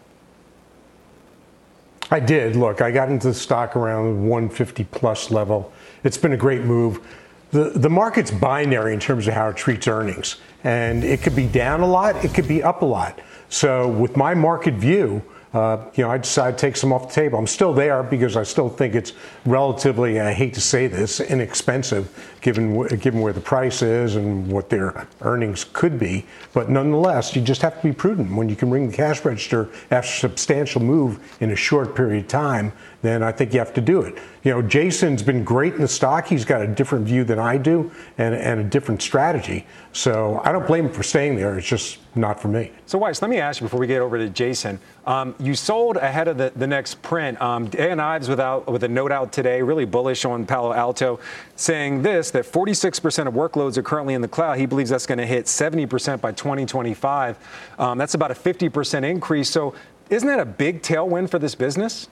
I 2.11 2.19
did. 2.19 2.55
Look, 2.55 2.81
I 2.81 2.91
got 2.91 3.09
into 3.09 3.27
the 3.27 3.33
stock 3.33 3.75
around 3.75 4.27
150 4.27 4.83
plus 4.85 5.29
level. 5.29 5.71
It's 6.03 6.17
been 6.17 6.33
a 6.33 6.37
great 6.37 6.63
move. 6.63 7.05
The, 7.51 7.71
the 7.71 7.89
market's 7.89 8.31
binary 8.31 8.93
in 8.93 8.99
terms 8.99 9.27
of 9.27 9.33
how 9.33 9.49
it 9.49 9.57
treats 9.57 9.87
earnings. 9.87 10.37
And 10.63 11.03
it 11.03 11.21
could 11.21 11.35
be 11.35 11.47
down 11.47 11.81
a 11.81 11.87
lot, 11.87 12.23
it 12.23 12.33
could 12.33 12.47
be 12.47 12.63
up 12.63 12.81
a 12.81 12.85
lot. 12.85 13.19
So, 13.49 13.87
with 13.87 14.15
my 14.15 14.33
market 14.33 14.75
view, 14.75 15.23
uh, 15.53 15.85
you 15.95 16.03
know, 16.03 16.11
I 16.11 16.19
decided 16.19 16.59
to 16.59 16.61
take 16.61 16.75
some 16.75 16.93
off 16.93 17.07
the 17.07 17.13
table. 17.13 17.39
I'm 17.39 17.47
still 17.47 17.73
there 17.73 18.03
because 18.03 18.37
I 18.37 18.43
still 18.43 18.69
think 18.69 18.93
it's 18.93 19.13
relatively, 19.45 20.19
I 20.19 20.31
hate 20.31 20.53
to 20.55 20.61
say 20.61 20.85
this, 20.85 21.19
inexpensive 21.19 22.37
given 22.41 22.85
given 22.97 23.21
where 23.21 23.33
the 23.33 23.41
price 23.41 23.81
is 23.81 24.15
and 24.15 24.51
what 24.51 24.69
their 24.69 25.07
earnings 25.21 25.65
could 25.73 25.99
be. 25.99 26.25
But 26.53 26.69
nonetheless, 26.69 27.35
you 27.35 27.41
just 27.41 27.61
have 27.61 27.81
to 27.81 27.87
be 27.87 27.93
prudent 27.93 28.35
when 28.35 28.49
you 28.49 28.55
can 28.55 28.69
ring 28.69 28.89
the 28.89 28.95
cash 28.95 29.23
register 29.25 29.69
after 29.91 30.09
a 30.09 30.19
substantial 30.19 30.81
move 30.81 31.37
in 31.41 31.51
a 31.51 31.55
short 31.55 31.95
period 31.95 32.25
of 32.25 32.27
time. 32.29 32.71
Then 33.01 33.23
I 33.23 33.31
think 33.31 33.53
you 33.53 33.59
have 33.59 33.73
to 33.75 33.81
do 33.81 34.01
it. 34.01 34.17
You 34.43 34.51
know, 34.51 34.61
Jason's 34.61 35.23
been 35.23 35.43
great 35.43 35.73
in 35.73 35.81
the 35.81 35.87
stock. 35.87 36.27
He's 36.27 36.45
got 36.45 36.61
a 36.61 36.67
different 36.67 37.05
view 37.05 37.23
than 37.23 37.39
I 37.39 37.57
do 37.57 37.91
and, 38.17 38.35
and 38.35 38.59
a 38.59 38.63
different 38.63 39.01
strategy. 39.01 39.65
So 39.93 40.41
I 40.43 40.51
don't 40.51 40.67
blame 40.67 40.85
him 40.85 40.93
for 40.93 41.03
staying 41.03 41.35
there. 41.35 41.57
It's 41.57 41.67
just 41.67 41.99
not 42.15 42.41
for 42.41 42.47
me. 42.47 42.71
So, 42.85 42.97
Weiss, 42.97 43.21
let 43.21 43.29
me 43.29 43.37
ask 43.37 43.61
you 43.61 43.65
before 43.65 43.79
we 43.79 43.87
get 43.87 44.01
over 44.01 44.17
to 44.17 44.29
Jason. 44.29 44.79
Um, 45.05 45.35
you 45.39 45.55
sold 45.55 45.97
ahead 45.97 46.27
of 46.27 46.37
the, 46.37 46.51
the 46.55 46.67
next 46.67 47.01
print. 47.01 47.41
Um, 47.41 47.67
Dan 47.69 47.99
Ives 47.99 48.29
without, 48.29 48.69
with 48.71 48.83
a 48.83 48.87
note 48.87 49.11
out 49.11 49.31
today, 49.31 49.61
really 49.61 49.85
bullish 49.85 50.25
on 50.25 50.45
Palo 50.45 50.73
Alto, 50.73 51.19
saying 51.55 52.01
this 52.01 52.28
that 52.31 52.45
46% 52.45 53.27
of 53.27 53.33
workloads 53.33 53.77
are 53.77 53.83
currently 53.83 54.13
in 54.13 54.21
the 54.21 54.27
cloud. 54.27 54.57
He 54.57 54.65
believes 54.65 54.89
that's 54.89 55.05
going 55.05 55.17
to 55.17 55.25
hit 55.25 55.45
70% 55.45 56.21
by 56.21 56.31
2025. 56.31 57.75
Um, 57.77 57.97
that's 57.97 58.13
about 58.13 58.31
a 58.31 58.33
50% 58.33 59.03
increase. 59.03 59.49
So, 59.49 59.73
isn't 60.09 60.27
that 60.27 60.39
a 60.39 60.45
big 60.45 60.81
tailwind 60.81 61.29
for 61.29 61.37
this 61.37 61.53
business? 61.53 62.07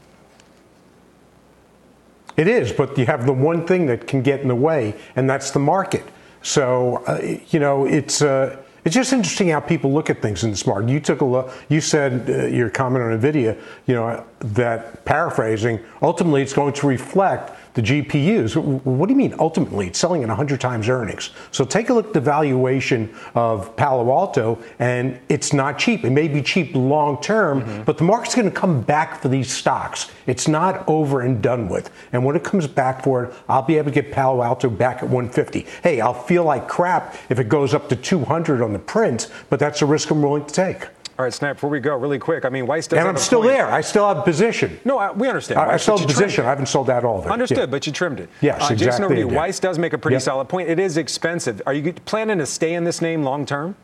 It 2.35 2.47
is, 2.47 2.71
but 2.71 2.95
you 2.97 3.07
have 3.07 3.25
the 3.25 3.33
one 3.33 3.65
thing 3.65 3.87
that 3.87 4.05
can 4.07 4.21
get 4.21 4.41
in 4.41 4.47
the 4.47 4.55
way, 4.55 4.93
and 5.15 5.27
that's 5.27 5.49
the 5.49 5.59
market. 5.59 6.03
So, 6.43 7.03
uh, 7.07 7.19
you 7.49 7.59
know, 7.59 7.85
it's. 7.85 8.21
Uh, 8.21 8.63
it's 8.87 8.95
just 8.95 9.11
interesting 9.11 9.49
how 9.49 9.59
people 9.59 9.91
look 9.91 10.09
at 10.09 10.21
things 10.21 10.45
in 10.45 10.49
this 10.49 10.65
market. 10.65 10.87
You 10.89 11.01
took 11.01 11.19
a 11.19 11.25
look. 11.25 11.51
You 11.67 11.81
said 11.81 12.29
uh, 12.29 12.45
your 12.45 12.69
comment 12.69 13.03
on 13.03 13.19
Nvidia. 13.19 13.59
You 13.85 13.95
know 13.95 14.25
that 14.39 15.03
paraphrasing. 15.03 15.81
Ultimately, 16.01 16.41
it's 16.41 16.53
going 16.53 16.71
to 16.71 16.87
reflect 16.87 17.51
the 17.77 17.83
GPUs. 17.83 18.55
What 18.55 19.05
do 19.05 19.13
you 19.13 19.17
mean 19.17 19.35
ultimately? 19.37 19.85
It's 19.85 19.99
selling 19.99 20.23
at 20.23 20.29
100 20.29 20.59
times 20.59 20.89
earnings. 20.89 21.29
So 21.51 21.63
take 21.63 21.89
a 21.89 21.93
look 21.93 22.07
at 22.07 22.13
the 22.13 22.19
valuation 22.19 23.13
of 23.35 23.75
Palo 23.75 24.11
Alto, 24.11 24.57
and 24.79 25.19
it's 25.29 25.53
not 25.53 25.77
cheap. 25.77 26.03
It 26.03 26.09
may 26.09 26.27
be 26.27 26.41
cheap 26.41 26.73
long 26.73 27.21
term, 27.21 27.61
mm-hmm. 27.61 27.83
but 27.83 27.99
the 27.99 28.03
market's 28.03 28.33
going 28.33 28.49
to 28.49 28.59
come 28.59 28.81
back 28.81 29.21
for 29.21 29.27
these 29.27 29.51
stocks. 29.51 30.09
It's 30.25 30.47
not 30.47 30.89
over 30.89 31.21
and 31.21 31.39
done 31.39 31.69
with. 31.69 31.91
And 32.13 32.25
when 32.25 32.35
it 32.35 32.43
comes 32.43 32.65
back 32.65 33.03
for 33.03 33.25
it, 33.25 33.33
I'll 33.47 33.61
be 33.61 33.77
able 33.77 33.91
to 33.91 34.01
get 34.01 34.11
Palo 34.11 34.41
Alto 34.41 34.71
back 34.71 34.97
at 34.97 35.03
150. 35.03 35.67
Hey, 35.83 36.01
I'll 36.01 36.15
feel 36.15 36.45
like 36.45 36.67
crap 36.67 37.15
if 37.29 37.37
it 37.37 37.47
goes 37.47 37.75
up 37.75 37.89
to 37.89 37.95
200 37.95 38.63
on 38.63 38.73
the 38.73 38.79
print, 38.79 39.31
but 39.51 39.59
that's 39.59 39.83
a 39.83 39.85
risk 39.85 40.09
I'm 40.09 40.23
willing 40.23 40.45
to 40.45 40.53
take. 40.53 40.87
All 41.19 41.23
right, 41.23 41.33
Snap, 41.33 41.55
before 41.55 41.71
we 41.71 41.79
go, 41.79 41.95
really 41.95 42.19
quick, 42.19 42.45
I 42.45 42.49
mean, 42.49 42.67
Weiss 42.67 42.85
does 42.85 42.99
And 42.99 43.07
I'm 43.07 43.17
still 43.17 43.41
point. 43.41 43.53
there. 43.53 43.67
I 43.67 43.81
still 43.81 44.07
have 44.07 44.23
position. 44.23 44.79
No, 44.85 44.99
I, 44.99 45.11
we 45.11 45.27
understand. 45.27 45.59
I, 45.59 45.73
I 45.73 45.77
still 45.77 45.97
have 45.97 46.07
position. 46.07 46.45
I 46.45 46.49
haven't 46.49 46.67
sold 46.67 46.87
that 46.87 47.03
all 47.03 47.17
of 47.17 47.25
it. 47.25 47.31
Understood, 47.31 47.57
yeah. 47.57 47.65
but 47.65 47.87
you 47.87 47.93
trimmed 47.93 48.19
it. 48.19 48.29
Yes, 48.39 48.69
uh, 48.69 48.73
exactly. 48.73 49.15
Jason. 49.15 49.33
Weiss 49.33 49.59
does 49.59 49.79
make 49.79 49.93
a 49.93 49.97
pretty 49.97 50.15
yep. 50.15 50.21
solid 50.21 50.45
point. 50.45 50.69
It 50.69 50.77
is 50.77 50.97
expensive. 50.97 51.59
Are 51.65 51.73
you 51.73 51.91
planning 51.91 52.37
to 52.37 52.45
stay 52.45 52.75
in 52.75 52.83
this 52.83 53.01
name 53.01 53.23
long 53.23 53.47
term? 53.47 53.75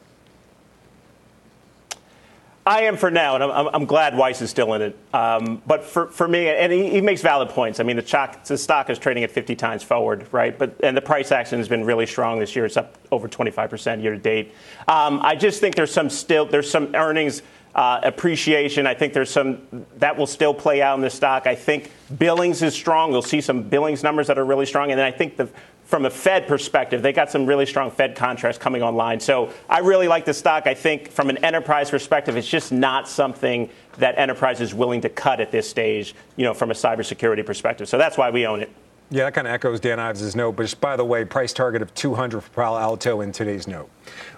I 2.66 2.84
am 2.84 2.96
for 2.96 3.12
now, 3.12 3.36
and 3.36 3.44
I'm, 3.44 3.68
I'm, 3.74 3.86
glad 3.86 4.16
Weiss 4.16 4.42
is 4.42 4.50
still 4.50 4.74
in 4.74 4.82
it. 4.82 4.98
Um, 5.14 5.62
but 5.68 5.84
for, 5.84 6.08
for 6.08 6.28
me, 6.28 6.48
and 6.48 6.72
he, 6.72 6.92
he, 6.92 7.02
makes 7.02 7.22
valid 7.22 7.50
points. 7.50 7.82
I 7.82 7.84
mean, 7.84 7.98
the, 7.98 8.08
stock, 8.08 8.46
the 8.46 8.58
stock 8.58 8.90
is 8.90 8.98
trading 8.98 9.26
at 9.26 9.32
50 9.32 9.56
times 9.58 9.84
forward, 9.84 10.28
right? 10.32 10.58
But 10.58 10.76
and 10.82 10.96
the 10.96 11.02
price 11.02 11.34
action 11.34 11.58
has 11.58 11.68
been 11.68 11.84
really 11.84 12.06
strong 12.06 12.40
this 12.40 12.56
year. 12.56 12.66
It's 12.66 12.78
up 12.78 12.98
over 13.12 13.28
25% 13.28 14.02
year 14.02 14.14
to 14.14 14.18
date. 14.18 14.54
Um, 14.88 15.20
I 15.22 15.36
just 15.36 15.60
think 15.60 15.76
there's 15.76 15.92
some 15.92 16.10
still 16.10 16.46
there's 16.46 16.70
some 16.70 16.96
earnings 16.96 17.42
uh, 17.76 18.00
appreciation. 18.04 18.88
I 18.88 18.94
think 18.94 19.14
there's 19.14 19.32
some 19.32 19.86
that 19.98 20.16
will 20.16 20.28
still 20.28 20.54
play 20.54 20.82
out 20.82 20.96
in 20.96 21.02
the 21.02 21.10
stock. 21.10 21.48
I 21.48 21.56
think 21.56 21.92
billings 22.18 22.62
is 22.62 22.74
strong. 22.74 23.12
We'll 23.12 23.22
see 23.22 23.42
some 23.42 23.64
billings 23.64 24.04
numbers 24.04 24.28
that 24.28 24.38
are 24.38 24.46
really 24.46 24.68
strong, 24.68 24.92
and 24.92 25.00
then 25.00 25.06
I 25.06 25.12
think 25.12 25.36
the 25.36 25.50
from 25.94 26.06
a 26.06 26.10
Fed 26.10 26.48
perspective, 26.48 27.04
they 27.04 27.14
got 27.14 27.30
some 27.30 27.46
really 27.46 27.68
strong 27.68 27.92
Fed 27.92 28.16
contracts 28.16 28.58
coming 28.58 28.82
online. 28.82 29.20
So 29.20 29.52
I 29.70 29.78
really 29.78 30.08
like 30.08 30.26
the 30.26 30.34
stock. 30.34 30.66
I 30.66 30.74
think 30.74 31.12
from 31.12 31.30
an 31.30 31.38
enterprise 31.46 31.92
perspective, 31.92 32.36
it's 32.36 32.48
just 32.48 32.72
not 32.72 33.08
something 33.08 33.70
that 34.00 34.18
enterprise 34.18 34.60
is 34.60 34.74
willing 34.74 35.02
to 35.02 35.10
cut 35.10 35.40
at 35.40 35.52
this 35.52 35.70
stage, 35.70 36.16
you 36.36 36.46
know, 36.46 36.56
from 36.56 36.72
a 36.72 36.74
cybersecurity 36.74 37.46
perspective. 37.46 37.88
So 37.88 38.00
that's 38.00 38.18
why 38.18 38.32
we 38.32 38.48
own 38.48 38.62
it. 38.62 38.72
Yeah, 39.12 39.26
that 39.26 39.36
kind 39.36 39.46
of 39.46 39.54
echoes 39.54 39.80
Dan 39.80 40.00
Ives' 40.00 40.36
note. 40.36 40.54
But 40.54 40.64
just 40.64 40.82
by 40.82 40.96
the 40.96 41.06
way, 41.06 41.26
price 41.26 41.54
target 41.54 41.84
of 41.84 41.94
200 41.94 42.42
for 42.42 42.50
Palo 42.50 42.80
Alto 42.80 43.22
in 43.22 43.32
today's 43.32 43.68
note. 43.68 43.88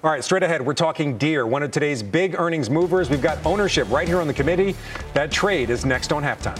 All 0.03 0.11
right, 0.11 0.21
straight 0.25 0.43
ahead, 0.43 0.61
we're 0.61 0.73
talking 0.73 1.17
Deere, 1.17 1.47
one 1.47 1.63
of 1.63 1.71
today's 1.71 2.03
big 2.03 2.37
earnings 2.37 2.69
movers. 2.69 3.09
We've 3.09 3.21
got 3.21 3.37
ownership 3.45 3.89
right 3.89 4.09
here 4.09 4.19
on 4.19 4.27
the 4.27 4.33
committee. 4.33 4.75
That 5.13 5.31
trade 5.31 5.69
is 5.69 5.85
next 5.85 6.11
on 6.11 6.21
halftime. 6.21 6.59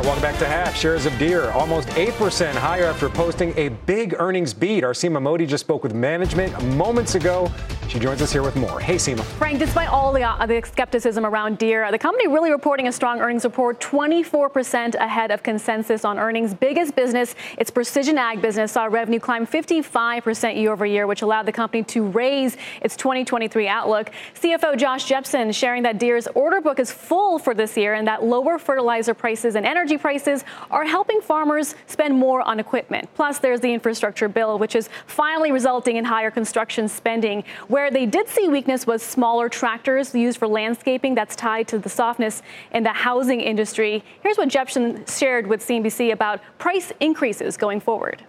Right, 0.00 0.06
welcome 0.06 0.22
back 0.22 0.38
to 0.38 0.46
Half. 0.46 0.74
Shares 0.74 1.04
of 1.04 1.18
Deere 1.18 1.50
almost 1.50 1.86
8% 1.88 2.54
higher 2.54 2.86
after 2.86 3.10
posting 3.10 3.52
a 3.58 3.68
big 3.68 4.14
earnings 4.18 4.54
beat. 4.54 4.82
Our 4.82 4.94
Seema 4.94 5.20
Modi 5.20 5.44
just 5.44 5.62
spoke 5.62 5.82
with 5.82 5.92
management 5.92 6.58
moments 6.74 7.16
ago. 7.16 7.52
She 7.90 7.98
joins 7.98 8.22
us 8.22 8.32
here 8.32 8.42
with 8.42 8.56
more. 8.56 8.80
Hey, 8.80 8.94
Seema. 8.94 9.20
Frank, 9.20 9.58
despite 9.58 9.88
all 9.88 10.12
the, 10.12 10.22
uh, 10.22 10.46
the 10.46 10.62
skepticism 10.64 11.26
around 11.26 11.58
Deere, 11.58 11.90
the 11.90 11.98
company 11.98 12.28
really 12.28 12.50
reporting 12.50 12.86
a 12.86 12.92
strong 12.92 13.20
earnings 13.20 13.44
report, 13.44 13.78
24% 13.80 14.94
ahead 14.94 15.30
of 15.32 15.42
consensus 15.42 16.04
on 16.04 16.18
earnings. 16.18 16.54
Biggest 16.54 16.94
business, 16.94 17.34
its 17.58 17.68
precision 17.68 18.16
ag 18.16 18.40
business, 18.40 18.72
saw 18.72 18.84
revenue 18.84 19.18
climb 19.18 19.46
55% 19.46 20.56
year 20.56 20.72
over 20.72 20.86
year, 20.86 21.08
which 21.08 21.20
allowed 21.20 21.44
the 21.44 21.52
company 21.52 21.82
to 21.82 22.04
raise 22.04 22.56
its 22.80 22.96
2023 22.96 23.66
outlook. 23.68 24.12
CFO 24.40 24.78
Josh 24.78 25.06
Jepsen 25.06 25.52
sharing 25.52 25.82
that 25.82 25.98
Deere's 25.98 26.28
order 26.28 26.62
book 26.62 26.78
is 26.78 26.90
full 26.90 27.38
for 27.38 27.54
this 27.54 27.76
year 27.76 27.94
and 27.94 28.06
that 28.06 28.22
lower 28.22 28.58
fertilizer 28.58 29.12
prices 29.12 29.56
and 29.56 29.66
energy 29.66 29.89
prices 29.98 30.44
are 30.70 30.84
helping 30.84 31.20
farmers 31.20 31.74
spend 31.86 32.16
more 32.16 32.42
on 32.42 32.60
equipment. 32.60 33.08
Plus, 33.14 33.38
there's 33.38 33.60
the 33.60 33.72
infrastructure 33.72 34.28
bill, 34.28 34.58
which 34.58 34.74
is 34.74 34.88
finally 35.06 35.52
resulting 35.52 35.96
in 35.96 36.04
higher 36.04 36.30
construction 36.30 36.88
spending. 36.88 37.44
Where 37.68 37.90
they 37.90 38.06
did 38.06 38.28
see 38.28 38.48
weakness 38.48 38.86
was 38.86 39.02
smaller 39.02 39.48
tractors 39.48 40.14
used 40.14 40.38
for 40.38 40.48
landscaping 40.48 41.14
that's 41.14 41.36
tied 41.36 41.68
to 41.68 41.78
the 41.78 41.88
softness 41.88 42.42
in 42.72 42.82
the 42.82 42.92
housing 42.92 43.40
industry. 43.40 44.02
Here's 44.22 44.38
what 44.38 44.48
Jepsen 44.48 45.08
shared 45.08 45.46
with 45.46 45.60
CNBC 45.66 46.12
about 46.12 46.40
price 46.58 46.92
increases 47.00 47.56
going 47.56 47.80
forward. 47.80 48.24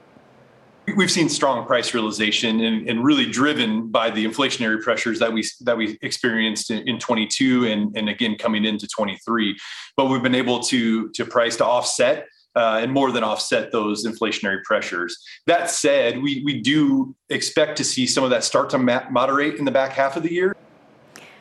We've 0.95 1.11
seen 1.11 1.29
strong 1.29 1.65
price 1.65 1.93
realization 1.93 2.59
and, 2.59 2.89
and, 2.89 3.03
really 3.03 3.27
driven 3.29 3.87
by 3.91 4.09
the 4.09 4.25
inflationary 4.25 4.81
pressures 4.81 5.19
that 5.19 5.31
we 5.31 5.47
that 5.61 5.77
we 5.77 5.97
experienced 6.01 6.71
in, 6.71 6.87
in 6.87 6.97
22 6.97 7.67
and, 7.67 7.95
and 7.95 8.09
again 8.09 8.35
coming 8.35 8.65
into 8.65 8.87
23. 8.87 9.55
But 9.95 10.07
we've 10.07 10.23
been 10.23 10.35
able 10.35 10.59
to 10.61 11.09
to 11.11 11.23
price 11.23 11.55
to 11.57 11.65
offset 11.65 12.27
uh, 12.55 12.79
and 12.81 12.91
more 12.91 13.11
than 13.11 13.23
offset 13.23 13.71
those 13.71 14.05
inflationary 14.05 14.63
pressures. 14.63 15.17
That 15.47 15.69
said, 15.69 16.21
we, 16.21 16.41
we 16.43 16.61
do 16.61 17.15
expect 17.29 17.77
to 17.77 17.83
see 17.83 18.05
some 18.05 18.23
of 18.23 18.29
that 18.31 18.43
start 18.43 18.69
to 18.71 18.77
ma- 18.77 19.09
moderate 19.09 19.55
in 19.55 19.65
the 19.65 19.71
back 19.71 19.93
half 19.93 20.17
of 20.17 20.23
the 20.23 20.33
year. 20.33 20.55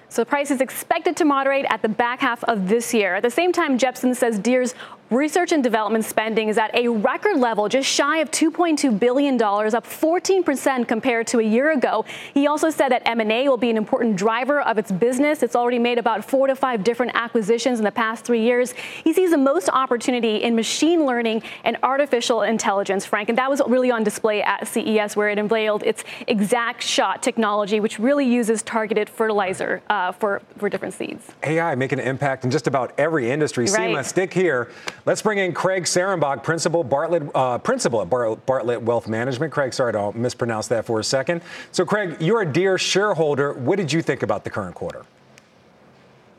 So 0.08 0.24
price 0.24 0.50
is 0.50 0.60
expected 0.60 1.16
to 1.18 1.24
moderate 1.24 1.66
at 1.68 1.82
the 1.82 1.88
back 1.88 2.20
half 2.20 2.42
of 2.44 2.68
this 2.68 2.92
year. 2.92 3.16
At 3.16 3.22
the 3.22 3.30
same 3.30 3.52
time, 3.52 3.78
Jepsen 3.78 4.14
says 4.16 4.38
Deere's 4.38 4.74
Research 5.10 5.50
and 5.50 5.60
development 5.60 6.04
spending 6.04 6.48
is 6.50 6.56
at 6.56 6.72
a 6.72 6.86
record 6.86 7.36
level, 7.36 7.68
just 7.68 7.88
shy 7.88 8.18
of 8.18 8.30
$2.2 8.30 8.96
billion, 8.96 9.34
up 9.34 9.84
14% 9.84 10.86
compared 10.86 11.26
to 11.26 11.40
a 11.40 11.42
year 11.42 11.72
ago. 11.72 12.04
He 12.32 12.46
also 12.46 12.70
said 12.70 12.90
that 12.90 13.02
M&A 13.06 13.48
will 13.48 13.56
be 13.56 13.70
an 13.70 13.76
important 13.76 14.14
driver 14.14 14.60
of 14.60 14.78
its 14.78 14.92
business. 14.92 15.42
It's 15.42 15.56
already 15.56 15.80
made 15.80 15.98
about 15.98 16.24
four 16.24 16.46
to 16.46 16.54
five 16.54 16.84
different 16.84 17.10
acquisitions 17.16 17.80
in 17.80 17.84
the 17.84 17.90
past 17.90 18.24
three 18.24 18.42
years. 18.42 18.70
He 19.02 19.12
sees 19.12 19.32
the 19.32 19.36
most 19.36 19.68
opportunity 19.70 20.44
in 20.44 20.54
machine 20.54 21.04
learning 21.04 21.42
and 21.64 21.76
artificial 21.82 22.42
intelligence, 22.42 23.04
Frank. 23.04 23.30
And 23.30 23.36
that 23.36 23.50
was 23.50 23.60
really 23.66 23.90
on 23.90 24.04
display 24.04 24.42
at 24.42 24.68
CES, 24.68 25.16
where 25.16 25.28
it 25.28 25.40
unveiled 25.40 25.82
its 25.82 26.04
ExactShot 26.28 27.20
technology, 27.20 27.80
which 27.80 27.98
really 27.98 28.26
uses 28.32 28.62
targeted 28.62 29.10
fertilizer 29.10 29.82
uh, 29.90 30.12
for, 30.12 30.40
for 30.56 30.68
different 30.68 30.94
seeds. 30.94 31.32
AI 31.42 31.74
making 31.74 31.98
an 31.98 32.06
impact 32.06 32.44
in 32.44 32.52
just 32.52 32.68
about 32.68 32.92
every 32.96 33.28
industry. 33.28 33.64
Right. 33.64 33.90
Seema, 33.90 34.04
stick 34.04 34.32
here. 34.32 34.70
Let's 35.10 35.22
bring 35.22 35.38
in 35.38 35.52
Craig 35.52 35.86
Serenbach, 35.86 36.44
principal 36.44 36.84
Bartlett, 36.84 37.24
uh, 37.34 37.58
principal 37.58 38.00
at 38.00 38.08
Bartlett 38.08 38.80
Wealth 38.80 39.08
Management. 39.08 39.52
Craig, 39.52 39.74
sorry 39.74 39.92
to 39.92 40.12
mispronounce 40.12 40.68
that 40.68 40.86
for 40.86 41.00
a 41.00 41.02
second. 41.02 41.42
So, 41.72 41.84
Craig, 41.84 42.18
you're 42.20 42.42
a 42.42 42.46
Deere 42.46 42.78
shareholder. 42.78 43.54
What 43.54 43.74
did 43.74 43.92
you 43.92 44.02
think 44.02 44.22
about 44.22 44.44
the 44.44 44.50
current 44.50 44.76
quarter? 44.76 45.04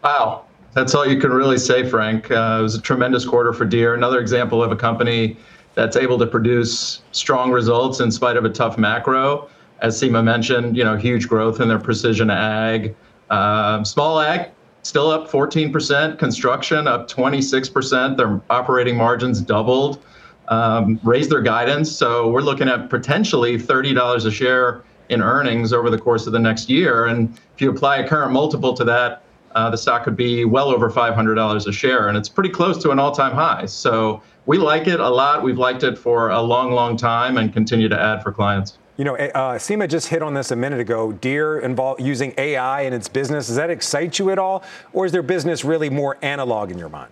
Wow, 0.05 0.45
that's 0.71 0.95
all 0.95 1.05
you 1.05 1.19
can 1.19 1.31
really 1.31 1.57
say, 1.57 1.85
Frank. 1.85 2.31
Uh, 2.31 2.59
it 2.59 2.63
was 2.63 2.75
a 2.75 2.81
tremendous 2.81 3.25
quarter 3.25 3.51
for 3.51 3.65
Deere. 3.65 3.93
Another 3.93 4.21
example 4.21 4.63
of 4.63 4.71
a 4.71 4.77
company 4.77 5.35
that's 5.75 5.97
able 5.97 6.17
to 6.17 6.25
produce 6.25 7.01
strong 7.11 7.51
results 7.51 7.99
in 7.99 8.09
spite 8.09 8.37
of 8.37 8.45
a 8.45 8.49
tough 8.49 8.77
macro. 8.77 9.49
As 9.81 10.01
Seema 10.01 10.23
mentioned, 10.23 10.77
you 10.77 10.85
know, 10.85 10.95
huge 10.95 11.27
growth 11.27 11.59
in 11.59 11.67
their 11.67 11.77
precision 11.77 12.29
ag, 12.29 12.95
uh, 13.29 13.83
small 13.83 14.21
ag 14.21 14.49
still 14.83 15.09
up 15.09 15.29
14%. 15.29 16.17
Construction 16.17 16.87
up 16.87 17.09
26%. 17.09 18.17
Their 18.17 18.41
operating 18.49 18.97
margins 18.97 19.41
doubled, 19.41 20.03
um, 20.47 20.99
raised 21.03 21.29
their 21.29 21.41
guidance. 21.41 21.91
So 21.91 22.29
we're 22.29 22.41
looking 22.41 22.67
at 22.67 22.89
potentially 22.89 23.57
$30 23.57 24.25
a 24.25 24.31
share 24.31 24.83
in 25.09 25.21
earnings 25.21 25.73
over 25.73 25.89
the 25.89 25.97
course 25.97 26.25
of 26.25 26.33
the 26.33 26.39
next 26.39 26.69
year. 26.69 27.05
And 27.05 27.37
if 27.53 27.61
you 27.61 27.69
apply 27.69 27.97
a 27.97 28.07
current 28.07 28.31
multiple 28.31 28.73
to 28.73 28.83
that, 28.85 29.23
uh, 29.55 29.69
the 29.69 29.77
stock 29.77 30.05
could 30.05 30.15
be 30.15 30.45
well 30.45 30.69
over 30.69 30.89
$500 30.89 31.67
a 31.67 31.71
share, 31.73 32.07
and 32.07 32.17
it's 32.17 32.29
pretty 32.29 32.49
close 32.49 32.81
to 32.83 32.91
an 32.91 32.99
all-time 32.99 33.33
high. 33.33 33.65
So 33.65 34.21
we 34.45 34.57
like 34.57 34.87
it 34.87 35.01
a 35.01 35.09
lot. 35.09 35.43
We've 35.43 35.57
liked 35.57 35.83
it 35.83 35.97
for 35.97 36.29
a 36.29 36.41
long, 36.41 36.71
long 36.71 36.95
time, 36.95 37.37
and 37.37 37.51
continue 37.51 37.89
to 37.89 37.99
add 37.99 38.23
for 38.23 38.31
clients. 38.31 38.77
You 39.01 39.05
know, 39.05 39.15
uh, 39.15 39.57
Seema 39.57 39.89
just 39.89 40.09
hit 40.09 40.21
on 40.21 40.35
this 40.35 40.51
a 40.51 40.55
minute 40.55 40.79
ago. 40.79 41.11
Deere 41.11 41.57
involved 41.61 41.99
using 41.99 42.35
AI 42.37 42.81
in 42.81 42.93
its 42.93 43.09
business. 43.09 43.47
Does 43.47 43.55
that 43.55 43.71
excite 43.71 44.19
you 44.19 44.29
at 44.29 44.37
all, 44.37 44.63
or 44.93 45.07
is 45.07 45.11
their 45.11 45.23
business 45.23 45.65
really 45.65 45.89
more 45.89 46.19
analog 46.21 46.69
in 46.69 46.77
your 46.77 46.87
mind? 46.87 47.11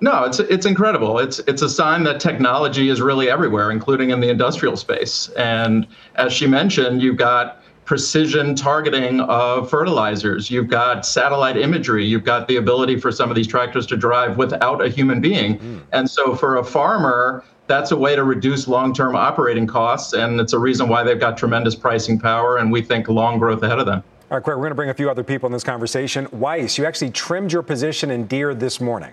No, 0.00 0.24
it's 0.24 0.40
it's 0.40 0.66
incredible. 0.66 1.20
It's 1.20 1.38
it's 1.46 1.62
a 1.62 1.68
sign 1.68 2.02
that 2.02 2.18
technology 2.18 2.88
is 2.88 3.00
really 3.00 3.30
everywhere, 3.30 3.70
including 3.70 4.10
in 4.10 4.18
the 4.18 4.28
industrial 4.28 4.76
space. 4.76 5.28
And 5.36 5.86
as 6.16 6.32
she 6.32 6.48
mentioned, 6.48 7.00
you've 7.00 7.16
got 7.16 7.62
precision 7.84 8.54
targeting 8.54 9.20
of 9.20 9.68
fertilizers. 9.68 10.50
You've 10.50 10.68
got 10.68 11.04
satellite 11.04 11.56
imagery. 11.56 12.04
You've 12.04 12.24
got 12.24 12.48
the 12.48 12.56
ability 12.56 12.98
for 12.98 13.12
some 13.12 13.30
of 13.30 13.36
these 13.36 13.46
tractors 13.46 13.86
to 13.88 13.96
drive 13.96 14.36
without 14.36 14.84
a 14.84 14.88
human 14.88 15.20
being. 15.20 15.58
Mm. 15.58 15.80
And 15.92 16.10
so 16.10 16.34
for 16.34 16.56
a 16.56 16.64
farmer, 16.64 17.44
that's 17.66 17.90
a 17.90 17.96
way 17.96 18.14
to 18.14 18.24
reduce 18.24 18.68
long-term 18.68 19.16
operating 19.16 19.66
costs, 19.66 20.12
and 20.12 20.38
it's 20.40 20.52
a 20.52 20.58
reason 20.58 20.88
why 20.88 21.02
they've 21.02 21.20
got 21.20 21.38
tremendous 21.38 21.74
pricing 21.74 22.18
power, 22.18 22.58
and 22.58 22.70
we 22.70 22.82
think 22.82 23.08
long 23.08 23.38
growth 23.38 23.62
ahead 23.62 23.78
of 23.78 23.86
them. 23.86 24.02
All 24.30 24.38
right, 24.38 24.44
Craig, 24.44 24.56
we're 24.56 24.62
going 24.62 24.70
to 24.70 24.74
bring 24.74 24.90
a 24.90 24.94
few 24.94 25.10
other 25.10 25.24
people 25.24 25.46
in 25.46 25.52
this 25.52 25.64
conversation. 25.64 26.28
Weiss, 26.32 26.76
you 26.76 26.84
actually 26.84 27.10
trimmed 27.10 27.52
your 27.52 27.62
position 27.62 28.10
in 28.10 28.26
Deere 28.26 28.54
this 28.54 28.80
morning. 28.80 29.12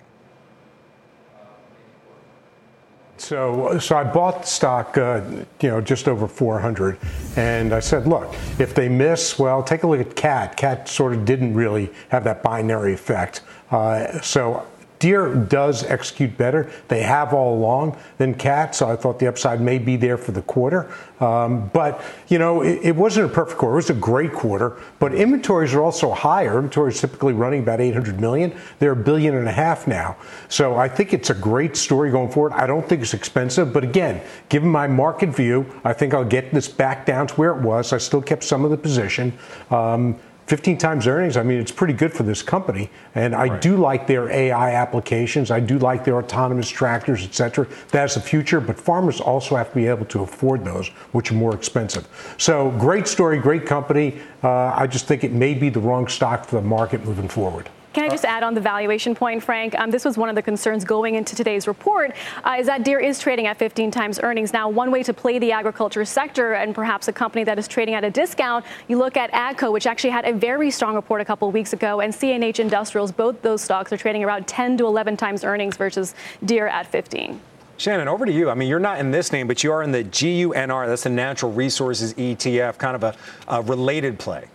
So, 3.22 3.78
so 3.78 3.96
I 3.96 4.02
bought 4.02 4.48
stock, 4.48 4.98
uh, 4.98 5.22
you 5.60 5.68
know, 5.68 5.80
just 5.80 6.08
over 6.08 6.26
400, 6.26 6.98
and 7.36 7.72
I 7.72 7.78
said, 7.78 8.08
look, 8.08 8.34
if 8.58 8.74
they 8.74 8.88
miss, 8.88 9.38
well, 9.38 9.62
take 9.62 9.84
a 9.84 9.86
look 9.86 10.00
at 10.00 10.16
Cat. 10.16 10.56
Cat 10.56 10.88
sort 10.88 11.12
of 11.12 11.24
didn't 11.24 11.54
really 11.54 11.92
have 12.08 12.24
that 12.24 12.42
binary 12.42 12.92
effect. 12.92 13.42
Uh, 13.70 14.20
so 14.22 14.66
Deere 15.02 15.34
does 15.34 15.82
execute 15.82 16.38
better. 16.38 16.70
They 16.86 17.02
have 17.02 17.34
all 17.34 17.56
along 17.56 17.98
than 18.18 18.34
Cat, 18.34 18.72
so 18.72 18.88
I 18.88 18.94
thought 18.94 19.18
the 19.18 19.26
upside 19.26 19.60
may 19.60 19.78
be 19.78 19.96
there 19.96 20.16
for 20.16 20.30
the 20.30 20.42
quarter. 20.42 20.94
Um, 21.18 21.70
but, 21.70 22.00
you 22.28 22.38
know, 22.38 22.62
it, 22.62 22.78
it, 22.84 22.94
wasn't 22.94 23.28
a 23.28 23.34
perfect 23.34 23.58
quarter. 23.58 23.72
It 23.72 23.78
was 23.78 23.90
a 23.90 23.94
great 23.94 24.32
quarter, 24.32 24.80
but 25.00 25.12
inventories 25.12 25.74
are 25.74 25.82
also 25.82 26.12
higher. 26.12 26.54
Inventories 26.54 27.00
typically 27.00 27.32
running 27.32 27.64
about 27.64 27.80
800 27.80 28.20
million. 28.20 28.56
They're 28.78 28.92
a 28.92 28.96
billion 28.96 29.34
and 29.34 29.48
a 29.48 29.52
half 29.52 29.88
now. 29.88 30.16
So 30.48 30.76
I 30.76 30.86
think 30.86 31.12
it's 31.12 31.30
a 31.30 31.34
great 31.34 31.76
story 31.76 32.12
going 32.12 32.30
forward. 32.30 32.52
I 32.52 32.68
don't 32.68 32.88
think 32.88 33.02
it's 33.02 33.12
expensive, 33.12 33.72
but 33.72 33.82
again, 33.82 34.20
given 34.50 34.68
my 34.68 34.86
market 34.86 35.30
view, 35.30 35.66
I 35.82 35.94
think 35.94 36.14
I'll 36.14 36.24
get 36.24 36.54
this 36.54 36.68
back 36.68 37.06
down 37.06 37.26
to 37.26 37.34
where 37.34 37.50
it 37.50 37.60
was. 37.60 37.92
I 37.92 37.98
still 37.98 38.22
kept 38.22 38.44
some 38.44 38.64
of 38.64 38.70
the 38.70 38.76
position. 38.76 39.36
Um, 39.68 40.16
15 40.46 40.76
times 40.76 41.06
earnings, 41.06 41.36
I 41.36 41.42
mean, 41.42 41.58
it's 41.58 41.72
pretty 41.72 41.94
good 41.94 42.12
for 42.12 42.24
this 42.24 42.42
company. 42.42 42.90
And 43.14 43.34
I 43.34 43.46
right. 43.46 43.60
do 43.62 43.76
like 43.76 44.06
their 44.06 44.28
AI 44.28 44.72
applications. 44.72 45.50
I 45.50 45.60
do 45.60 45.78
like 45.78 46.04
their 46.04 46.18
autonomous 46.18 46.68
tractors, 46.68 47.24
et 47.24 47.34
cetera. 47.34 47.66
That's 47.90 48.14
the 48.14 48.20
future, 48.20 48.60
but 48.60 48.78
farmers 48.78 49.20
also 49.20 49.56
have 49.56 49.70
to 49.70 49.74
be 49.74 49.86
able 49.86 50.06
to 50.06 50.22
afford 50.22 50.64
those, 50.64 50.88
which 51.12 51.30
are 51.30 51.34
more 51.34 51.54
expensive. 51.54 52.08
So 52.38 52.70
great 52.72 53.06
story, 53.06 53.38
great 53.38 53.66
company. 53.66 54.20
Uh, 54.42 54.72
I 54.74 54.86
just 54.86 55.06
think 55.06 55.24
it 55.24 55.32
may 55.32 55.54
be 55.54 55.68
the 55.68 55.80
wrong 55.80 56.08
stock 56.08 56.44
for 56.44 56.56
the 56.56 56.66
market 56.66 57.04
moving 57.04 57.28
forward. 57.28 57.68
Can 57.92 58.04
I 58.04 58.08
just 58.08 58.24
add 58.24 58.42
on 58.42 58.54
the 58.54 58.60
valuation 58.60 59.14
point, 59.14 59.42
Frank? 59.42 59.78
Um, 59.78 59.90
this 59.90 60.04
was 60.04 60.16
one 60.16 60.30
of 60.30 60.34
the 60.34 60.40
concerns 60.40 60.82
going 60.82 61.14
into 61.14 61.36
today's 61.36 61.66
report, 61.66 62.12
uh, 62.42 62.56
is 62.58 62.66
that 62.66 62.84
Deere 62.84 63.00
is 63.00 63.18
trading 63.18 63.46
at 63.46 63.58
15 63.58 63.90
times 63.90 64.18
earnings. 64.22 64.54
Now, 64.54 64.70
one 64.70 64.90
way 64.90 65.02
to 65.02 65.12
play 65.12 65.38
the 65.38 65.52
agriculture 65.52 66.04
sector 66.06 66.54
and 66.54 66.74
perhaps 66.74 67.08
a 67.08 67.12
company 67.12 67.44
that 67.44 67.58
is 67.58 67.68
trading 67.68 67.94
at 67.94 68.02
a 68.02 68.10
discount, 68.10 68.64
you 68.88 68.96
look 68.96 69.18
at 69.18 69.30
AGCO, 69.32 69.70
which 69.72 69.86
actually 69.86 70.10
had 70.10 70.24
a 70.24 70.32
very 70.32 70.70
strong 70.70 70.94
report 70.94 71.20
a 71.20 71.24
couple 71.24 71.50
weeks 71.50 71.74
ago, 71.74 72.00
and 72.00 72.14
CNH 72.14 72.60
Industrials, 72.60 73.12
both 73.12 73.42
those 73.42 73.60
stocks 73.60 73.92
are 73.92 73.98
trading 73.98 74.24
around 74.24 74.46
10 74.46 74.78
to 74.78 74.86
11 74.86 75.18
times 75.18 75.44
earnings 75.44 75.76
versus 75.76 76.14
Deere 76.46 76.68
at 76.68 76.86
15. 76.86 77.38
Shannon, 77.76 78.08
over 78.08 78.24
to 78.24 78.32
you. 78.32 78.48
I 78.48 78.54
mean, 78.54 78.68
you're 78.68 78.78
not 78.78 79.00
in 79.00 79.10
this 79.10 79.32
name, 79.32 79.46
but 79.46 79.62
you 79.62 79.72
are 79.72 79.82
in 79.82 79.92
the 79.92 80.04
GUNR. 80.04 80.86
That's 80.86 81.02
the 81.02 81.10
Natural 81.10 81.52
Resources 81.52 82.14
ETF, 82.14 82.78
kind 82.78 82.94
of 82.94 83.02
a, 83.02 83.14
a 83.48 83.60
related 83.60 84.18
play. 84.18 84.46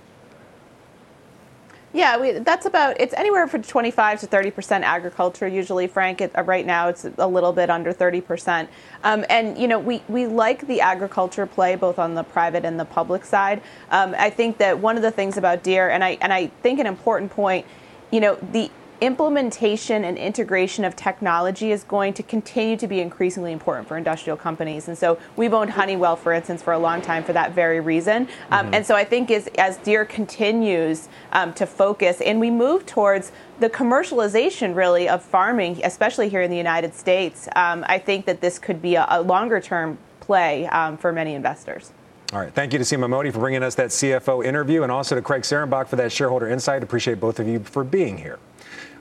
Yeah, 1.98 2.20
we, 2.20 2.32
that's 2.34 2.68
about 2.68 3.02
it's 3.02 3.16
anywhere 3.16 3.48
from 3.48 3.64
25 3.64 4.20
to 4.20 4.28
30 4.28 4.52
percent 4.52 4.84
agriculture. 4.84 5.48
Usually, 5.48 5.88
Frank, 5.88 6.22
it, 6.22 6.32
uh, 6.38 6.43
right 6.43 6.64
now 6.64 6.89
it's 6.89 7.08
a 7.18 7.26
little 7.26 7.52
bit 7.52 7.72
under 7.72 7.91
30 7.91 8.22
percent. 8.22 8.70
Um, 9.04 9.26
and 9.32 9.58
you 9.58 9.68
know, 9.68 9.80
we 9.80 10.04
we 10.08 10.28
like 10.28 10.68
the 10.68 10.80
agriculture 10.80 11.48
play 11.48 11.76
both 11.76 11.98
on 11.98 12.14
the 12.14 12.22
private 12.22 12.66
and 12.66 12.80
the 12.80 12.86
public 12.86 13.26
side. 13.26 13.64
Um, 13.89 14.14
I 14.16 14.30
think 14.30 14.60
that 14.60 14.78
one 14.78 14.95
of 14.95 15.02
the 15.02 15.10
things 15.10 15.38
about 15.38 15.64
Deere, 15.64 15.89
and 15.89 16.04
I 16.04 16.20
and 16.22 16.32
I 16.32 16.52
think 16.62 16.80
an 16.80 16.86
important 16.86 17.32
point, 17.32 17.66
you 18.12 18.20
know, 18.20 18.36
the 18.36 18.70
implementation 19.02 20.04
and 20.04 20.18
integration 20.18 20.84
of 20.84 20.95
technology 20.95 21.72
is 21.72 21.84
going 21.84 22.14
to 22.14 22.24
continue 22.24 22.76
to 22.78 22.88
be 22.88 23.00
increasingly 23.00 23.52
important 23.52 23.88
for 23.88 23.98
industrial 23.98 24.38
companies. 24.38 24.88
And 24.88 24.98
so 24.98 25.20
we've 25.36 25.54
owned 25.54 25.72
Honeywell, 25.72 26.16
for 26.16 26.34
instance, 26.34 26.64
for 26.64 26.74
a 26.74 26.80
long 26.80 27.02
time 27.02 27.24
for 27.24 27.34
that 27.34 27.52
very 27.52 27.80
reason. 27.80 28.28
Um, 28.52 28.66
mm-hmm. 28.66 28.76
And 28.76 28.86
so 28.86 28.95
I 28.95 29.04
think 29.04 29.30
as, 29.30 29.48
as 29.58 29.78
Deere 29.78 30.06
continues 30.06 31.10
um, 31.32 31.54
to 31.54 31.66
focus 31.66 32.22
and 32.22 32.39
we 32.39 32.50
move 32.50 32.86
towards 32.86 33.32
the 33.60 33.70
commercialization 33.70 34.76
really 34.76 35.08
of 35.10 35.22
farming, 35.22 35.82
especially 35.84 36.30
here 36.30 36.41
in 36.41 36.50
the 36.50 36.58
United 36.58 36.93
States, 36.93 37.48
um, 37.56 37.86
I 37.88 38.00
think 38.00 38.26
that 38.26 38.41
this 38.41 38.60
could 38.60 38.82
be 38.82 38.95
a, 38.95 39.06
a 39.10 39.22
longer 39.22 39.62
term 39.62 39.98
play 40.20 40.68
um, 40.68 40.98
for 40.98 41.12
many 41.12 41.34
investors. 41.34 41.91
All 42.34 42.39
right. 42.39 42.54
Thank 42.54 42.74
you 42.74 42.80
to 42.80 42.84
Seema 42.84 43.10
Modi 43.10 43.32
for 43.32 43.39
bringing 43.39 43.64
us 43.64 43.76
that 43.76 43.88
CFO 43.88 44.43
interview 44.43 44.84
and 44.84 44.91
also 44.91 45.16
to 45.16 45.22
Craig 45.22 45.43
Serenbach 45.43 45.88
for 45.88 45.95
that 45.95 46.12
shareholder 46.12 46.50
insight. 46.50 46.84
Appreciate 46.84 47.22
both 47.22 47.39
of 47.39 47.48
you 47.48 47.60
for 47.60 47.86
being 47.86 48.18
here. 48.18 48.38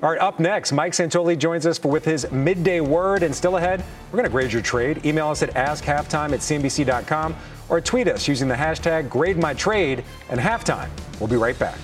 All 0.02 0.10
right, 0.10 0.20
up 0.20 0.38
next, 0.38 0.72
Mike 0.72 0.92
Santoli 0.92 1.38
joins 1.38 1.64
us 1.64 1.82
with 1.82 2.04
his 2.04 2.30
midday 2.30 2.80
word. 2.80 3.22
And 3.22 3.34
still 3.34 3.56
ahead, 3.56 3.82
we're 4.12 4.18
going 4.18 4.24
to 4.24 4.30
grade 4.30 4.52
your 4.52 4.62
trade. 4.62 5.04
Email 5.06 5.28
us 5.28 5.42
at 5.42 5.54
askhalftime 5.54 6.32
at 6.32 6.40
cnbc.com 6.40 7.34
or 7.68 7.80
tweet 7.80 8.06
us 8.08 8.28
using 8.28 8.46
the 8.46 8.54
hashtag 8.54 9.08
GradeMyTrade 9.08 10.04
and 10.28 10.38
halftime. 10.38 10.88
We'll 11.18 11.28
be 11.28 11.36
right 11.36 11.58
back. 11.58 11.78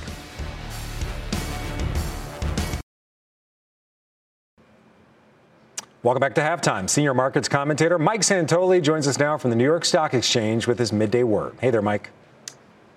Welcome 6.03 6.21
back 6.21 6.35
to 6.35 6.41
halftime. 6.41 6.91
Senior 6.91 7.15
markets 7.15 7.49
commentator 7.49 7.97
Mike 7.97 8.23
Santoli 8.23 8.83
joins 8.83 9.07
us 9.07 9.19
now 9.19 9.39
from 9.39 9.51
the 9.51 9.57
New 9.57 9.65
York 9.65 9.85
Stock 9.85 10.15
Exchange 10.15 10.67
with 10.67 10.79
his 10.79 10.93
midday 10.93 11.23
word. 11.23 11.55
Hey 11.61 11.71
there, 11.71 11.81
Mike. 11.81 12.11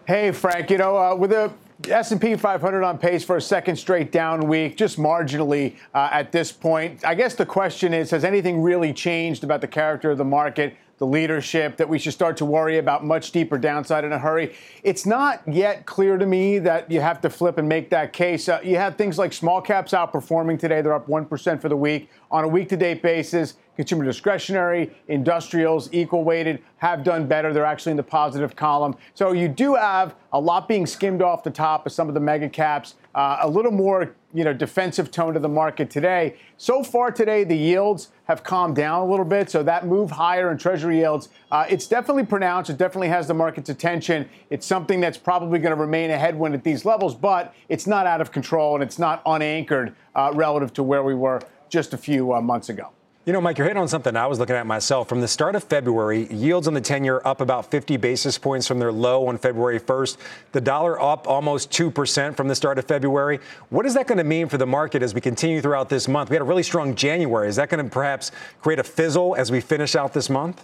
Hey, 0.08 0.32
Frank. 0.32 0.72
You 0.72 0.80
know, 0.80 0.98
uh, 0.98 1.16
with 1.16 1.30
the 1.30 1.54
S&P 1.90 2.36
500 2.36 2.84
on 2.84 2.98
pace 2.98 3.24
for 3.24 3.38
a 3.38 3.42
second 3.42 3.76
straight 3.76 4.12
down 4.12 4.48
week, 4.48 4.78
just 4.78 4.98
marginally 4.98 5.76
uh, 5.94 6.10
at 6.12 6.32
this 6.32 6.52
point. 6.52 7.04
I 7.04 7.16
guess 7.16 7.36
the 7.36 7.46
question 7.46 7.94
is, 7.94 8.12
has 8.12 8.24
anything 8.24 8.62
really 8.62 8.94
changed 8.94 9.44
about 9.44 9.62
the 9.62 9.68
character 9.68 10.12
of 10.12 10.18
the 10.18 10.26
market? 10.26 10.78
the 10.98 11.06
leadership, 11.06 11.76
that 11.78 11.90
we 11.90 12.00
should 12.00 12.14
start 12.14 12.38
to 12.38 12.46
worry 12.46 12.78
about 12.78 13.04
much 13.04 13.32
deeper 13.32 13.58
downside 13.58 14.06
in 14.06 14.14
a 14.14 14.20
hurry. 14.20 14.56
It's 14.84 15.06
not 15.06 15.42
yet 15.46 15.86
clear 15.86 16.18
to 16.18 16.26
me 16.26 16.60
that 16.60 16.90
you 16.90 17.02
have 17.02 17.20
to 17.22 17.30
flip 17.30 17.58
and 17.58 17.68
make 17.68 17.90
that 17.90 18.14
case. 18.14 18.48
Uh, 18.48 18.62
you 18.64 18.78
have 18.78 18.96
things 18.96 19.18
like 19.18 19.34
small 19.34 19.62
caps 19.62 19.92
outperforming 19.92 20.58
today. 20.58 20.82
They're 20.82 20.94
up 20.94 21.08
1% 21.08 21.62
for 21.62 21.68
the 21.68 21.76
week. 21.76 22.10
On 22.32 22.46
a 22.46 22.48
week 22.48 22.70
to 22.70 22.78
date 22.78 23.02
basis, 23.02 23.56
consumer 23.76 24.04
discretionary, 24.04 24.96
industrials, 25.08 25.90
equal 25.92 26.24
weighted 26.24 26.62
have 26.78 27.04
done 27.04 27.28
better. 27.28 27.54
They're 27.54 27.66
actually 27.66 27.92
in 27.92 27.98
the 27.98 28.04
positive 28.04 28.56
column. 28.56 28.96
So 29.14 29.32
you 29.32 29.48
do 29.48 29.76
have 29.76 30.16
a 30.34 30.40
lot 30.40 30.68
being 30.68 30.86
skimmed 30.86 31.22
off 31.22 31.44
the 31.44 31.52
top 31.52 31.86
of 31.86 31.92
some 31.92 32.08
of 32.08 32.14
the 32.14 32.20
mega 32.20 32.50
caps, 32.50 32.96
uh, 33.14 33.38
a 33.42 33.50
little 33.50 33.72
more 33.72 34.16
you 34.34 34.44
know 34.44 34.54
defensive 34.54 35.10
tone 35.12 35.34
to 35.34 35.40
the 35.40 35.50
market 35.50 35.90
today. 35.90 36.36
So 36.58 36.84
far 36.84 37.10
today, 37.10 37.46
the 37.46 37.56
yields 37.56 38.10
have 38.26 38.44
calmed 38.44 38.76
down 38.76 39.02
a 39.02 39.10
little 39.10 39.26
bit. 39.26 39.50
So 39.50 39.64
that 39.64 39.88
move 39.88 40.12
higher 40.12 40.52
in 40.52 40.58
Treasury 40.58 41.00
yields, 41.00 41.30
uh, 41.52 41.66
it's 41.70 41.88
definitely 41.88 42.26
pronounced. 42.26 42.70
It 42.70 42.78
definitely 42.78 43.08
has 43.08 43.28
the 43.28 43.34
market's 43.34 43.70
attention. 43.70 44.28
It's 44.50 44.66
something 44.66 45.00
that's 45.00 45.18
probably 45.18 45.60
going 45.60 45.74
to 45.76 45.82
remain 45.82 46.12
a 46.12 46.18
headwind 46.18 46.54
at 46.54 46.64
these 46.64 46.86
levels, 46.86 47.16
but 47.16 47.54
it's 47.70 47.88
not 47.88 48.06
out 48.06 48.20
of 48.20 48.32
control 48.32 48.76
and 48.76 48.84
it's 48.84 49.00
not 49.00 49.22
unanchored 49.26 49.96
uh, 50.14 50.32
relative 50.34 50.74
to 50.74 50.84
where 50.84 51.04
we 51.04 51.16
were 51.16 51.42
just 51.70 51.94
a 51.94 51.98
few 51.98 52.34
uh, 52.34 52.42
months 52.42 52.70
ago. 52.70 52.92
You 53.26 53.34
know, 53.34 53.42
Mike, 53.42 53.58
you're 53.58 53.66
hitting 53.66 53.82
on 53.82 53.88
something 53.88 54.16
I 54.16 54.28
was 54.28 54.38
looking 54.38 54.56
at 54.56 54.68
myself. 54.68 55.10
From 55.10 55.20
the 55.20 55.28
start 55.28 55.56
of 55.56 55.64
February, 55.64 56.28
yields 56.32 56.68
on 56.68 56.76
the 56.76 56.82
10 56.82 57.04
year 57.04 57.24
up 57.26 57.42
about 57.42 57.72
50 57.72 57.98
basis 57.98 58.38
points 58.38 58.68
from 58.68 58.78
their 58.78 58.92
low 58.92 59.26
on 59.28 59.40
February 59.40 59.80
1st. 59.80 60.18
The 60.52 60.62
dollar 60.62 61.02
up 61.02 61.28
almost 61.28 61.72
2% 61.72 62.38
from 62.38 62.48
the 62.48 62.54
start 62.54 62.78
of 62.78 62.86
February. 62.86 63.40
What 63.72 63.88
is 63.88 63.96
that 63.96 64.06
going 64.06 64.20
to 64.20 64.24
mean 64.24 64.48
for 64.48 64.60
the 64.60 64.68
market 64.68 65.02
as 65.02 65.16
we 65.16 65.22
continue 65.22 65.60
throughout 65.60 65.90
this 65.90 66.08
month? 66.08 66.30
We 66.30 66.36
had 66.36 66.44
a 66.44 66.46
really 66.46 66.62
strong 66.62 66.94
January. 66.94 67.48
Is 67.48 67.56
that 67.56 67.70
going 67.70 67.84
to 67.84 67.90
perhaps 67.90 68.32
create 68.62 68.78
a 68.78 68.84
fizzle 68.84 69.34
as 69.36 69.52
we 69.52 69.60
finish 69.60 69.96
out 69.96 70.14
this 70.14 70.30
month? 70.30 70.64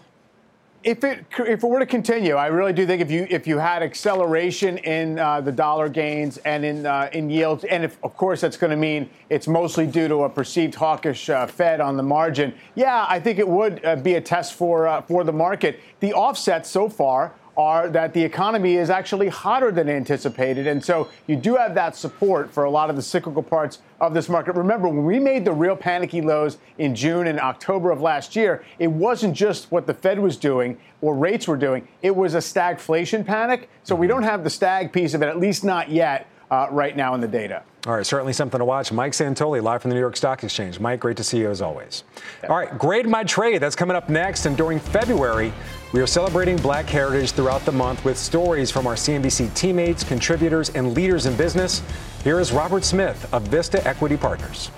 If 0.83 1.03
it 1.03 1.25
if 1.37 1.63
it 1.63 1.67
were 1.67 1.79
to 1.79 1.85
continue, 1.85 2.35
I 2.35 2.47
really 2.47 2.73
do 2.73 2.87
think 2.87 3.01
if 3.01 3.11
you 3.11 3.27
if 3.29 3.45
you 3.45 3.59
had 3.59 3.83
acceleration 3.83 4.79
in 4.79 5.19
uh, 5.19 5.41
the 5.41 5.51
dollar 5.51 5.89
gains 5.89 6.37
and 6.39 6.65
in 6.65 6.85
uh, 6.85 7.09
in 7.13 7.29
yields, 7.29 7.63
and 7.65 7.83
if 7.83 7.97
of 8.03 8.17
course 8.17 8.41
that's 8.41 8.57
going 8.57 8.71
to 8.71 8.77
mean 8.77 9.09
it's 9.29 9.47
mostly 9.47 9.85
due 9.85 10.07
to 10.07 10.23
a 10.23 10.29
perceived 10.29 10.73
hawkish 10.73 11.29
uh, 11.29 11.45
Fed 11.45 11.81
on 11.81 11.97
the 11.97 12.03
margin. 12.03 12.53
Yeah, 12.73 13.05
I 13.07 13.19
think 13.19 13.37
it 13.37 13.47
would 13.47 13.83
uh, 13.85 13.95
be 13.97 14.15
a 14.15 14.21
test 14.21 14.53
for 14.53 14.87
uh, 14.87 15.01
for 15.01 15.23
the 15.23 15.33
market. 15.33 15.79
The 15.99 16.13
offset 16.13 16.65
so 16.65 16.89
far 16.89 17.33
are 17.57 17.89
that 17.89 18.13
the 18.13 18.23
economy 18.23 18.75
is 18.75 18.89
actually 18.89 19.27
hotter 19.27 19.71
than 19.71 19.89
anticipated. 19.89 20.67
And 20.67 20.83
so 20.83 21.09
you 21.27 21.35
do 21.35 21.55
have 21.55 21.75
that 21.75 21.95
support 21.95 22.51
for 22.51 22.63
a 22.63 22.69
lot 22.69 22.89
of 22.89 22.95
the 22.95 23.01
cyclical 23.01 23.43
parts 23.43 23.79
of 23.99 24.13
this 24.13 24.29
market. 24.29 24.55
Remember, 24.55 24.87
when 24.87 25.05
we 25.05 25.19
made 25.19 25.45
the 25.45 25.51
real 25.51 25.75
panicky 25.75 26.21
lows 26.21 26.57
in 26.77 26.95
June 26.95 27.27
and 27.27 27.39
October 27.39 27.91
of 27.91 28.01
last 28.01 28.35
year, 28.35 28.63
it 28.79 28.87
wasn't 28.87 29.35
just 29.35 29.71
what 29.71 29.85
the 29.85 29.93
Fed 29.93 30.19
was 30.19 30.37
doing 30.37 30.77
or 31.01 31.15
rates 31.15 31.47
were 31.47 31.57
doing, 31.57 31.87
it 32.01 32.15
was 32.15 32.35
a 32.35 32.39
stagflation 32.39 33.25
panic. 33.25 33.69
So 33.83 33.95
we 33.95 34.07
don't 34.07 34.23
have 34.23 34.43
the 34.43 34.49
stag 34.49 34.93
piece 34.93 35.13
of 35.13 35.21
it, 35.21 35.27
at 35.27 35.39
least 35.39 35.63
not 35.63 35.89
yet, 35.89 36.27
uh, 36.51 36.67
right 36.69 36.95
now 36.95 37.15
in 37.15 37.21
the 37.21 37.27
data. 37.27 37.63
All 37.87 37.95
right, 37.95 38.05
certainly 38.05 38.31
something 38.31 38.59
to 38.59 38.65
watch. 38.65 38.91
Mike 38.91 39.13
Santoli, 39.13 39.59
live 39.59 39.81
from 39.81 39.89
the 39.89 39.95
New 39.95 40.01
York 40.01 40.15
Stock 40.15 40.43
Exchange. 40.43 40.79
Mike, 40.79 40.99
great 40.99 41.17
to 41.17 41.23
see 41.23 41.39
you 41.39 41.49
as 41.49 41.63
always. 41.63 42.03
All 42.47 42.55
right, 42.55 42.77
grade 42.77 43.07
my 43.07 43.23
trade. 43.23 43.59
That's 43.59 43.75
coming 43.75 43.97
up 43.97 44.07
next. 44.07 44.45
And 44.45 44.55
during 44.55 44.77
February, 44.79 45.51
we 45.91 45.99
are 45.99 46.05
celebrating 46.05 46.57
Black 46.57 46.85
Heritage 46.85 47.31
throughout 47.31 47.65
the 47.65 47.71
month 47.71 48.05
with 48.05 48.19
stories 48.19 48.69
from 48.69 48.85
our 48.85 48.93
CNBC 48.93 49.51
teammates, 49.55 50.03
contributors, 50.03 50.69
and 50.69 50.93
leaders 50.93 51.25
in 51.25 51.35
business. 51.35 51.81
Here 52.23 52.39
is 52.39 52.51
Robert 52.51 52.83
Smith 52.83 53.27
of 53.33 53.41
Vista 53.47 53.85
Equity 53.87 54.15
Partners. 54.15 54.69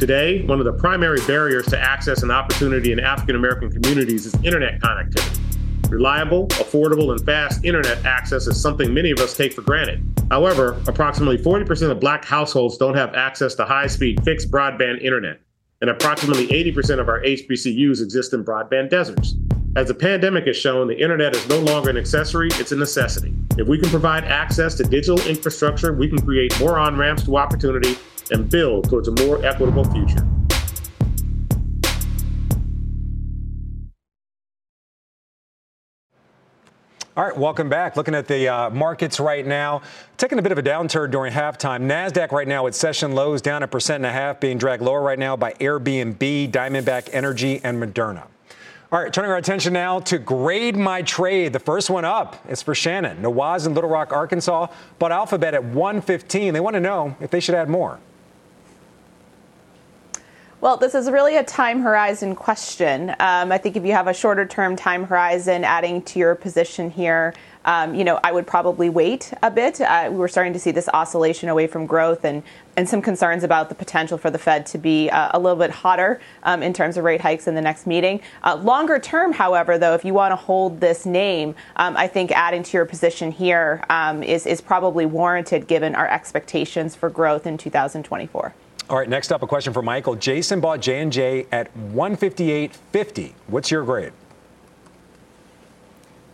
Today, 0.00 0.44
one 0.46 0.58
of 0.58 0.64
the 0.64 0.76
primary 0.76 1.20
barriers 1.28 1.66
to 1.66 1.78
access 1.78 2.24
and 2.24 2.32
opportunity 2.32 2.90
in 2.90 2.98
African 2.98 3.36
American 3.36 3.70
communities 3.70 4.26
is 4.26 4.34
internet 4.42 4.80
connectivity. 4.80 5.49
Reliable, 5.90 6.46
affordable, 6.48 7.10
and 7.10 7.20
fast 7.26 7.64
internet 7.64 8.04
access 8.04 8.46
is 8.46 8.60
something 8.62 8.94
many 8.94 9.10
of 9.10 9.18
us 9.18 9.36
take 9.36 9.52
for 9.52 9.62
granted. 9.62 10.00
However, 10.30 10.80
approximately 10.86 11.36
40% 11.36 11.90
of 11.90 11.98
black 11.98 12.24
households 12.24 12.76
don't 12.76 12.94
have 12.94 13.16
access 13.16 13.56
to 13.56 13.64
high 13.64 13.88
speed 13.88 14.22
fixed 14.22 14.52
broadband 14.52 15.02
internet, 15.02 15.40
and 15.80 15.90
approximately 15.90 16.46
80% 16.46 17.00
of 17.00 17.08
our 17.08 17.20
HBCUs 17.22 18.00
exist 18.02 18.32
in 18.32 18.44
broadband 18.44 18.90
deserts. 18.90 19.34
As 19.74 19.88
the 19.88 19.94
pandemic 19.94 20.46
has 20.46 20.56
shown, 20.56 20.86
the 20.86 20.96
internet 20.96 21.34
is 21.34 21.48
no 21.48 21.58
longer 21.58 21.90
an 21.90 21.96
accessory, 21.96 22.50
it's 22.52 22.70
a 22.70 22.76
necessity. 22.76 23.34
If 23.58 23.66
we 23.66 23.76
can 23.76 23.90
provide 23.90 24.22
access 24.22 24.76
to 24.76 24.84
digital 24.84 25.20
infrastructure, 25.22 25.92
we 25.92 26.08
can 26.08 26.20
create 26.20 26.58
more 26.60 26.78
on 26.78 26.96
ramps 26.96 27.24
to 27.24 27.36
opportunity 27.36 27.96
and 28.30 28.48
build 28.48 28.88
towards 28.88 29.08
a 29.08 29.26
more 29.26 29.44
equitable 29.44 29.84
future. 29.90 30.24
All 37.16 37.24
right, 37.24 37.36
welcome 37.36 37.68
back. 37.68 37.96
Looking 37.96 38.14
at 38.14 38.28
the 38.28 38.46
uh, 38.46 38.70
markets 38.70 39.18
right 39.18 39.44
now, 39.44 39.82
taking 40.16 40.38
a 40.38 40.42
bit 40.42 40.52
of 40.52 40.58
a 40.58 40.62
downturn 40.62 41.10
during 41.10 41.32
halftime. 41.32 41.82
Nasdaq 41.82 42.30
right 42.30 42.46
now 42.46 42.68
at 42.68 42.74
session 42.76 43.16
lows, 43.16 43.42
down 43.42 43.64
a 43.64 43.68
percent 43.68 43.96
and 43.96 44.06
a 44.06 44.12
half, 44.12 44.38
being 44.38 44.58
dragged 44.58 44.80
lower 44.80 45.02
right 45.02 45.18
now 45.18 45.36
by 45.36 45.52
Airbnb, 45.54 46.52
Diamondback 46.52 47.08
Energy, 47.12 47.60
and 47.64 47.82
Moderna. 47.82 48.28
All 48.92 49.02
right, 49.02 49.12
turning 49.12 49.32
our 49.32 49.38
attention 49.38 49.72
now 49.72 49.98
to 49.98 50.18
grade 50.18 50.76
my 50.76 51.02
trade. 51.02 51.52
The 51.52 51.58
first 51.58 51.90
one 51.90 52.04
up 52.04 52.36
is 52.48 52.62
for 52.62 52.76
Shannon. 52.76 53.20
Nawaz 53.20 53.66
in 53.66 53.74
Little 53.74 53.90
Rock, 53.90 54.12
Arkansas, 54.12 54.68
bought 55.00 55.10
Alphabet 55.10 55.52
at 55.52 55.64
115. 55.64 56.54
They 56.54 56.60
want 56.60 56.74
to 56.74 56.80
know 56.80 57.16
if 57.20 57.32
they 57.32 57.40
should 57.40 57.56
add 57.56 57.68
more. 57.68 57.98
Well, 60.62 60.76
this 60.76 60.94
is 60.94 61.10
really 61.10 61.38
a 61.38 61.42
time 61.42 61.80
horizon 61.80 62.34
question. 62.34 63.14
Um, 63.18 63.50
I 63.50 63.56
think 63.56 63.76
if 63.76 63.86
you 63.86 63.92
have 63.92 64.08
a 64.08 64.12
shorter 64.12 64.44
term 64.44 64.76
time 64.76 65.04
horizon 65.04 65.64
adding 65.64 66.02
to 66.02 66.18
your 66.18 66.34
position 66.34 66.90
here, 66.90 67.32
um, 67.64 67.94
you 67.94 68.04
know, 68.04 68.20
I 68.22 68.30
would 68.30 68.46
probably 68.46 68.90
wait 68.90 69.32
a 69.42 69.50
bit. 69.50 69.80
Uh, 69.80 70.10
we're 70.12 70.28
starting 70.28 70.52
to 70.52 70.58
see 70.58 70.70
this 70.70 70.86
oscillation 70.92 71.48
away 71.48 71.66
from 71.66 71.86
growth 71.86 72.26
and, 72.26 72.42
and 72.76 72.86
some 72.86 73.00
concerns 73.00 73.42
about 73.42 73.70
the 73.70 73.74
potential 73.74 74.18
for 74.18 74.30
the 74.30 74.36
Fed 74.36 74.66
to 74.66 74.76
be 74.76 75.08
uh, 75.08 75.30
a 75.32 75.38
little 75.38 75.58
bit 75.58 75.70
hotter 75.70 76.20
um, 76.42 76.62
in 76.62 76.74
terms 76.74 76.98
of 76.98 77.04
rate 77.04 77.22
hikes 77.22 77.46
in 77.46 77.54
the 77.54 77.62
next 77.62 77.86
meeting. 77.86 78.20
Uh, 78.44 78.56
longer 78.56 78.98
term, 78.98 79.32
however, 79.32 79.78
though, 79.78 79.94
if 79.94 80.04
you 80.04 80.12
want 80.12 80.32
to 80.32 80.36
hold 80.36 80.78
this 80.78 81.06
name, 81.06 81.54
um, 81.76 81.96
I 81.96 82.06
think 82.06 82.32
adding 82.32 82.64
to 82.64 82.76
your 82.76 82.84
position 82.84 83.32
here 83.32 83.82
um, 83.88 84.22
is 84.22 84.44
is 84.44 84.60
probably 84.60 85.06
warranted 85.06 85.66
given 85.66 85.94
our 85.94 86.06
expectations 86.06 86.94
for 86.94 87.08
growth 87.08 87.46
in 87.46 87.56
2024. 87.56 88.52
All 88.90 88.98
right, 88.98 89.08
next 89.08 89.30
up, 89.30 89.44
a 89.44 89.46
question 89.46 89.72
for 89.72 89.82
Michael. 89.82 90.16
Jason 90.16 90.58
bought 90.58 90.80
J&J 90.80 91.46
at 91.52 91.72
158.50. 91.92 93.34
What's 93.46 93.70
your 93.70 93.84
grade? 93.84 94.12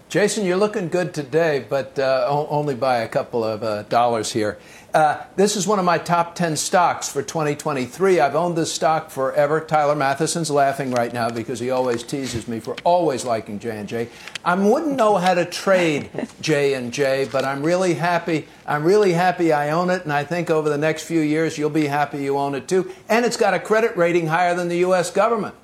Jason, 0.08 0.46
you're 0.46 0.56
looking 0.56 0.88
good 0.88 1.12
today, 1.12 1.66
but 1.68 1.98
uh, 1.98 2.26
only 2.30 2.74
by 2.74 3.00
a 3.00 3.08
couple 3.08 3.44
of 3.44 3.62
uh, 3.62 3.82
dollars 3.82 4.32
here. 4.32 4.58
Uh, 4.96 5.22
this 5.36 5.56
is 5.56 5.66
one 5.66 5.78
of 5.78 5.84
my 5.84 5.98
top 5.98 6.34
10 6.34 6.56
stocks 6.56 7.06
for 7.06 7.22
2023. 7.22 8.18
I've 8.18 8.34
owned 8.34 8.56
this 8.56 8.72
stock 8.72 9.10
forever. 9.10 9.60
Tyler 9.60 9.94
Mathisen's 9.94 10.50
laughing 10.50 10.90
right 10.90 11.12
now 11.12 11.28
because 11.28 11.60
he 11.60 11.68
always 11.68 12.02
teases 12.02 12.48
me 12.48 12.60
for 12.60 12.74
always 12.82 13.22
liking 13.22 13.58
J&J. 13.58 14.08
I 14.42 14.54
wouldn't 14.54 14.96
know 14.96 15.16
how 15.16 15.34
to 15.34 15.44
trade 15.44 16.08
J&J, 16.40 17.28
but 17.30 17.44
I'm 17.44 17.62
really 17.62 17.92
happy. 17.92 18.48
I'm 18.66 18.84
really 18.84 19.12
happy 19.12 19.52
I 19.52 19.68
own 19.68 19.90
it, 19.90 20.04
and 20.04 20.14
I 20.14 20.24
think 20.24 20.48
over 20.48 20.70
the 20.70 20.78
next 20.78 21.02
few 21.02 21.20
years 21.20 21.58
you'll 21.58 21.68
be 21.68 21.88
happy 21.88 22.22
you 22.22 22.38
own 22.38 22.54
it 22.54 22.66
too. 22.66 22.90
And 23.10 23.26
it's 23.26 23.36
got 23.36 23.52
a 23.52 23.60
credit 23.60 23.94
rating 23.98 24.28
higher 24.28 24.54
than 24.54 24.68
the 24.68 24.78
U.S. 24.78 25.10
government. 25.10 25.54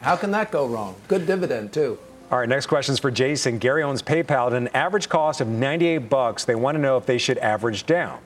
How 0.00 0.14
can 0.14 0.30
that 0.30 0.52
go 0.52 0.64
wrong? 0.64 0.94
Good 1.08 1.26
dividend 1.26 1.72
too. 1.72 1.98
All 2.30 2.38
right, 2.38 2.48
next 2.48 2.66
question 2.66 2.92
is 2.92 3.00
for 3.00 3.10
Jason. 3.10 3.58
Gary 3.58 3.82
owns 3.82 4.00
PayPal 4.00 4.46
at 4.46 4.52
an 4.52 4.68
average 4.68 5.08
cost 5.08 5.40
of 5.40 5.48
98 5.48 6.08
bucks. 6.08 6.44
They 6.44 6.54
want 6.54 6.76
to 6.76 6.80
know 6.80 6.96
if 6.96 7.04
they 7.04 7.18
should 7.18 7.38
average 7.38 7.84
down. 7.84 8.20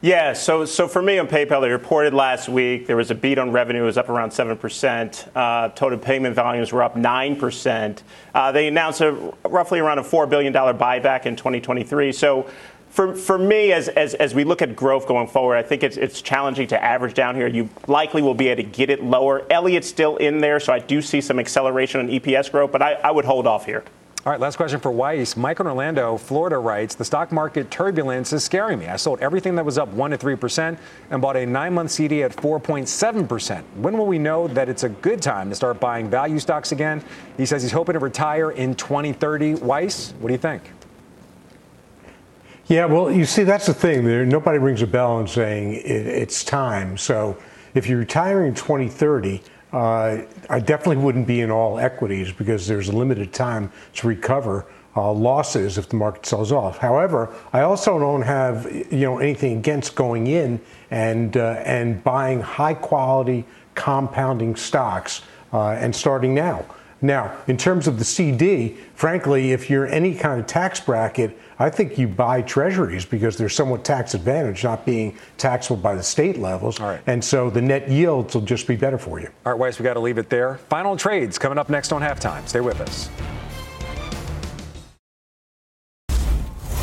Yeah, 0.00 0.32
so 0.32 0.64
so 0.64 0.86
for 0.86 1.02
me 1.02 1.18
on 1.18 1.26
PayPal, 1.26 1.60
they 1.60 1.70
reported 1.70 2.14
last 2.14 2.48
week 2.48 2.86
there 2.86 2.94
was 2.94 3.10
a 3.10 3.16
beat 3.16 3.36
on 3.36 3.50
revenue, 3.50 3.82
it 3.82 3.86
was 3.86 3.98
up 3.98 4.08
around 4.08 4.30
seven 4.30 4.56
percent. 4.56 5.26
Uh, 5.34 5.70
total 5.70 5.98
payment 5.98 6.36
volumes 6.36 6.70
were 6.70 6.84
up 6.84 6.94
nine 6.94 7.34
percent. 7.34 8.04
Uh, 8.32 8.52
they 8.52 8.68
announced 8.68 9.00
a 9.00 9.34
roughly 9.44 9.80
around 9.80 9.98
a 9.98 10.04
four 10.04 10.28
billion 10.28 10.52
dollar 10.52 10.72
buyback 10.72 11.26
in 11.26 11.34
2023. 11.36 12.12
So. 12.12 12.48
For, 12.90 13.14
for 13.14 13.38
me, 13.38 13.70
as, 13.72 13.88
as, 13.88 14.14
as 14.14 14.34
we 14.34 14.44
look 14.44 14.62
at 14.62 14.74
growth 14.74 15.06
going 15.06 15.28
forward, 15.28 15.56
I 15.56 15.62
think 15.62 15.82
it's, 15.82 15.98
it's 15.98 16.22
challenging 16.22 16.66
to 16.68 16.82
average 16.82 17.12
down 17.12 17.36
here. 17.36 17.46
You 17.46 17.68
likely 17.86 18.22
will 18.22 18.34
be 18.34 18.48
able 18.48 18.62
to 18.62 18.68
get 18.68 18.88
it 18.88 19.04
lower. 19.04 19.46
Elliott's 19.52 19.86
still 19.86 20.16
in 20.16 20.38
there, 20.38 20.58
so 20.58 20.72
I 20.72 20.78
do 20.78 21.02
see 21.02 21.20
some 21.20 21.38
acceleration 21.38 22.00
on 22.00 22.08
EPS 22.08 22.50
growth, 22.50 22.72
but 22.72 22.80
I, 22.80 22.94
I 22.94 23.10
would 23.10 23.26
hold 23.26 23.46
off 23.46 23.66
here. 23.66 23.84
All 24.26 24.32
right, 24.32 24.40
last 24.40 24.56
question 24.56 24.80
for 24.80 24.90
Weiss. 24.90 25.36
Mike 25.36 25.60
in 25.60 25.66
Orlando, 25.68 26.16
Florida 26.16 26.58
writes 26.58 26.96
The 26.96 27.04
stock 27.04 27.30
market 27.30 27.70
turbulence 27.70 28.32
is 28.32 28.42
scaring 28.42 28.80
me. 28.80 28.88
I 28.88 28.96
sold 28.96 29.20
everything 29.20 29.54
that 29.54 29.64
was 29.64 29.78
up 29.78 29.94
1% 29.94 30.18
to 30.18 30.18
3% 30.18 30.76
and 31.10 31.22
bought 31.22 31.36
a 31.36 31.46
nine 31.46 31.72
month 31.72 31.92
CD 31.92 32.24
at 32.24 32.34
4.7%. 32.34 33.62
When 33.76 33.96
will 33.96 34.06
we 34.06 34.18
know 34.18 34.48
that 34.48 34.68
it's 34.68 34.82
a 34.82 34.88
good 34.88 35.22
time 35.22 35.48
to 35.50 35.54
start 35.54 35.78
buying 35.78 36.10
value 36.10 36.40
stocks 36.40 36.72
again? 36.72 37.02
He 37.36 37.46
says 37.46 37.62
he's 37.62 37.70
hoping 37.70 37.92
to 37.92 38.00
retire 38.00 38.50
in 38.50 38.74
2030. 38.74 39.54
Weiss, 39.54 40.12
what 40.18 40.28
do 40.28 40.34
you 40.34 40.38
think? 40.38 40.62
Yeah, 42.66 42.86
well, 42.86 43.10
you 43.12 43.24
see, 43.24 43.44
that's 43.44 43.66
the 43.66 43.72
thing. 43.72 44.04
There, 44.04 44.26
nobody 44.26 44.58
rings 44.58 44.82
a 44.82 44.86
bell 44.88 45.20
and 45.20 45.30
saying 45.30 45.74
it, 45.74 45.84
it's 45.84 46.42
time. 46.42 46.98
So 46.98 47.38
if 47.74 47.88
you're 47.88 48.00
retiring 48.00 48.48
in 48.48 48.54
2030, 48.54 49.40
uh, 49.72 50.22
I 50.48 50.60
definitely 50.60 51.02
wouldn't 51.02 51.26
be 51.26 51.40
in 51.40 51.50
all 51.50 51.78
equities 51.78 52.32
because 52.32 52.66
there's 52.66 52.88
a 52.88 52.96
limited 52.96 53.32
time 53.32 53.70
to 53.94 54.06
recover 54.06 54.66
uh, 54.96 55.12
losses 55.12 55.78
if 55.78 55.88
the 55.88 55.96
market 55.96 56.26
sells 56.26 56.50
off. 56.50 56.78
However, 56.78 57.32
I 57.52 57.60
also 57.60 57.98
don't 57.98 58.22
have 58.22 58.64
you 58.90 59.00
know 59.00 59.18
anything 59.18 59.58
against 59.58 59.94
going 59.94 60.26
in 60.26 60.60
and 60.90 61.36
uh, 61.36 61.62
and 61.64 62.02
buying 62.02 62.40
high 62.40 62.74
quality 62.74 63.44
compounding 63.74 64.56
stocks 64.56 65.22
uh, 65.52 65.70
and 65.70 65.94
starting 65.94 66.34
now. 66.34 66.64
Now, 67.00 67.36
in 67.46 67.56
terms 67.56 67.86
of 67.86 67.98
the 67.98 68.04
CD, 68.04 68.76
frankly, 68.94 69.52
if 69.52 69.70
you're 69.70 69.86
any 69.86 70.16
kind 70.16 70.40
of 70.40 70.48
tax 70.48 70.80
bracket, 70.80 71.38
I 71.60 71.70
think 71.70 71.96
you 71.96 72.08
buy 72.08 72.42
treasuries 72.42 73.04
because 73.04 73.36
they're 73.36 73.48
somewhat 73.48 73.84
tax 73.84 74.14
advantaged, 74.14 74.64
not 74.64 74.84
being 74.84 75.16
taxable 75.36 75.80
by 75.80 75.94
the 75.94 76.02
state 76.02 76.38
levels. 76.38 76.80
All 76.80 76.88
right. 76.88 77.00
And 77.06 77.24
so 77.24 77.50
the 77.50 77.62
net 77.62 77.88
yields 77.88 78.34
will 78.34 78.42
just 78.42 78.66
be 78.66 78.74
better 78.74 78.98
for 78.98 79.20
you. 79.20 79.28
All 79.46 79.52
right, 79.52 79.58
Weiss, 79.58 79.78
we 79.78 79.84
got 79.84 79.94
to 79.94 80.00
leave 80.00 80.18
it 80.18 80.28
there. 80.28 80.56
Final 80.68 80.96
trades 80.96 81.38
coming 81.38 81.56
up 81.56 81.68
next 81.68 81.92
on 81.92 82.02
halftime. 82.02 82.48
Stay 82.48 82.60
with 82.60 82.80
us. 82.80 83.08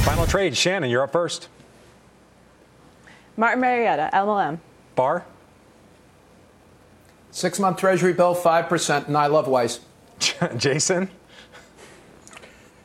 Final 0.05 0.25
trade, 0.27 0.55
Shannon, 0.55 0.89
you're 0.89 1.03
up 1.03 1.11
first. 1.11 1.49
Martin 3.35 3.59
Marietta, 3.59 4.09
MLM. 4.13 4.59
Bar? 4.95 5.25
Six 7.31 7.59
month 7.59 7.77
treasury 7.77 8.13
bill, 8.13 8.33
5%, 8.33 9.07
and 9.07 9.17
I 9.17 9.27
love 9.27 9.49
Weiss. 9.49 9.81
Jason? 10.57 11.09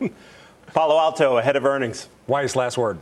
Palo 0.74 0.98
Alto 0.98 1.38
ahead 1.38 1.56
of 1.56 1.64
earnings. 1.64 2.08
Weiss, 2.26 2.54
last 2.56 2.78
word. 2.78 2.98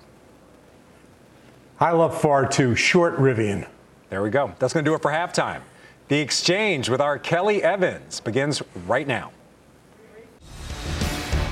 I 1.81 1.93
love 1.93 2.21
FAR 2.21 2.47
too. 2.47 2.75
Short 2.75 3.17
Rivian. 3.19 3.69
There 4.11 4.23
we 4.23 4.31
go. 4.31 4.53
That's 4.59 4.73
going 4.73 4.85
to 4.85 4.91
do 4.91 4.95
it 4.95 5.03
for 5.03 5.11
halftime. 5.11 5.61
The 6.09 6.19
exchange 6.19 6.89
with 6.89 7.01
our 7.01 7.19
Kelly 7.19 7.63
Evans 7.63 8.21
begins 8.21 8.63
right 8.87 9.07
now. 9.07 9.31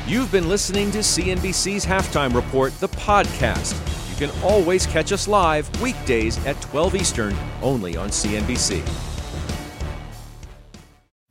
You've 0.07 0.33
been 0.33 0.49
listening 0.49 0.91
to 0.93 0.99
CNBC's 0.99 1.85
Halftime 1.85 2.35
Report, 2.35 2.73
the 2.81 2.89
podcast. 2.89 3.75
You 4.09 4.27
can 4.27 4.43
always 4.43 4.87
catch 4.87 5.13
us 5.13 5.29
live 5.29 5.69
weekdays 5.83 6.45
at 6.47 6.61
12 6.63 6.95
Eastern, 6.95 7.37
only 7.61 7.97
on 7.97 8.09
CNBC. 8.09 9.06